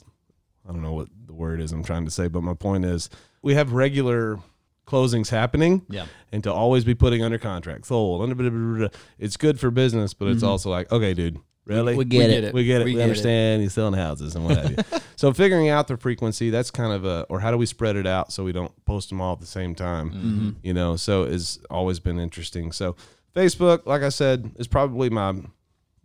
I 0.67 0.71
don't 0.71 0.81
know 0.81 0.93
what 0.93 1.07
the 1.25 1.33
word 1.33 1.61
is 1.61 1.71
I'm 1.71 1.83
trying 1.83 2.05
to 2.05 2.11
say, 2.11 2.27
but 2.27 2.43
my 2.43 2.53
point 2.53 2.85
is 2.85 3.09
we 3.41 3.55
have 3.55 3.73
regular 3.73 4.39
closings 4.85 5.29
happening 5.29 5.83
Yeah. 5.89 6.05
and 6.31 6.43
to 6.43 6.51
always 6.53 6.83
be 6.83 6.93
putting 6.95 7.23
under 7.23 7.37
contract, 7.37 7.87
sold. 7.87 8.21
under- 8.21 8.35
blah, 8.35 8.49
blah, 8.49 8.59
blah, 8.59 8.77
blah. 8.89 8.99
It's 9.19 9.37
good 9.37 9.59
for 9.59 9.71
business, 9.71 10.13
but 10.13 10.27
it's 10.27 10.43
also 10.43 10.69
like, 10.69 10.91
okay, 10.91 11.13
dude, 11.13 11.39
really? 11.65 11.95
We 11.95 12.03
get 12.05 12.17
We 12.17 12.23
it. 12.25 12.27
get 12.29 12.43
it. 12.43 12.53
We 12.53 12.63
get 12.65 12.81
it. 12.81 12.85
We 12.85 12.91
We, 12.91 12.97
get 12.97 13.03
understand 13.03 13.61
you're 13.61 13.69
selling 13.69 13.93
houses 13.93 14.35
and 14.35 14.43
what 14.45 14.57
have 14.57 14.71
you. 14.71 14.77
so 15.15 15.31
figuring 15.31 15.69
out 15.69 15.87
the 15.87 15.95
frequency, 15.97 16.49
that's 16.49 16.69
kind 16.71 16.91
of 16.91 17.05
a, 17.05 17.25
or 17.29 17.39
how 17.39 17.51
do 17.51 17.57
we 17.57 17.65
spread 17.65 17.95
it 17.95 18.05
out 18.05 18.31
so 18.33 18.43
we 18.43 18.51
don't 18.51 18.73
post 18.85 19.09
them 19.09 19.21
all 19.21 19.33
at 19.33 19.39
the 19.39 19.45
same 19.45 19.73
time? 19.73 20.09
Mm-hmm. 20.11 20.49
You 20.63 20.73
know, 20.73 20.95
so 20.97 21.23
it's 21.23 21.59
always 21.69 21.99
been 21.99 22.19
interesting. 22.19 22.71
So 22.73 22.95
Facebook, 23.35 23.85
like 23.85 24.01
I 24.03 24.09
said, 24.09 24.51
is 24.57 24.67
probably 24.67 25.09
my 25.09 25.35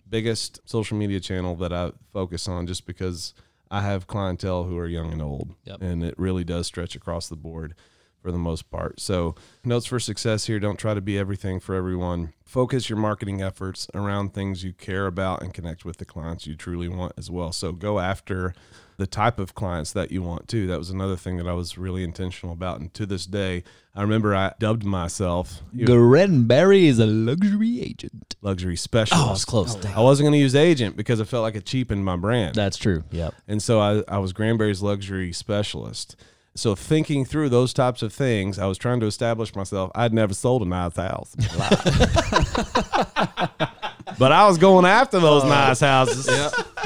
biggest 0.09 0.61
social 0.65 0.97
media 0.97 1.21
channel 1.21 1.55
that 1.57 1.73
I 1.73 1.93
focus 2.13 2.49
on 2.49 2.67
just 2.67 2.87
because 2.87 3.35
I 3.71 3.83
have 3.83 4.07
clientele 4.07 4.65
who 4.65 4.79
are 4.79 4.87
young 4.87 5.13
and 5.13 5.21
old. 5.21 5.55
Yep. 5.65 5.83
And 5.83 6.03
it 6.03 6.15
really 6.19 6.45
does 6.45 6.67
stretch 6.67 6.95
across 6.97 7.29
the 7.29 7.37
board 7.37 7.75
for 8.23 8.33
the 8.33 8.39
most 8.39 8.71
part. 8.71 9.01
So, 9.01 9.35
notes 9.65 9.87
for 9.87 10.01
success 10.01 10.47
here 10.47 10.59
don't 10.59 10.79
try 10.79 10.95
to 10.95 11.01
be 11.01 11.19
everything 11.19 11.61
for 11.61 11.75
everyone. 11.75 12.33
Focus 12.45 12.89
your 12.89 12.99
marketing 12.99 13.43
efforts 13.43 13.89
around 13.95 14.35
things 14.35 14.65
you 14.65 14.73
care 14.73 15.07
about 15.07 15.43
and 15.43 15.53
connect 15.55 15.85
with 15.85 15.99
the 15.99 16.05
clients 16.05 16.47
you 16.47 16.57
truly 16.57 16.89
want 16.89 17.13
as 17.17 17.31
well. 17.31 17.53
So, 17.53 17.73
go 17.73 17.99
after 18.01 18.55
the 18.99 19.07
type 19.07 19.39
of 19.39 19.55
clients 19.55 19.93
that 19.93 20.11
you 20.11 20.23
want 20.23 20.49
too. 20.49 20.67
That 20.67 20.79
was 20.79 20.91
another 20.91 21.17
thing 21.17 21.37
that 21.37 21.47
I 21.47 21.53
was 21.53 21.79
really 21.79 22.03
intentional 22.03 22.53
about. 22.53 22.81
And 22.81 22.93
to 22.95 23.07
this 23.07 23.27
day, 23.27 23.63
I 23.95 24.03
remember 24.03 24.35
I 24.35 24.55
dubbed 24.59 24.85
myself 24.85 25.63
Granbury 25.85 26.89
is 26.89 26.99
a 26.99 27.07
luxury 27.07 27.81
agent. 27.81 28.35
luxury 28.43 28.75
specialist. 28.77 29.29
Oh, 29.29 29.33
it's 29.33 29.45
close. 29.45 29.77
Oh, 29.77 29.81
Dang. 29.81 29.95
I 29.95 30.01
wasn't 30.01 30.25
going 30.25 30.33
to 30.33 30.39
use 30.39 30.57
agent 30.57 30.97
because 30.97 31.21
I 31.21 31.25
felt 31.25 31.43
like 31.45 31.55
it 31.55 31.65
cheapened 31.65 32.05
my 32.05 32.17
brand. 32.17 32.57
That's 32.57 32.77
true. 32.77 33.05
Yep. 33.13 33.35
And 33.47 33.63
so 33.63 33.79
I, 33.81 34.03
I 34.09 34.19
was 34.19 34.33
Granbury's 34.33 34.83
luxury 34.83 35.33
specialist. 35.33 36.17
So 36.59 36.75
thinking 36.75 37.25
through 37.25 37.51
those 37.51 37.73
types 37.73 38.03
of 38.03 38.13
things, 38.13 38.59
I 38.59 38.67
was 38.67 38.79
trying 38.79 38.99
to 39.01 39.07
establish 39.07 39.55
myself. 39.55 39.93
I'd 39.95 40.13
never 40.13 40.35
sold 40.35 40.63
a 40.63 40.65
nice 40.65 40.97
house. 40.97 41.35
in 41.35 41.45
my 41.57 41.69
life. 41.69 41.85
but 44.19 44.33
I 44.33 44.47
was 44.47 44.59
going 44.59 44.85
after 44.85 45.21
those 45.21 45.45
nice 45.45 45.81
houses. 45.81 46.29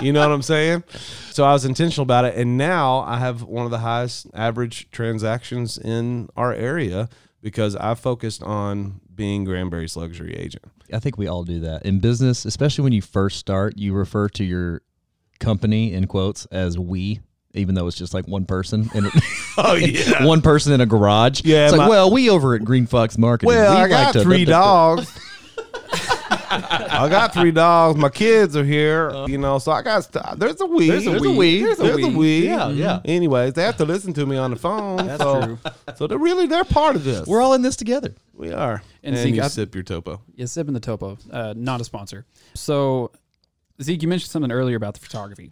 You 0.03 0.13
know 0.13 0.21
what 0.21 0.35
I'm 0.35 0.43
saying? 0.43 0.85
So 1.31 1.45
I 1.45 1.53
was 1.53 1.65
intentional 1.65 2.03
about 2.03 2.27
it. 2.27 2.37
And 2.37 2.59
now 2.59 3.01
I 3.01 3.19
have 3.19 3.43
one 3.43 3.65
of 3.65 3.71
the 3.71 3.79
highest 3.79 4.27
average 4.35 4.91
transactions 4.91 5.79
in 5.79 6.29
our 6.37 6.53
area 6.53 7.09
because 7.41 7.75
I 7.77 7.95
focused 7.95 8.43
on 8.43 9.01
being 9.15 9.45
Granbury's 9.45 9.97
luxury 9.97 10.35
agent. 10.35 10.65
I 10.93 10.99
think 10.99 11.17
we 11.17 11.27
all 11.27 11.45
do 11.45 11.61
that 11.61 11.87
in 11.87 12.01
business, 12.01 12.45
especially 12.45 12.85
when 12.85 12.93
you 12.93 13.01
first 13.01 13.39
start. 13.39 13.79
You 13.79 13.95
refer 13.95 14.29
to 14.31 14.45
your 14.45 14.83
company 15.41 15.95
in 15.95 16.07
quotes 16.07 16.45
as 16.47 16.79
"we," 16.79 17.21
even 17.55 17.75
though 17.75 17.87
it's 17.87 17.97
just 17.97 18.15
like 18.15 18.27
one 18.27 18.45
person 18.47 18.89
in 18.95 19.07
a, 19.07 19.11
Oh, 19.59 19.75
yeah. 19.77 20.25
one 20.25 20.41
person 20.43 20.73
in 20.73 20.81
a 20.81 20.87
garage. 20.87 21.43
Yeah, 21.45 21.69
it's 21.69 21.77
like, 21.77 21.89
well, 21.89 22.11
we 22.11 22.31
over 22.31 22.55
at 22.55 22.65
Green 22.65 22.87
Fox 22.87 23.19
Marketing. 23.19 23.49
Well, 23.49 23.73
we 23.75 23.77
I 23.77 23.81
like 23.83 23.91
got 23.91 24.13
to- 24.15 24.23
three 24.23 24.45
dogs. 24.47 25.11
I 26.55 27.09
got 27.09 27.33
three 27.33 27.51
dogs. 27.51 27.99
My 27.99 28.09
kids 28.11 28.57
are 28.57 28.65
here, 28.65 29.11
you 29.27 29.39
know. 29.39 29.59
So 29.59 29.73
I 29.73 29.81
got 29.83 30.05
st- 30.05 30.39
there's 30.39 30.61
a 30.61 30.67
we. 30.67 30.89
There's 30.91 31.07
a 31.07 31.13
we. 31.13 31.63
There's 31.63 31.81
a 31.81 31.83
There's 31.83 32.05
a 32.05 32.09
we. 32.09 32.15
we. 32.15 32.45
Yeah, 32.47 32.69
yeah. 32.69 33.01
Anyways, 33.05 33.55
they 33.55 33.63
have 33.63 33.79
to 33.79 33.85
listen 33.87 34.13
to 34.15 34.27
me 34.27 34.37
on 34.37 34.51
the 34.51 34.57
phone. 34.57 34.99
That's 35.07 35.23
so, 35.23 35.43
true. 35.45 35.59
So 35.97 36.07
they're 36.07 36.19
really 36.19 36.47
they're 36.47 36.65
part 36.65 36.95
of 36.97 37.05
this. 37.05 37.27
We're 37.27 37.41
all 37.41 37.55
in 37.55 37.63
this 37.63 37.77
together. 37.77 38.15
we 38.35 38.53
are. 38.53 38.83
And 39.03 39.15
And, 39.15 39.23
Zeke, 39.23 39.37
you 39.37 39.43
I- 39.43 39.49
sip 39.49 39.75
your 39.75 39.83
topo. 39.85 40.21
Yeah, 40.35 40.47
sipping 40.47 40.75
the 40.75 40.81
topo, 40.81 41.17
uh, 41.31 41.55
not 41.57 41.81
a 41.81 41.85
sponsor. 41.85 42.27
So, 42.55 43.13
Zeke, 43.83 44.03
you 44.03 44.09
mentioned 44.09 44.31
something 44.31 44.53
earlier 44.53 44.77
about 44.77 44.95
the 44.95 45.01
photography. 45.01 45.51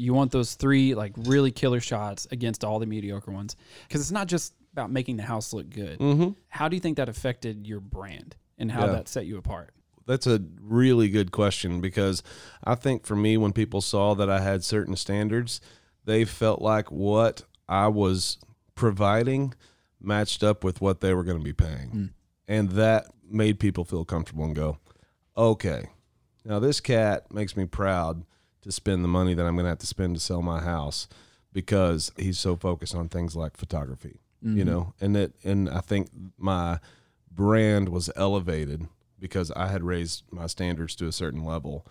You 0.00 0.14
want 0.14 0.32
those 0.32 0.54
three 0.54 0.94
like 0.94 1.12
really 1.16 1.50
killer 1.50 1.80
shots 1.80 2.26
against 2.30 2.64
all 2.64 2.78
the 2.78 2.86
mediocre 2.86 3.30
ones 3.30 3.56
because 3.86 4.00
it's 4.00 4.10
not 4.10 4.28
just 4.28 4.54
about 4.72 4.90
making 4.90 5.16
the 5.16 5.22
house 5.24 5.52
look 5.52 5.68
good. 5.68 5.98
Mm-hmm. 5.98 6.30
How 6.48 6.68
do 6.68 6.76
you 6.76 6.80
think 6.80 6.96
that 6.96 7.08
affected 7.08 7.66
your 7.66 7.80
brand 7.80 8.36
and 8.56 8.70
how 8.72 8.86
Yeah. 8.86 8.92
that 8.92 9.08
set 9.08 9.26
you 9.26 9.36
apart? 9.36 9.70
That's 10.06 10.26
a 10.26 10.40
really 10.60 11.08
good 11.08 11.30
question 11.32 11.80
because 11.80 12.22
I 12.64 12.74
think 12.76 13.04
for 13.04 13.14
me, 13.16 13.36
when 13.36 13.52
people 13.52 13.80
saw 13.80 14.14
that 14.14 14.30
I 14.30 14.40
had 14.40 14.64
certain 14.64 14.96
standards, 14.96 15.60
they 16.04 16.24
felt 16.24 16.62
like 16.62 16.90
what 16.90 17.42
I 17.68 17.88
was 17.88 18.38
providing 18.74 19.54
matched 20.00 20.42
up 20.42 20.64
with 20.64 20.80
what 20.80 21.00
they 21.00 21.12
were 21.14 21.22
going 21.24 21.38
to 21.38 21.44
be 21.44 21.52
paying. 21.52 22.10
And 22.48 22.70
that 22.70 23.06
made 23.28 23.60
people 23.60 23.84
feel 23.84 24.04
comfortable 24.04 24.44
and 24.44 24.54
go, 24.56 24.78
okay, 25.36 25.90
now 26.44 26.58
this 26.58 26.80
cat 26.80 27.32
makes 27.32 27.56
me 27.56 27.66
proud 27.66 28.24
to 28.62 28.72
spend 28.72 29.04
the 29.04 29.08
money 29.08 29.34
that 29.34 29.46
I'm 29.46 29.54
going 29.54 29.64
to 29.64 29.70
have 29.70 29.78
to 29.78 29.86
spend 29.86 30.14
to 30.16 30.20
sell 30.20 30.42
my 30.42 30.60
house 30.60 31.08
because 31.52 32.12
he's 32.16 32.38
so 32.38 32.56
focused 32.56 32.94
on 32.94 33.08
things 33.08 33.34
like 33.34 33.56
photography. 33.56 34.20
you 34.42 34.50
mm-hmm. 34.50 34.68
know, 34.70 34.94
and 35.00 35.16
that 35.16 35.32
and 35.44 35.68
I 35.68 35.80
think 35.80 36.08
my 36.38 36.78
brand 37.30 37.88
was 37.88 38.10
elevated 38.16 38.86
because 39.18 39.50
I 39.52 39.68
had 39.68 39.82
raised 39.82 40.24
my 40.30 40.46
standards 40.46 40.94
to 40.96 41.06
a 41.06 41.12
certain 41.12 41.44
level, 41.44 41.86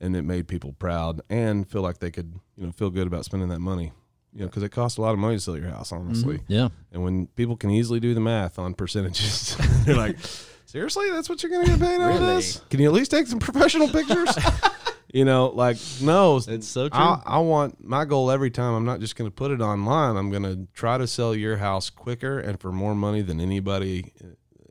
and 0.00 0.14
it 0.16 0.22
made 0.22 0.48
people 0.48 0.74
proud 0.78 1.20
and 1.30 1.68
feel 1.68 1.82
like 1.82 1.98
they 1.98 2.10
could 2.10 2.34
you 2.56 2.66
know 2.66 2.72
feel 2.72 2.90
good 2.90 3.06
about 3.06 3.24
spending 3.24 3.48
that 3.48 3.60
money. 3.60 3.92
You 4.32 4.40
know, 4.40 4.46
because 4.46 4.64
it 4.64 4.70
costs 4.70 4.98
a 4.98 5.00
lot 5.00 5.12
of 5.12 5.20
money 5.20 5.36
to 5.36 5.40
sell 5.40 5.56
your 5.56 5.68
house, 5.68 5.92
mm-hmm. 5.92 6.06
honestly. 6.06 6.40
Yeah. 6.48 6.70
And 6.92 7.04
when 7.04 7.28
people 7.28 7.56
can 7.56 7.70
easily 7.70 8.00
do 8.00 8.14
the 8.14 8.20
math 8.20 8.58
on 8.58 8.74
percentages, 8.74 9.56
they're 9.84 9.94
like, 9.94 10.16
seriously, 10.66 11.08
that's 11.10 11.28
what 11.28 11.40
you're 11.40 11.50
going 11.50 11.64
to 11.64 11.70
get 11.70 11.80
paid 11.80 12.00
out 12.00 12.16
of 12.16 12.20
this? 12.20 12.60
Can 12.68 12.80
you 12.80 12.88
at 12.88 12.92
least 12.92 13.12
take 13.12 13.28
some 13.28 13.38
professional 13.38 13.88
pictures? 13.88 14.36
you 15.14 15.24
know, 15.24 15.46
like, 15.46 15.76
no. 16.02 16.40
It's 16.48 16.66
so 16.66 16.88
true. 16.88 16.98
I, 17.00 17.22
I 17.24 17.38
want 17.38 17.82
my 17.82 18.04
goal 18.04 18.30
every 18.32 18.50
time. 18.50 18.74
I'm 18.74 18.84
not 18.84 18.98
just 18.98 19.14
going 19.14 19.30
to 19.30 19.34
put 19.34 19.52
it 19.52 19.60
online. 19.60 20.16
I'm 20.16 20.30
going 20.30 20.42
to 20.42 20.66
try 20.74 20.98
to 20.98 21.06
sell 21.06 21.34
your 21.34 21.56
house 21.56 21.88
quicker 21.88 22.40
and 22.40 22.60
for 22.60 22.72
more 22.72 22.94
money 22.96 23.22
than 23.22 23.40
anybody, 23.40 24.12
uh, 24.22 24.28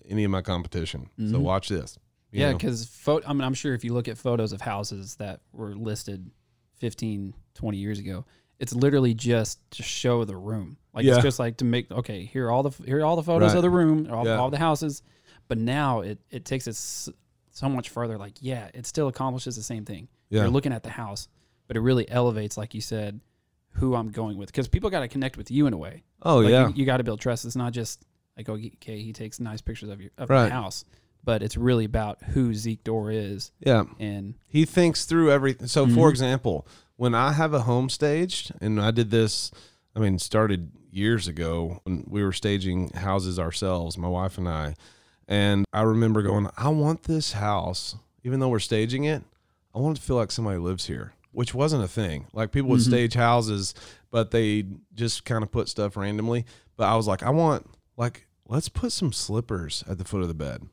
any 0.09 0.25
of 0.25 0.31
my 0.31 0.41
competition. 0.41 1.09
So 1.17 1.23
mm-hmm. 1.23 1.41
watch 1.41 1.69
this. 1.69 1.97
Yeah, 2.31 2.51
because 2.51 2.89
I 3.07 3.31
mean, 3.31 3.41
I'm 3.41 3.53
sure 3.53 3.73
if 3.73 3.85
you 3.85 3.93
look 3.93 4.07
at 4.07 4.17
photos 4.17 4.53
of 4.53 4.61
houses 4.61 5.15
that 5.15 5.41
were 5.53 5.75
listed 5.75 6.29
15, 6.77 7.33
20 7.53 7.77
years 7.77 7.99
ago, 7.99 8.25
it's 8.59 8.73
literally 8.73 9.13
just 9.13 9.59
to 9.71 9.83
show 9.83 10.25
the 10.25 10.35
room. 10.35 10.77
Like 10.93 11.05
Yeah. 11.05 11.15
it's 11.15 11.23
just 11.23 11.39
like 11.39 11.57
to 11.57 11.65
make 11.65 11.91
okay, 11.91 12.25
here 12.25 12.47
are 12.47 12.51
all 12.51 12.63
the 12.63 12.71
here 12.85 12.99
are 12.99 13.05
all 13.05 13.15
the 13.15 13.23
photos 13.23 13.51
Right. 13.51 13.57
of 13.57 13.61
the 13.61 13.69
room, 13.69 14.07
all, 14.11 14.25
Yeah. 14.25 14.37
all 14.37 14.49
the 14.49 14.57
houses. 14.57 15.03
But 15.47 15.57
now 15.57 16.01
it 16.01 16.19
it 16.31 16.43
takes 16.43 16.67
it 16.67 16.75
so 16.75 17.69
much 17.69 17.89
further. 17.89 18.17
Like 18.17 18.33
yeah, 18.41 18.69
it 18.73 18.85
still 18.85 19.07
accomplishes 19.07 19.55
the 19.55 19.63
same 19.63 19.85
thing. 19.85 20.07
Yeah. 20.33 20.41
You're 20.41 20.49
looking 20.51 20.73
at 20.73 20.83
the 20.83 20.89
house, 20.89 21.27
but 21.67 21.77
it 21.77 21.81
really 21.81 22.09
elevates, 22.09 22.57
like 22.57 22.73
you 22.73 22.81
said, 22.81 23.19
who 23.73 23.95
I'm 23.95 24.09
going 24.11 24.37
with 24.37 24.47
because 24.49 24.67
people 24.67 24.89
got 24.89 24.99
to 25.01 25.07
connect 25.07 25.37
with 25.37 25.49
you 25.51 25.65
in 25.67 25.73
a 25.73 25.77
way. 25.77 26.03
oh, 26.21 26.39
Like, 26.39 26.49
yeah. 26.51 26.67
you, 26.69 26.73
you 26.75 26.85
got 26.85 26.97
to 26.97 27.03
build 27.03 27.19
trust. 27.21 27.45
It's 27.45 27.55
not 27.55 27.73
just 27.73 28.03
like 28.37 28.49
oh, 28.49 28.53
okay, 28.53 28.99
he 29.01 29.13
takes 29.13 29.39
nice 29.39 29.61
pictures 29.61 29.89
of 29.89 30.01
your 30.01 30.11
of 30.17 30.29
Right. 30.29 30.45
the 30.45 30.51
house, 30.51 30.85
but 31.23 31.41
it's 31.43 31.55
really 31.57 31.85
about 31.85 32.21
who 32.23 32.53
Zeke 32.53 32.83
Door 32.83 33.11
is 33.11 33.51
yeah. 33.59 33.83
and 33.99 34.35
He 34.47 34.65
thinks 34.65 35.05
through 35.05 35.31
everything. 35.31 35.67
So, 35.67 35.85
Mm-hmm. 35.85 35.95
for 35.95 36.09
example, 36.09 36.67
when 36.95 37.15
I 37.15 37.31
have 37.33 37.53
a 37.53 37.61
home 37.61 37.89
staged, 37.89 38.51
and 38.61 38.79
I 38.81 38.91
did 38.91 39.09
this, 39.11 39.51
I 39.95 39.99
mean, 39.99 40.19
started 40.19 40.71
years 40.91 41.27
ago 41.27 41.79
when 41.83 42.05
we 42.07 42.23
were 42.23 42.33
staging 42.33 42.89
houses 42.91 43.39
ourselves, 43.39 43.97
my 43.97 44.07
wife 44.07 44.37
and 44.37 44.47
I. 44.47 44.75
And 45.27 45.65
I 45.73 45.81
remember 45.81 46.21
going, 46.21 46.49
I 46.57 46.69
want 46.69 47.03
this 47.03 47.33
house, 47.33 47.95
even 48.23 48.39
though 48.39 48.49
we're 48.49 48.59
staging 48.59 49.05
it, 49.05 49.23
I 49.75 49.79
wanted 49.79 49.95
to 49.97 50.01
feel 50.01 50.15
like 50.15 50.31
somebody 50.31 50.57
lives 50.59 50.85
here, 50.85 51.13
which 51.31 51.53
wasn't 51.53 51.83
a 51.83 51.87
thing. 51.87 52.27
Like 52.33 52.51
people 52.51 52.69
would 52.71 52.81
stage 52.81 53.13
houses, 53.15 53.73
but 54.11 54.31
they 54.31 54.65
just 54.93 55.25
kind 55.25 55.43
of 55.43 55.51
put 55.51 55.67
stuff 55.69 55.97
randomly. 55.97 56.45
But 56.77 56.85
I 56.89 56.95
was 56.95 57.07
like, 57.07 57.23
I 57.23 57.29
want, 57.31 57.69
like, 57.97 58.27
let's 58.47 58.69
put 58.69 58.91
some 58.91 59.11
slippers 59.13 59.83
at 59.87 59.97
the 59.97 60.03
foot 60.05 60.21
of 60.21 60.27
the 60.27 60.33
bed. 60.33 60.63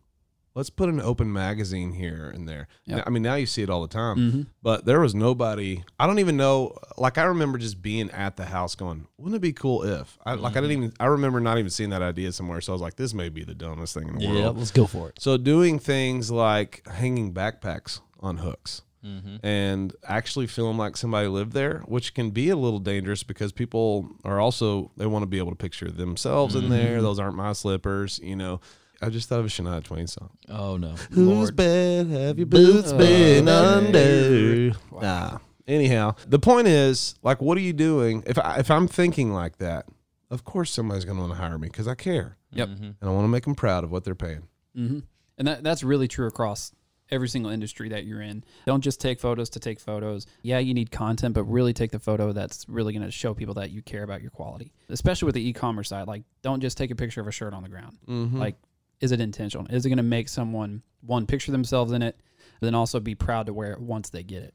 Let's 0.55 0.69
put 0.69 0.89
an 0.89 1.01
open 1.01 1.33
magazine 1.33 1.93
here 1.93 2.29
and 2.35 2.49
there. 2.49 2.67
Yep. 2.87 3.05
I 3.07 3.11
mean, 3.11 3.23
now 3.23 3.37
you 3.37 3.47
see 3.47 3.63
it 3.63 3.71
all 3.71 3.83
the 3.83 3.89
time, 3.89 4.17
Mhm. 4.19 4.47
but 4.63 4.85
there 4.85 4.99
was 4.99 5.15
nobody. 5.15 5.85
I 5.99 6.09
don't 6.09 6.19
even 6.19 6.37
know. 6.37 6.77
Like, 6.99 7.19
I 7.19 7.23
remember 7.23 7.57
just 7.57 7.81
being 7.81 8.11
at 8.11 8.37
the 8.37 8.45
house 8.47 8.75
going, 8.75 9.07
wouldn't 9.17 9.37
it 9.37 9.41
be 9.43 9.53
cool 9.53 9.85
if? 9.85 10.19
I, 10.27 10.35
Like, 10.35 10.57
I 10.57 10.61
didn't 10.61 10.77
even, 10.79 10.93
I 10.99 11.07
remember 11.07 11.39
not 11.39 11.59
even 11.59 11.71
seeing 11.71 11.91
that 11.91 12.03
idea 12.03 12.33
somewhere. 12.33 12.61
So 12.61 12.73
I 12.73 12.75
was 12.75 12.83
like, 12.83 12.97
this 12.97 13.15
may 13.15 13.29
be 13.29 13.45
the 13.45 13.55
dumbest 13.55 13.95
thing 13.95 14.09
in 14.09 14.17
the 14.17 14.25
Yeah. 14.25 14.33
world. 14.43 14.59
Let's 14.59 14.73
go 14.73 14.87
for 14.89 15.09
it. 15.11 15.21
So 15.21 15.37
doing 15.37 15.79
things 15.79 16.33
like 16.33 16.85
hanging 16.89 17.33
backpacks 17.33 18.01
on 18.19 18.39
hooks 18.39 18.83
Mm-hmm. 19.05 19.37
and 19.47 19.95
actually 20.05 20.47
feeling 20.47 20.77
like 20.77 20.95
somebody 20.97 21.27
lived 21.27 21.53
there, 21.53 21.79
which 21.87 22.13
can 22.13 22.31
be 22.33 22.51
a 22.51 22.57
little 22.57 22.79
dangerous 22.79 23.23
because 23.23 23.51
people 23.51 24.11
are 24.25 24.39
also 24.39 24.91
they 24.99 25.07
want 25.07 25.23
to 25.23 25.27
be 25.27 25.39
able 25.39 25.51
to 25.53 25.57
picture 25.57 25.91
themselves 25.91 26.55
in 26.55 26.63
Mm-hmm. 26.65 26.71
there. 26.71 27.01
Those 27.03 27.19
aren't 27.19 27.37
my 27.37 27.53
slippers, 27.55 28.21
you 28.23 28.37
know. 28.37 28.61
I 29.01 29.09
just 29.09 29.31
thought 29.31 29.39
of 29.41 29.47
a 29.47 29.49
Shania 29.49 29.83
Twain 29.83 30.07
song. 30.07 30.29
Oh 30.51 30.77
no. 30.77 30.91
Whose 31.13 31.27
Lord. 31.27 31.57
bed 31.57 32.09
have 32.09 32.37
your 32.39 32.47
boots 32.47 32.93
been 32.93 33.49
under? 33.49 34.73
Nah. 35.01 35.39
Anyhow, 35.67 36.17
the 36.27 36.39
point 36.39 36.67
is, 36.67 37.15
like, 37.23 37.41
what 37.41 37.57
are 37.57 37.63
you 37.63 37.73
doing? 37.73 38.23
If 38.27 38.39
I, 38.39 38.59
if 38.59 38.71
I'm 38.71 38.89
thinking 38.89 39.33
like 39.33 39.59
that, 39.59 39.87
of 40.31 40.45
course 40.45 40.71
somebody's 40.73 41.05
going 41.05 41.17
to 41.17 41.23
want 41.23 41.33
to 41.35 41.39
hire 41.41 41.57
me 41.59 41.69
because 41.69 41.89
I 41.89 41.95
care 41.95 42.37
Yep. 42.53 42.69
and 42.69 42.95
I 43.01 43.07
want 43.09 43.25
to 43.25 43.29
make 43.29 43.45
them 43.45 43.55
proud 43.55 43.85
of 43.85 43.91
what 43.91 44.05
they're 44.05 44.15
paying. 44.15 44.43
hmm 44.75 44.99
And 45.39 45.49
that, 45.49 45.63
that's 45.63 45.83
really 45.85 46.09
true 46.09 46.27
across 46.27 46.73
every 47.11 47.29
single 47.29 47.51
industry 47.51 47.89
that 47.91 48.05
you're 48.05 48.23
in. 48.23 48.45
Don't 48.67 48.83
just 48.83 49.01
take 49.01 49.21
photos 49.21 49.51
to 49.51 49.61
take 49.61 49.81
photos. 49.81 50.27
Yeah, 50.43 50.59
you 50.59 50.75
need 50.75 50.91
content, 50.91 51.35
but 51.35 51.45
really 51.45 51.73
take 51.73 51.91
the 51.91 51.99
photo 51.99 52.33
that's 52.33 52.69
really 52.69 52.93
going 52.93 53.05
to 53.05 53.11
show 53.11 53.35
people 53.35 53.55
that 53.55 53.71
you 53.71 53.83
care 53.83 54.03
about 54.03 54.23
your 54.23 54.31
quality. 54.31 54.73
Especially 54.89 55.27
with 55.27 55.35
the 55.35 55.49
e-commerce 55.49 55.89
side, 55.89 56.07
like 56.07 56.23
don't 56.43 56.61
just 56.61 56.79
take 56.79 56.91
a 56.91 56.97
picture 56.97 57.21
of 57.21 57.27
a 57.27 57.33
shirt 57.33 57.55
on 57.55 57.63
the 57.63 57.69
ground. 57.69 57.99
Mm-hmm. 58.09 58.39
Like, 58.39 58.57
is 59.01 59.13
it 59.13 59.21
intentional? 59.21 59.67
Is 59.71 59.87
it 59.87 59.89
going 59.89 59.97
to 59.97 60.03
make 60.03 60.29
someone 60.29 60.83
one 61.01 61.27
picture 61.27 61.53
themselves 61.53 61.93
in 61.93 62.03
it, 62.03 62.21
but 62.61 62.67
then 62.67 62.75
also 62.75 63.01
be 63.01 63.15
proud 63.15 63.47
to 63.47 63.53
wear 63.53 63.73
it 63.73 63.81
once 63.81 64.11
they 64.11 64.23
get 64.23 64.43
it? 64.43 64.55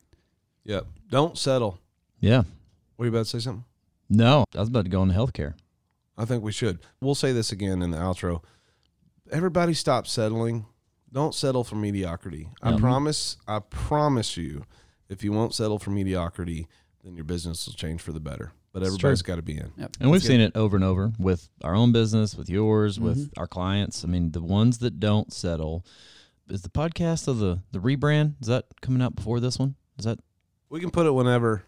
Yep. 0.65 0.86
Don't 1.10 1.38
settle. 1.38 1.80
Yeah. 2.20 2.44
Were 2.98 3.06
you 3.06 3.12
about 3.12 3.26
to 3.26 3.26
say 3.26 3.39
something? 3.39 3.65
No, 4.10 4.46
I 4.56 4.60
was 4.60 4.70
about 4.70 4.86
to 4.86 4.89
go 4.89 5.02
into 5.02 5.15
healthcare. 5.15 5.56
I 6.18 6.26
think 6.26 6.44
we 6.44 6.52
should. 6.52 6.80
We'll 7.02 7.15
say 7.15 7.32
this 7.32 7.52
again 7.52 7.82
in 7.82 7.91
the 7.91 7.98
outro. 7.98 8.44
Everybody 9.32 9.74
stop 9.74 10.08
settling. 10.08 10.65
Don't 11.15 11.34
settle 11.34 11.63
for 11.63 11.75
mediocrity. 11.78 12.49
I 12.62 12.78
promise, 12.78 13.38
I 13.47 13.60
promise 13.60 14.36
you, 14.38 14.65
if 15.10 15.23
you 15.23 15.32
won't 15.32 15.54
settle 15.56 15.80
for 15.80 15.89
mediocrity, 15.89 16.67
then 17.06 17.15
your 17.15 17.23
business 17.23 17.65
will 17.65 17.73
change 17.73 18.01
for 18.01 18.12
the 18.12 18.19
better. 18.19 18.51
But 18.73 18.84
everybody's 18.84 19.21
got 19.21 19.38
to 19.38 19.41
be 19.41 19.58
in. 19.58 19.71
Yep. 19.78 19.95
And 20.01 20.12
we've 20.12 20.19
That's 20.19 20.28
seen 20.28 20.41
it 20.41 20.51
over 20.56 20.75
and 20.75 20.84
over 20.84 21.13
with 21.17 21.47
our 21.63 21.73
own 21.73 21.93
business, 21.93 22.36
with 22.36 22.49
yours, 22.49 22.99
with 22.99 23.17
Mm-hmm. 23.17 23.39
our 23.39 23.47
clients. 23.47 24.04
I 24.04 24.08
mean, 24.08 24.32
the 24.32 24.41
ones 24.41 24.80
that 24.80 24.99
don't 24.99 25.32
settle. 25.32 25.86
Is 26.49 26.62
the 26.63 26.69
podcast 26.69 27.30
of 27.30 27.39
the 27.39 27.62
the 27.71 27.80
rebrand? 27.80 28.36
Is 28.41 28.47
that 28.49 28.65
coming 28.82 29.01
out 29.01 29.15
before 29.15 29.39
this 29.39 29.58
one? 29.58 29.75
Is 29.97 30.04
that 30.04 30.19
We 30.69 30.82
can 30.82 30.91
put 30.91 31.06
it 31.08 31.12
whenever. 31.12 31.63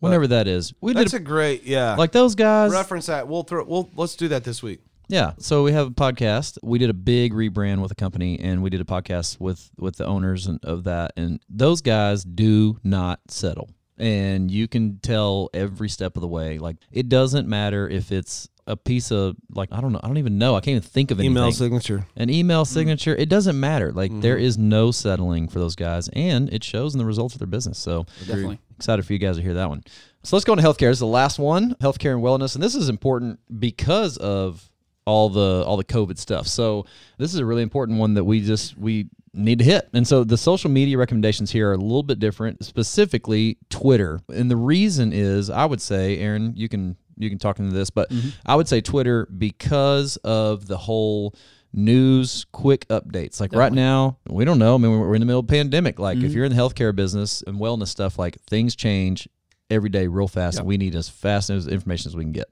whenever 0.00 0.26
that 0.28 0.48
is? 0.48 0.72
We 0.80 0.94
did 0.94 1.00
That's 1.02 1.12
a 1.12 1.20
great, 1.20 1.64
yeah. 1.64 1.94
like 1.96 2.12
those 2.12 2.34
guys. 2.34 2.72
reference 2.72 3.06
that. 3.06 3.28
We'll 3.28 3.42
throw. 3.42 3.64
We'll 3.64 3.90
let's 3.94 4.16
do 4.16 4.28
that 4.28 4.44
this 4.44 4.62
week. 4.62 4.80
Yeah. 5.08 5.32
So 5.38 5.62
we 5.62 5.72
have 5.72 5.86
a 5.86 5.90
podcast. 5.90 6.58
We 6.62 6.78
did 6.78 6.90
a 6.90 6.94
big 6.94 7.32
rebrand 7.32 7.80
with 7.80 7.90
a 7.90 7.94
company, 7.94 8.38
and 8.40 8.62
we 8.62 8.70
did 8.70 8.80
a 8.80 8.84
podcast 8.84 9.40
with 9.40 9.70
with 9.78 9.96
the 9.96 10.04
owners 10.06 10.46
and, 10.46 10.62
of 10.64 10.84
that. 10.84 11.12
And 11.16 11.40
those 11.48 11.80
guys 11.80 12.24
do 12.24 12.78
not 12.84 13.20
settle, 13.28 13.70
and 13.96 14.50
you 14.50 14.68
can 14.68 14.98
tell 14.98 15.48
every 15.54 15.88
step 15.88 16.16
of 16.16 16.20
the 16.20 16.28
way. 16.28 16.58
Like 16.58 16.76
it 16.92 17.08
doesn't 17.08 17.48
matter 17.48 17.88
if 17.88 18.12
it's 18.12 18.48
a 18.66 18.76
piece 18.76 19.10
of 19.10 19.34
like 19.50 19.70
I 19.72 19.80
don't 19.80 19.92
know. 19.92 20.00
I 20.02 20.08
don't 20.08 20.18
even 20.18 20.36
know. 20.36 20.54
I 20.54 20.60
can't 20.60 20.76
even 20.76 20.82
think 20.82 21.10
of 21.10 21.18
anything. 21.20 21.32
Email 21.38 21.52
signature. 21.52 22.06
An 22.16 22.28
email 22.28 22.66
signature. 22.66 23.16
It 23.16 23.30
doesn't 23.30 23.58
matter. 23.58 23.92
Like 23.92 24.10
there 24.20 24.36
Mm-hmm. 24.36 24.44
is 24.44 24.58
no 24.58 24.90
settling 24.90 25.48
for 25.48 25.58
those 25.58 25.74
guys, 25.74 26.08
and 26.12 26.52
it 26.52 26.62
shows 26.62 26.94
in 26.94 26.98
the 26.98 27.06
results 27.06 27.34
of 27.34 27.38
their 27.38 27.46
business. 27.48 27.78
So 27.78 28.04
Definitely. 28.26 28.58
excited 28.76 29.06
for 29.06 29.14
you 29.14 29.18
guys 29.18 29.36
to 29.36 29.42
hear 29.42 29.54
that 29.54 29.70
one. 29.70 29.84
So 30.22 30.36
let's 30.36 30.44
go 30.44 30.52
into 30.52 30.64
healthcare. 30.64 30.90
This 30.90 30.96
is 30.96 31.00
the 31.00 31.06
last 31.06 31.38
one, 31.38 31.76
healthcare 31.76 32.12
and 32.12 32.22
wellness, 32.22 32.54
and 32.56 32.62
this 32.62 32.74
is 32.74 32.90
important 32.90 33.40
because 33.58 34.18
of 34.18 34.68
all 35.08 35.30
the 35.30 35.64
all 35.66 35.78
the 35.78 35.84
COVID 35.84 36.18
stuff. 36.18 36.46
So 36.46 36.84
this 37.16 37.32
is 37.32 37.40
a 37.40 37.46
really 37.46 37.62
important 37.62 37.98
one 37.98 38.14
that 38.14 38.24
we 38.24 38.42
just 38.42 38.76
we 38.76 39.08
need 39.32 39.58
to 39.58 39.64
hit. 39.64 39.88
And 39.94 40.06
so 40.06 40.22
the 40.22 40.36
social 40.36 40.70
media 40.70 40.98
recommendations 40.98 41.50
here 41.50 41.70
are 41.70 41.74
a 41.74 41.78
little 41.78 42.02
bit 42.02 42.18
different, 42.18 42.62
specifically 42.62 43.56
Twitter. 43.70 44.20
And 44.28 44.50
the 44.50 44.56
reason 44.56 45.12
is, 45.14 45.48
I 45.48 45.64
would 45.64 45.80
say, 45.80 46.18
Aaron, 46.18 46.52
you 46.56 46.68
can 46.68 46.96
you 47.16 47.30
can 47.30 47.38
talk 47.38 47.58
into 47.58 47.72
this, 47.72 47.88
but 47.88 48.10
mm-hmm. 48.10 48.28
I 48.44 48.54
would 48.54 48.68
say 48.68 48.82
Twitter 48.82 49.26
because 49.26 50.18
of 50.18 50.66
the 50.66 50.76
whole 50.76 51.34
news 51.70 52.46
quick 52.50 52.88
updates 52.88 53.42
like 53.42 53.52
right 53.52 53.74
now 53.74 54.16
we 54.30 54.42
don't 54.42 54.58
know 54.58 54.74
i 54.74 54.78
mean 54.78 54.90
we're 54.90 55.14
in 55.14 55.20
the 55.20 55.26
middle 55.26 55.40
of 55.40 55.44
a 55.44 55.48
pandemic 55.48 55.98
like 55.98 56.16
if 56.16 56.24
mm-hmm. 56.24 56.32
you're 56.32 56.46
in 56.46 56.50
the 56.50 56.56
healthcare 56.56 56.96
business 56.96 57.44
and 57.46 57.60
wellness 57.60 57.88
stuff 57.88 58.18
like 58.18 58.40
things 58.48 58.74
change 58.74 59.28
every 59.68 59.90
day 59.90 60.06
real 60.06 60.26
fast 60.26 60.54
Yep. 60.54 60.60
and 60.60 60.66
we 60.66 60.78
need 60.78 60.94
as 60.94 61.10
fast 61.10 61.50
as 61.50 61.68
information 61.68 62.08
as 62.08 62.16
we 62.16 62.24
can 62.24 62.32
get 62.32 62.48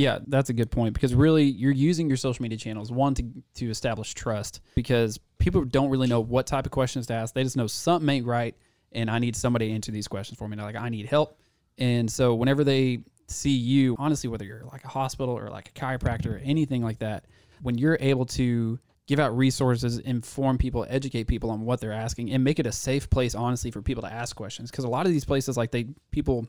Yeah, 0.00 0.20
that's 0.28 0.48
a 0.48 0.54
good 0.54 0.70
point 0.70 0.94
because 0.94 1.14
really 1.14 1.44
you're 1.44 1.72
using 1.72 2.08
your 2.08 2.16
social 2.16 2.42
media 2.42 2.56
channels 2.56 2.90
one 2.90 3.12
to 3.14 3.24
to 3.56 3.68
establish 3.68 4.14
trust 4.14 4.62
because 4.74 5.18
people 5.38 5.62
don't 5.64 5.90
really 5.90 6.08
know 6.08 6.20
what 6.20 6.46
type 6.46 6.64
of 6.64 6.72
questions 6.72 7.06
to 7.08 7.12
ask. 7.12 7.34
They 7.34 7.42
just 7.42 7.56
know 7.56 7.66
something 7.66 8.08
ain't 8.08 8.26
right 8.26 8.56
and 8.92 9.10
I 9.10 9.18
need 9.18 9.36
somebody 9.36 9.68
to 9.68 9.74
answer 9.74 9.92
these 9.92 10.08
questions 10.08 10.38
for 10.38 10.48
me. 10.48 10.56
They're 10.56 10.64
like 10.64 10.76
I 10.76 10.88
need 10.88 11.04
help. 11.04 11.38
And 11.76 12.10
so 12.10 12.34
whenever 12.34 12.64
they 12.64 13.00
see 13.26 13.50
you, 13.50 13.94
honestly, 13.98 14.30
whether 14.30 14.44
you're 14.44 14.64
like 14.64 14.84
a 14.84 14.88
hospital 14.88 15.36
or 15.36 15.50
like 15.50 15.68
a 15.68 15.72
chiropractor 15.72 16.36
or 16.36 16.38
anything 16.38 16.82
like 16.82 17.00
that, 17.00 17.26
when 17.60 17.76
you're 17.76 17.98
able 18.00 18.24
to 18.24 18.78
give 19.06 19.18
out 19.18 19.36
resources, 19.36 19.98
inform 19.98 20.56
people, 20.56 20.86
educate 20.88 21.24
people 21.24 21.50
on 21.50 21.60
what 21.60 21.78
they're 21.78 21.92
asking, 21.92 22.30
and 22.30 22.42
make 22.42 22.58
it 22.58 22.66
a 22.66 22.72
safe 22.72 23.10
place, 23.10 23.34
honestly, 23.34 23.70
for 23.70 23.82
people 23.82 24.02
to 24.02 24.12
ask 24.12 24.34
questions. 24.34 24.70
Because 24.70 24.84
a 24.84 24.88
lot 24.88 25.04
of 25.04 25.12
these 25.12 25.26
places, 25.26 25.58
like 25.58 25.70
they 25.70 25.88
people 26.10 26.48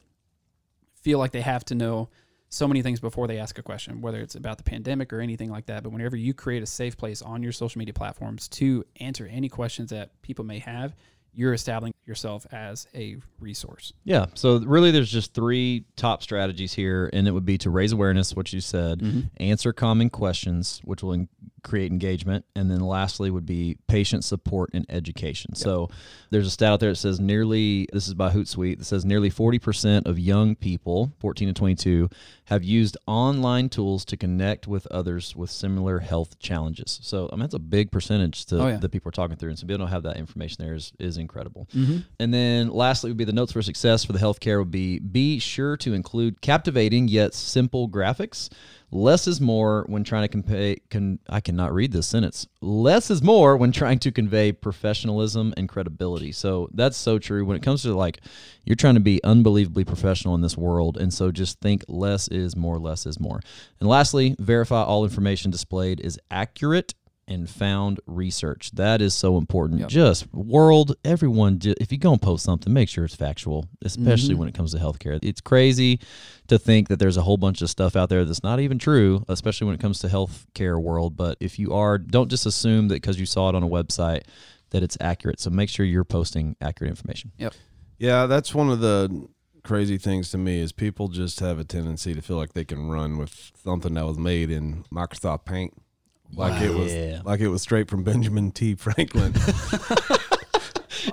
feel 1.01 1.19
like 1.19 1.31
they 1.31 1.41
have 1.41 1.65
to 1.65 1.75
know 1.75 2.09
so 2.53 2.67
many 2.67 2.81
things 2.81 2.99
before 2.99 3.27
they 3.27 3.37
ask 3.39 3.57
a 3.57 3.63
question, 3.63 4.01
whether 4.01 4.19
it's 4.19 4.35
about 4.35 4.57
the 4.57 4.63
pandemic 4.63 5.13
or 5.13 5.21
anything 5.21 5.49
like 5.49 5.67
that. 5.67 5.83
But 5.83 5.93
whenever 5.93 6.17
you 6.17 6.33
create 6.33 6.61
a 6.61 6.65
safe 6.65 6.97
place 6.97 7.21
on 7.21 7.41
your 7.41 7.53
social 7.53 7.79
media 7.79 7.93
platforms 7.93 8.49
to 8.49 8.83
answer 8.99 9.25
any 9.31 9.47
questions 9.47 9.89
that 9.91 10.21
people 10.21 10.43
may 10.43 10.59
have, 10.59 10.93
you're 11.33 11.53
establishing 11.53 11.93
yourself 12.05 12.45
as 12.51 12.87
a 12.93 13.15
resource. 13.39 13.93
Yeah. 14.03 14.25
So 14.33 14.59
really, 14.59 14.91
there's 14.91 15.09
just 15.09 15.33
three 15.33 15.85
top 15.95 16.21
strategies 16.21 16.73
here, 16.73 17.09
and 17.13 17.25
it 17.25 17.31
would 17.31 17.45
be 17.45 17.57
to 17.59 17.69
raise 17.69 17.93
awareness, 17.93 18.35
what 18.35 18.51
you 18.51 18.59
said, 18.59 18.99
Mm-hmm. 18.99 19.21
answer 19.37 19.71
common 19.71 20.09
questions, 20.09 20.81
which 20.83 21.01
will 21.03 21.25
create 21.63 21.91
engagement, 21.91 22.45
and 22.55 22.69
then 22.69 22.79
lastly 22.79 23.29
would 23.29 23.45
be 23.45 23.77
patient 23.87 24.23
support 24.23 24.69
and 24.73 24.85
education. 24.89 25.55
So 25.55 25.89
there's 26.29 26.47
a 26.47 26.51
stat 26.51 26.71
out 26.73 26.79
there 26.79 26.91
that 26.91 26.95
says 26.95 27.19
nearly, 27.19 27.87
this 27.93 28.07
is 28.07 28.13
by 28.13 28.31
Hootsuite, 28.31 28.79
that 28.79 28.85
says 28.85 29.05
nearly 29.05 29.29
40% 29.29 30.05
of 30.05 30.17
young 30.19 30.55
people, 30.55 31.11
14 31.19 31.49
to 31.49 31.53
22, 31.53 32.09
have 32.45 32.63
used 32.63 32.97
online 33.07 33.69
tools 33.69 34.03
to 34.05 34.17
connect 34.17 34.67
with 34.67 34.85
others 34.87 35.35
with 35.35 35.49
similar 35.49 35.99
health 35.99 36.37
challenges. 36.39 36.99
So 37.01 37.29
I 37.31 37.35
mean, 37.35 37.41
that's 37.41 37.53
a 37.53 37.59
big 37.59 37.91
percentage 37.91 38.45
to 38.47 38.61
Oh, 38.61 38.67
yeah. 38.67 38.77
that 38.77 38.89
people 38.89 39.09
are 39.09 39.13
talking 39.13 39.37
through, 39.37 39.49
and 39.49 39.59
so 39.59 39.65
being 39.65 39.79
able 39.79 39.87
to 39.87 39.93
have 39.93 40.03
that 40.03 40.17
information 40.17 40.63
there 40.63 40.73
is 40.73 40.91
is 40.99 41.17
incredible. 41.17 41.67
Mm-hmm. 41.73 41.99
And 42.19 42.33
then 42.33 42.69
lastly 42.69 43.09
would 43.09 43.17
be 43.17 43.23
the 43.23 43.31
notes 43.31 43.51
for 43.53 43.61
success 43.61 44.03
for 44.03 44.13
the 44.13 44.19
healthcare 44.19 44.59
would 44.59 44.71
be 44.71 44.99
be 44.99 45.39
sure 45.39 45.77
to 45.77 45.93
include 45.93 46.41
captivating 46.41 47.07
yet 47.07 47.33
simple 47.33 47.87
graphics. 47.89 48.49
Less 48.93 49.25
is 49.25 49.39
more 49.39 49.85
when 49.87 50.03
trying 50.03 50.23
to 50.23 50.27
convey. 50.27 50.77
Con, 50.89 51.19
I 51.29 51.39
cannot 51.39 51.73
read 51.73 51.93
this 51.93 52.07
sentence. 52.07 52.45
Less 52.61 53.09
is 53.09 53.23
more 53.23 53.55
when 53.55 53.71
trying 53.71 53.99
to 53.99 54.11
convey 54.11 54.51
professionalism 54.51 55.53
and 55.55 55.69
credibility. 55.69 56.33
So 56.33 56.69
that's 56.73 56.97
so 56.97 57.17
true 57.17 57.45
when 57.45 57.55
it 57.55 57.63
comes 57.63 57.83
to 57.83 57.95
like 57.95 58.19
you're 58.65 58.75
trying 58.75 58.95
to 58.95 58.99
be 58.99 59.23
unbelievably 59.23 59.85
professional 59.85 60.35
in 60.35 60.41
this 60.41 60.57
world, 60.57 60.97
and 60.97 61.13
so 61.13 61.31
just 61.31 61.59
think 61.61 61.85
less 61.87 62.27
is 62.27 62.55
more. 62.55 62.79
Less 62.79 63.05
is 63.05 63.19
more. 63.19 63.39
And 63.79 63.87
lastly, 63.87 64.35
verify 64.39 64.83
all 64.83 65.03
information 65.03 65.51
displayed 65.51 66.01
is 66.01 66.19
accurate 66.29 66.93
and 67.31 67.49
found 67.49 67.99
research. 68.07 68.71
That 68.73 69.01
is 69.01 69.13
so 69.13 69.37
important. 69.37 69.79
Yep. 69.81 69.89
Just 69.89 70.33
world, 70.33 70.95
everyone, 71.05 71.59
if 71.63 71.91
you 71.91 71.97
go 71.97 72.11
and 72.11 72.21
post 72.21 72.43
something, 72.43 72.71
make 72.73 72.89
sure 72.89 73.05
it's 73.05 73.15
factual, 73.15 73.67
especially 73.83 74.35
Mhm. 74.35 74.39
when 74.39 74.47
it 74.49 74.53
comes 74.53 74.73
to 74.73 74.77
healthcare. 74.79 75.17
It's 75.23 75.39
crazy 75.41 75.99
to 76.47 76.59
think 76.59 76.89
that 76.89 76.99
there's 76.99 77.15
a 77.17 77.21
whole 77.21 77.37
bunch 77.37 77.61
of 77.61 77.69
stuff 77.69 77.95
out 77.95 78.09
there 78.09 78.25
that's 78.25 78.43
not 78.43 78.59
even 78.59 78.77
true, 78.77 79.23
especially 79.29 79.65
when 79.65 79.75
it 79.75 79.81
comes 79.81 79.99
to 79.99 80.07
healthcare 80.07 80.81
world. 80.81 81.15
But 81.15 81.37
if 81.39 81.57
you 81.57 81.73
are, 81.73 81.97
don't 81.97 82.29
just 82.29 82.45
assume 82.45 82.89
that 82.89 82.95
because 82.95 83.19
you 83.19 83.25
saw 83.25 83.47
it 83.49 83.55
on 83.55 83.63
a 83.63 83.67
website 83.69 84.23
that 84.71 84.83
it's 84.83 84.97
accurate. 84.99 85.39
So 85.39 85.49
make 85.49 85.69
sure 85.69 85.85
you're 85.85 86.03
posting 86.03 86.55
accurate 86.59 86.89
information. 86.89 87.31
Yep. 87.37 87.53
Yeah, 87.97 88.25
that's 88.25 88.53
one 88.53 88.69
of 88.69 88.79
the 88.81 89.27
crazy 89.63 89.97
things 89.97 90.31
to 90.31 90.37
me 90.37 90.59
is 90.59 90.71
people 90.71 91.07
just 91.07 91.39
have 91.39 91.59
a 91.59 91.63
tendency 91.63 92.13
to 92.13 92.21
feel 92.21 92.35
like 92.37 92.53
they 92.53 92.65
can 92.65 92.89
run 92.89 93.17
with 93.17 93.51
something 93.63 93.93
that 93.93 94.05
was 94.05 94.17
made 94.17 94.49
in 94.49 94.83
Microsoft 94.91 95.45
Paint. 95.45 95.73
Like 96.33 96.61
it 96.61 96.73
was 96.73 96.93
Yeah. 96.93 97.21
like 97.25 97.39
it 97.41 97.49
was 97.49 97.61
straight 97.61 97.89
from 97.89 98.03
Benjamin 98.03 98.51
T. 98.51 98.75
Franklin. 98.75 99.33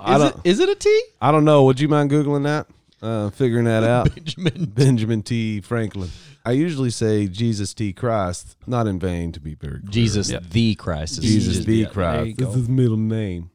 I 0.01 0.15
Is 0.15 0.21
it, 0.21 0.33
don't 0.33 0.35
is 0.45 0.59
it 0.59 0.69
a 0.69 0.75
T? 0.75 1.01
I 1.21 1.31
don't 1.31 1.45
know. 1.45 1.63
Would 1.63 1.79
you 1.79 1.87
mind 1.87 2.11
Googling 2.11 2.43
that? 2.43 2.67
Uh, 3.01 3.29
figuring 3.29 3.65
that 3.65 3.83
out. 3.83 4.13
Benjamin. 4.13 4.65
Benjamin 4.65 5.23
T. 5.23 5.61
Franklin. 5.61 6.09
I 6.45 6.51
usually 6.51 6.89
say 6.89 7.27
Jesus 7.27 7.73
T. 7.73 7.93
Christ, 7.93 8.55
not 8.67 8.87
in 8.87 8.99
vain 8.99 9.31
to 9.33 9.39
be 9.39 9.55
very 9.55 9.79
clear. 9.79 9.89
Jesus 9.91 10.29
Yep. 10.31 10.43
the 10.51 10.75
Christ. 10.75 11.17
is- 11.19 11.23
Jesus 11.23 11.57
is- 11.57 11.65
the 11.65 11.77
yeah, 11.77 11.87
Christ. 11.87 12.37
This 12.37 12.49
is 12.49 12.55
his 12.55 12.69
middle 12.69 12.97
name. 12.97 13.49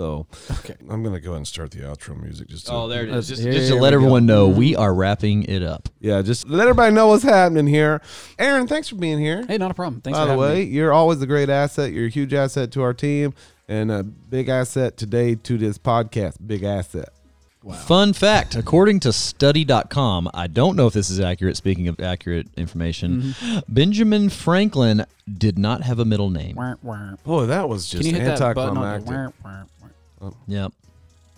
So 0.00 0.26
Okay. 0.50 0.76
I'm 0.88 1.02
gonna 1.02 1.20
go 1.20 1.32
ahead 1.32 1.36
and 1.38 1.46
start 1.46 1.72
the 1.72 1.80
outro 1.80 2.18
music 2.18 2.48
just 2.48 2.66
to 2.68 2.72
Oh, 2.72 2.88
there 2.88 3.04
it 3.04 3.10
Uh. 3.10 3.16
Just, 3.16 3.42
just 3.42 3.68
to 3.68 3.74
we 3.74 3.80
let 3.82 3.90
go. 3.90 3.96
everyone 3.96 4.24
know, 4.24 4.48
we 4.48 4.74
are 4.74 4.94
wrapping 4.94 5.42
it 5.42 5.62
up. 5.62 5.90
Yeah, 6.00 6.22
just 6.22 6.48
let 6.48 6.62
everybody 6.62 6.94
know 6.94 7.08
what's 7.08 7.22
happening 7.22 7.66
here. 7.66 8.00
Aaron, 8.38 8.66
thanks 8.66 8.88
for 8.88 8.94
being 8.94 9.18
here. 9.18 9.44
Hey, 9.46 9.58
not 9.58 9.70
a 9.70 9.74
problem. 9.74 10.00
Thanks 10.00 10.18
By 10.18 10.24
for 10.24 10.32
the 10.32 10.38
way, 10.38 10.54
me. 10.64 10.70
you're 10.70 10.94
always 10.94 11.20
a 11.20 11.26
great 11.26 11.50
asset. 11.50 11.92
You're 11.92 12.06
a 12.06 12.08
huge 12.08 12.32
asset 12.32 12.70
to 12.72 12.82
our 12.82 12.94
team 12.94 13.34
and 13.68 13.92
a 13.92 14.02
big 14.02 14.48
asset 14.48 14.96
today 14.96 15.34
to 15.34 15.58
this 15.58 15.76
podcast. 15.76 16.36
Big 16.46 16.62
asset. 16.62 17.10
Wow. 17.62 17.74
Fun 17.74 18.14
fact 18.14 18.56
according 18.56 19.00
to 19.00 19.12
study.com, 19.12 20.30
I 20.32 20.46
don't 20.46 20.76
know 20.76 20.86
if 20.86 20.94
this 20.94 21.10
is 21.10 21.20
accurate, 21.20 21.58
speaking 21.58 21.88
of 21.88 22.00
accurate 22.00 22.46
information, 22.56 23.20
Mm-hmm. 23.20 23.58
Benjamin 23.68 24.30
Franklin 24.30 25.04
did 25.30 25.58
not 25.58 25.82
have 25.82 25.98
a 25.98 26.06
middle 26.06 26.30
name. 26.30 26.56
Wah, 26.56 26.76
wah. 26.82 27.16
Boy, 27.22 27.44
that 27.46 27.68
was 27.68 27.86
just 27.86 28.06
you 28.06 28.14
hit 28.14 28.38
that 28.38 28.54
button 28.54 28.78
on 28.78 28.82
the 29.04 29.12
anticlimactic. 29.12 29.70
Wah, 30.20 30.28
wah, 30.28 30.28
wah? 30.28 30.32
Yep. 30.46 30.72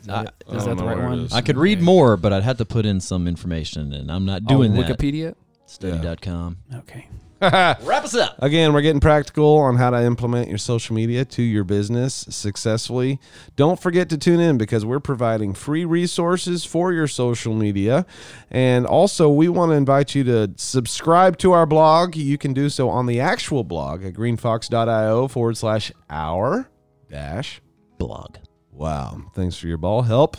Is 0.00 0.06
that, 0.06 0.14
I- 0.14 0.22
it? 0.22 0.34
I 0.48 0.56
Is 0.56 0.64
that 0.64 0.76
the 0.76 0.84
right 0.84 0.98
one? 0.98 1.28
I 1.32 1.40
could 1.40 1.56
read 1.56 1.80
more, 1.80 2.16
but 2.16 2.32
I'd 2.32 2.42
have 2.42 2.58
to 2.58 2.64
put 2.64 2.86
in 2.86 3.00
some 3.00 3.28
information, 3.28 3.92
and 3.92 4.10
I'm 4.10 4.24
not 4.24 4.42
oh, 4.46 4.48
doing 4.48 4.76
oh, 4.76 4.82
that. 4.82 4.98
Wikipedia. 4.98 5.34
Study.com. 5.66 6.58
Okay. 6.74 7.08
Wrap 7.42 8.04
us 8.04 8.14
up. 8.14 8.36
Again, 8.40 8.72
we're 8.72 8.82
getting 8.82 9.00
practical 9.00 9.56
on 9.56 9.76
how 9.76 9.90
to 9.90 10.00
implement 10.00 10.48
your 10.48 10.58
social 10.58 10.94
media 10.94 11.24
to 11.24 11.42
your 11.42 11.64
business 11.64 12.14
successfully. 12.28 13.18
Don't 13.56 13.80
forget 13.80 14.08
to 14.10 14.18
tune 14.18 14.38
in 14.38 14.58
because 14.58 14.84
we're 14.84 15.00
providing 15.00 15.52
free 15.52 15.84
resources 15.84 16.64
for 16.64 16.92
your 16.92 17.08
social 17.08 17.52
media. 17.52 18.06
And 18.48 18.86
also, 18.86 19.28
we 19.28 19.48
want 19.48 19.70
to 19.70 19.74
invite 19.74 20.14
you 20.14 20.22
to 20.24 20.52
subscribe 20.54 21.36
to 21.38 21.50
our 21.50 21.66
blog. 21.66 22.14
You 22.14 22.38
can 22.38 22.52
do 22.52 22.68
so 22.68 22.88
on 22.88 23.06
the 23.06 23.18
actual 23.18 23.64
blog 23.64 24.04
at 24.04 24.12
greenfox.io 24.12 25.26
forward 25.26 25.56
slash 25.56 25.90
our 26.08 26.68
dash 27.10 27.60
Blog. 27.98 28.36
Wow. 28.82 29.22
Thanks 29.32 29.56
for 29.56 29.68
your 29.68 29.76
ball 29.76 30.02
help. 30.02 30.38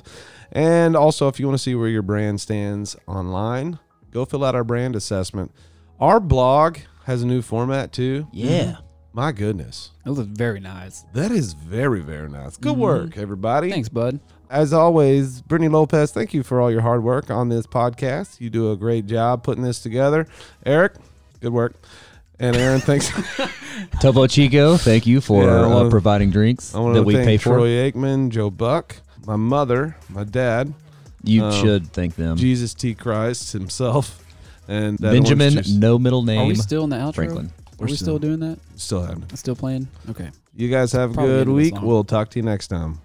And 0.51 0.97
also, 0.97 1.29
if 1.29 1.39
you 1.39 1.47
want 1.47 1.57
to 1.57 1.63
see 1.63 1.75
where 1.75 1.87
your 1.87 2.01
brand 2.01 2.41
stands 2.41 2.97
online, 3.07 3.79
go 4.11 4.25
fill 4.25 4.43
out 4.43 4.53
our 4.53 4.65
brand 4.65 4.97
assessment. 4.97 5.53
Our 5.97 6.19
blog 6.19 6.79
has 7.05 7.23
a 7.23 7.25
new 7.25 7.41
format 7.41 7.93
too. 7.93 8.27
Yeah. 8.33 8.63
Mm-hmm. 8.63 8.81
My 9.13 9.31
goodness. 9.31 9.91
It 10.05 10.09
looks 10.09 10.27
very 10.27 10.59
nice. 10.59 11.05
That 11.13 11.31
is 11.31 11.53
very, 11.53 12.01
very 12.01 12.27
nice. 12.27 12.57
Good 12.57 12.73
mm-hmm. 12.73 12.81
work, 12.81 13.17
everybody. 13.17 13.71
Thanks, 13.71 13.87
bud. 13.87 14.19
As 14.49 14.73
always, 14.73 15.41
Brittany 15.41 15.69
Lopez, 15.69 16.11
thank 16.11 16.33
you 16.33 16.43
for 16.43 16.59
all 16.59 16.69
your 16.69 16.81
hard 16.81 17.01
work 17.01 17.31
on 17.31 17.47
this 17.47 17.65
podcast. 17.65 18.41
You 18.41 18.49
do 18.49 18.73
a 18.73 18.75
great 18.75 19.05
job 19.05 19.43
putting 19.43 19.63
this 19.63 19.79
together. 19.79 20.27
Eric, 20.65 20.95
good 21.39 21.53
work. 21.53 21.75
And 22.43 22.57
Aaron, 22.57 22.81
thanks. 22.81 23.09
Topo 24.01 24.27
Chico, 24.27 24.75
thank 24.75 25.07
you 25.07 25.21
for 25.21 25.43
Yeah, 25.45 25.61
I 25.61 25.63
uh, 25.63 25.69
wanna- 25.69 25.89
providing 25.89 26.29
drinks 26.29 26.75
I 26.75 26.79
want 26.79 26.93
that 26.95 26.99
to 27.01 27.05
we 27.05 27.13
thank 27.13 27.25
pay 27.25 27.37
for. 27.37 27.55
Troy 27.55 27.69
Aikman, 27.89 28.29
Joe 28.31 28.49
Buck, 28.49 28.97
my 29.25 29.37
mother, 29.37 29.95
my 30.09 30.25
dad, 30.25 30.73
You 31.23 31.45
Um, 31.45 31.53
should 31.53 31.93
thank 31.93 32.15
them. 32.15 32.35
Jesus 32.35 32.73
T. 32.73 32.95
Christ 32.95 33.53
himself, 33.53 34.21
and 34.67 34.97
that 34.99 35.13
Benjamin, 35.13 35.53
juice. 35.53 35.69
no 35.71 35.97
middle 35.97 36.23
name. 36.23 36.41
Are 36.41 36.45
we 36.47 36.55
still 36.55 36.83
in 36.83 36.89
the 36.89 36.97
outro? 36.97 37.15
Franklin. 37.15 37.45
Are 37.45 37.51
We're 37.79 37.85
we 37.87 37.95
still- 37.95 38.05
still 38.05 38.19
doing 38.19 38.39
that? 38.41 38.59
Still 38.75 39.03
having. 39.03 39.23
Still 39.35 39.55
playing? 39.55 39.87
Okay. 40.09 40.29
You 40.55 40.69
guys 40.69 40.91
have 40.91 41.11
a 41.11 41.13
Probably 41.13 41.31
good 41.31 41.39
end 41.41 41.49
of 41.49 41.55
this 41.55 41.63
week. 41.71 41.75
song. 41.75 41.85
We'll 41.85 42.03
talk 42.03 42.29
to 42.31 42.39
you 42.39 42.43
next 42.43 42.67
time. 42.67 42.99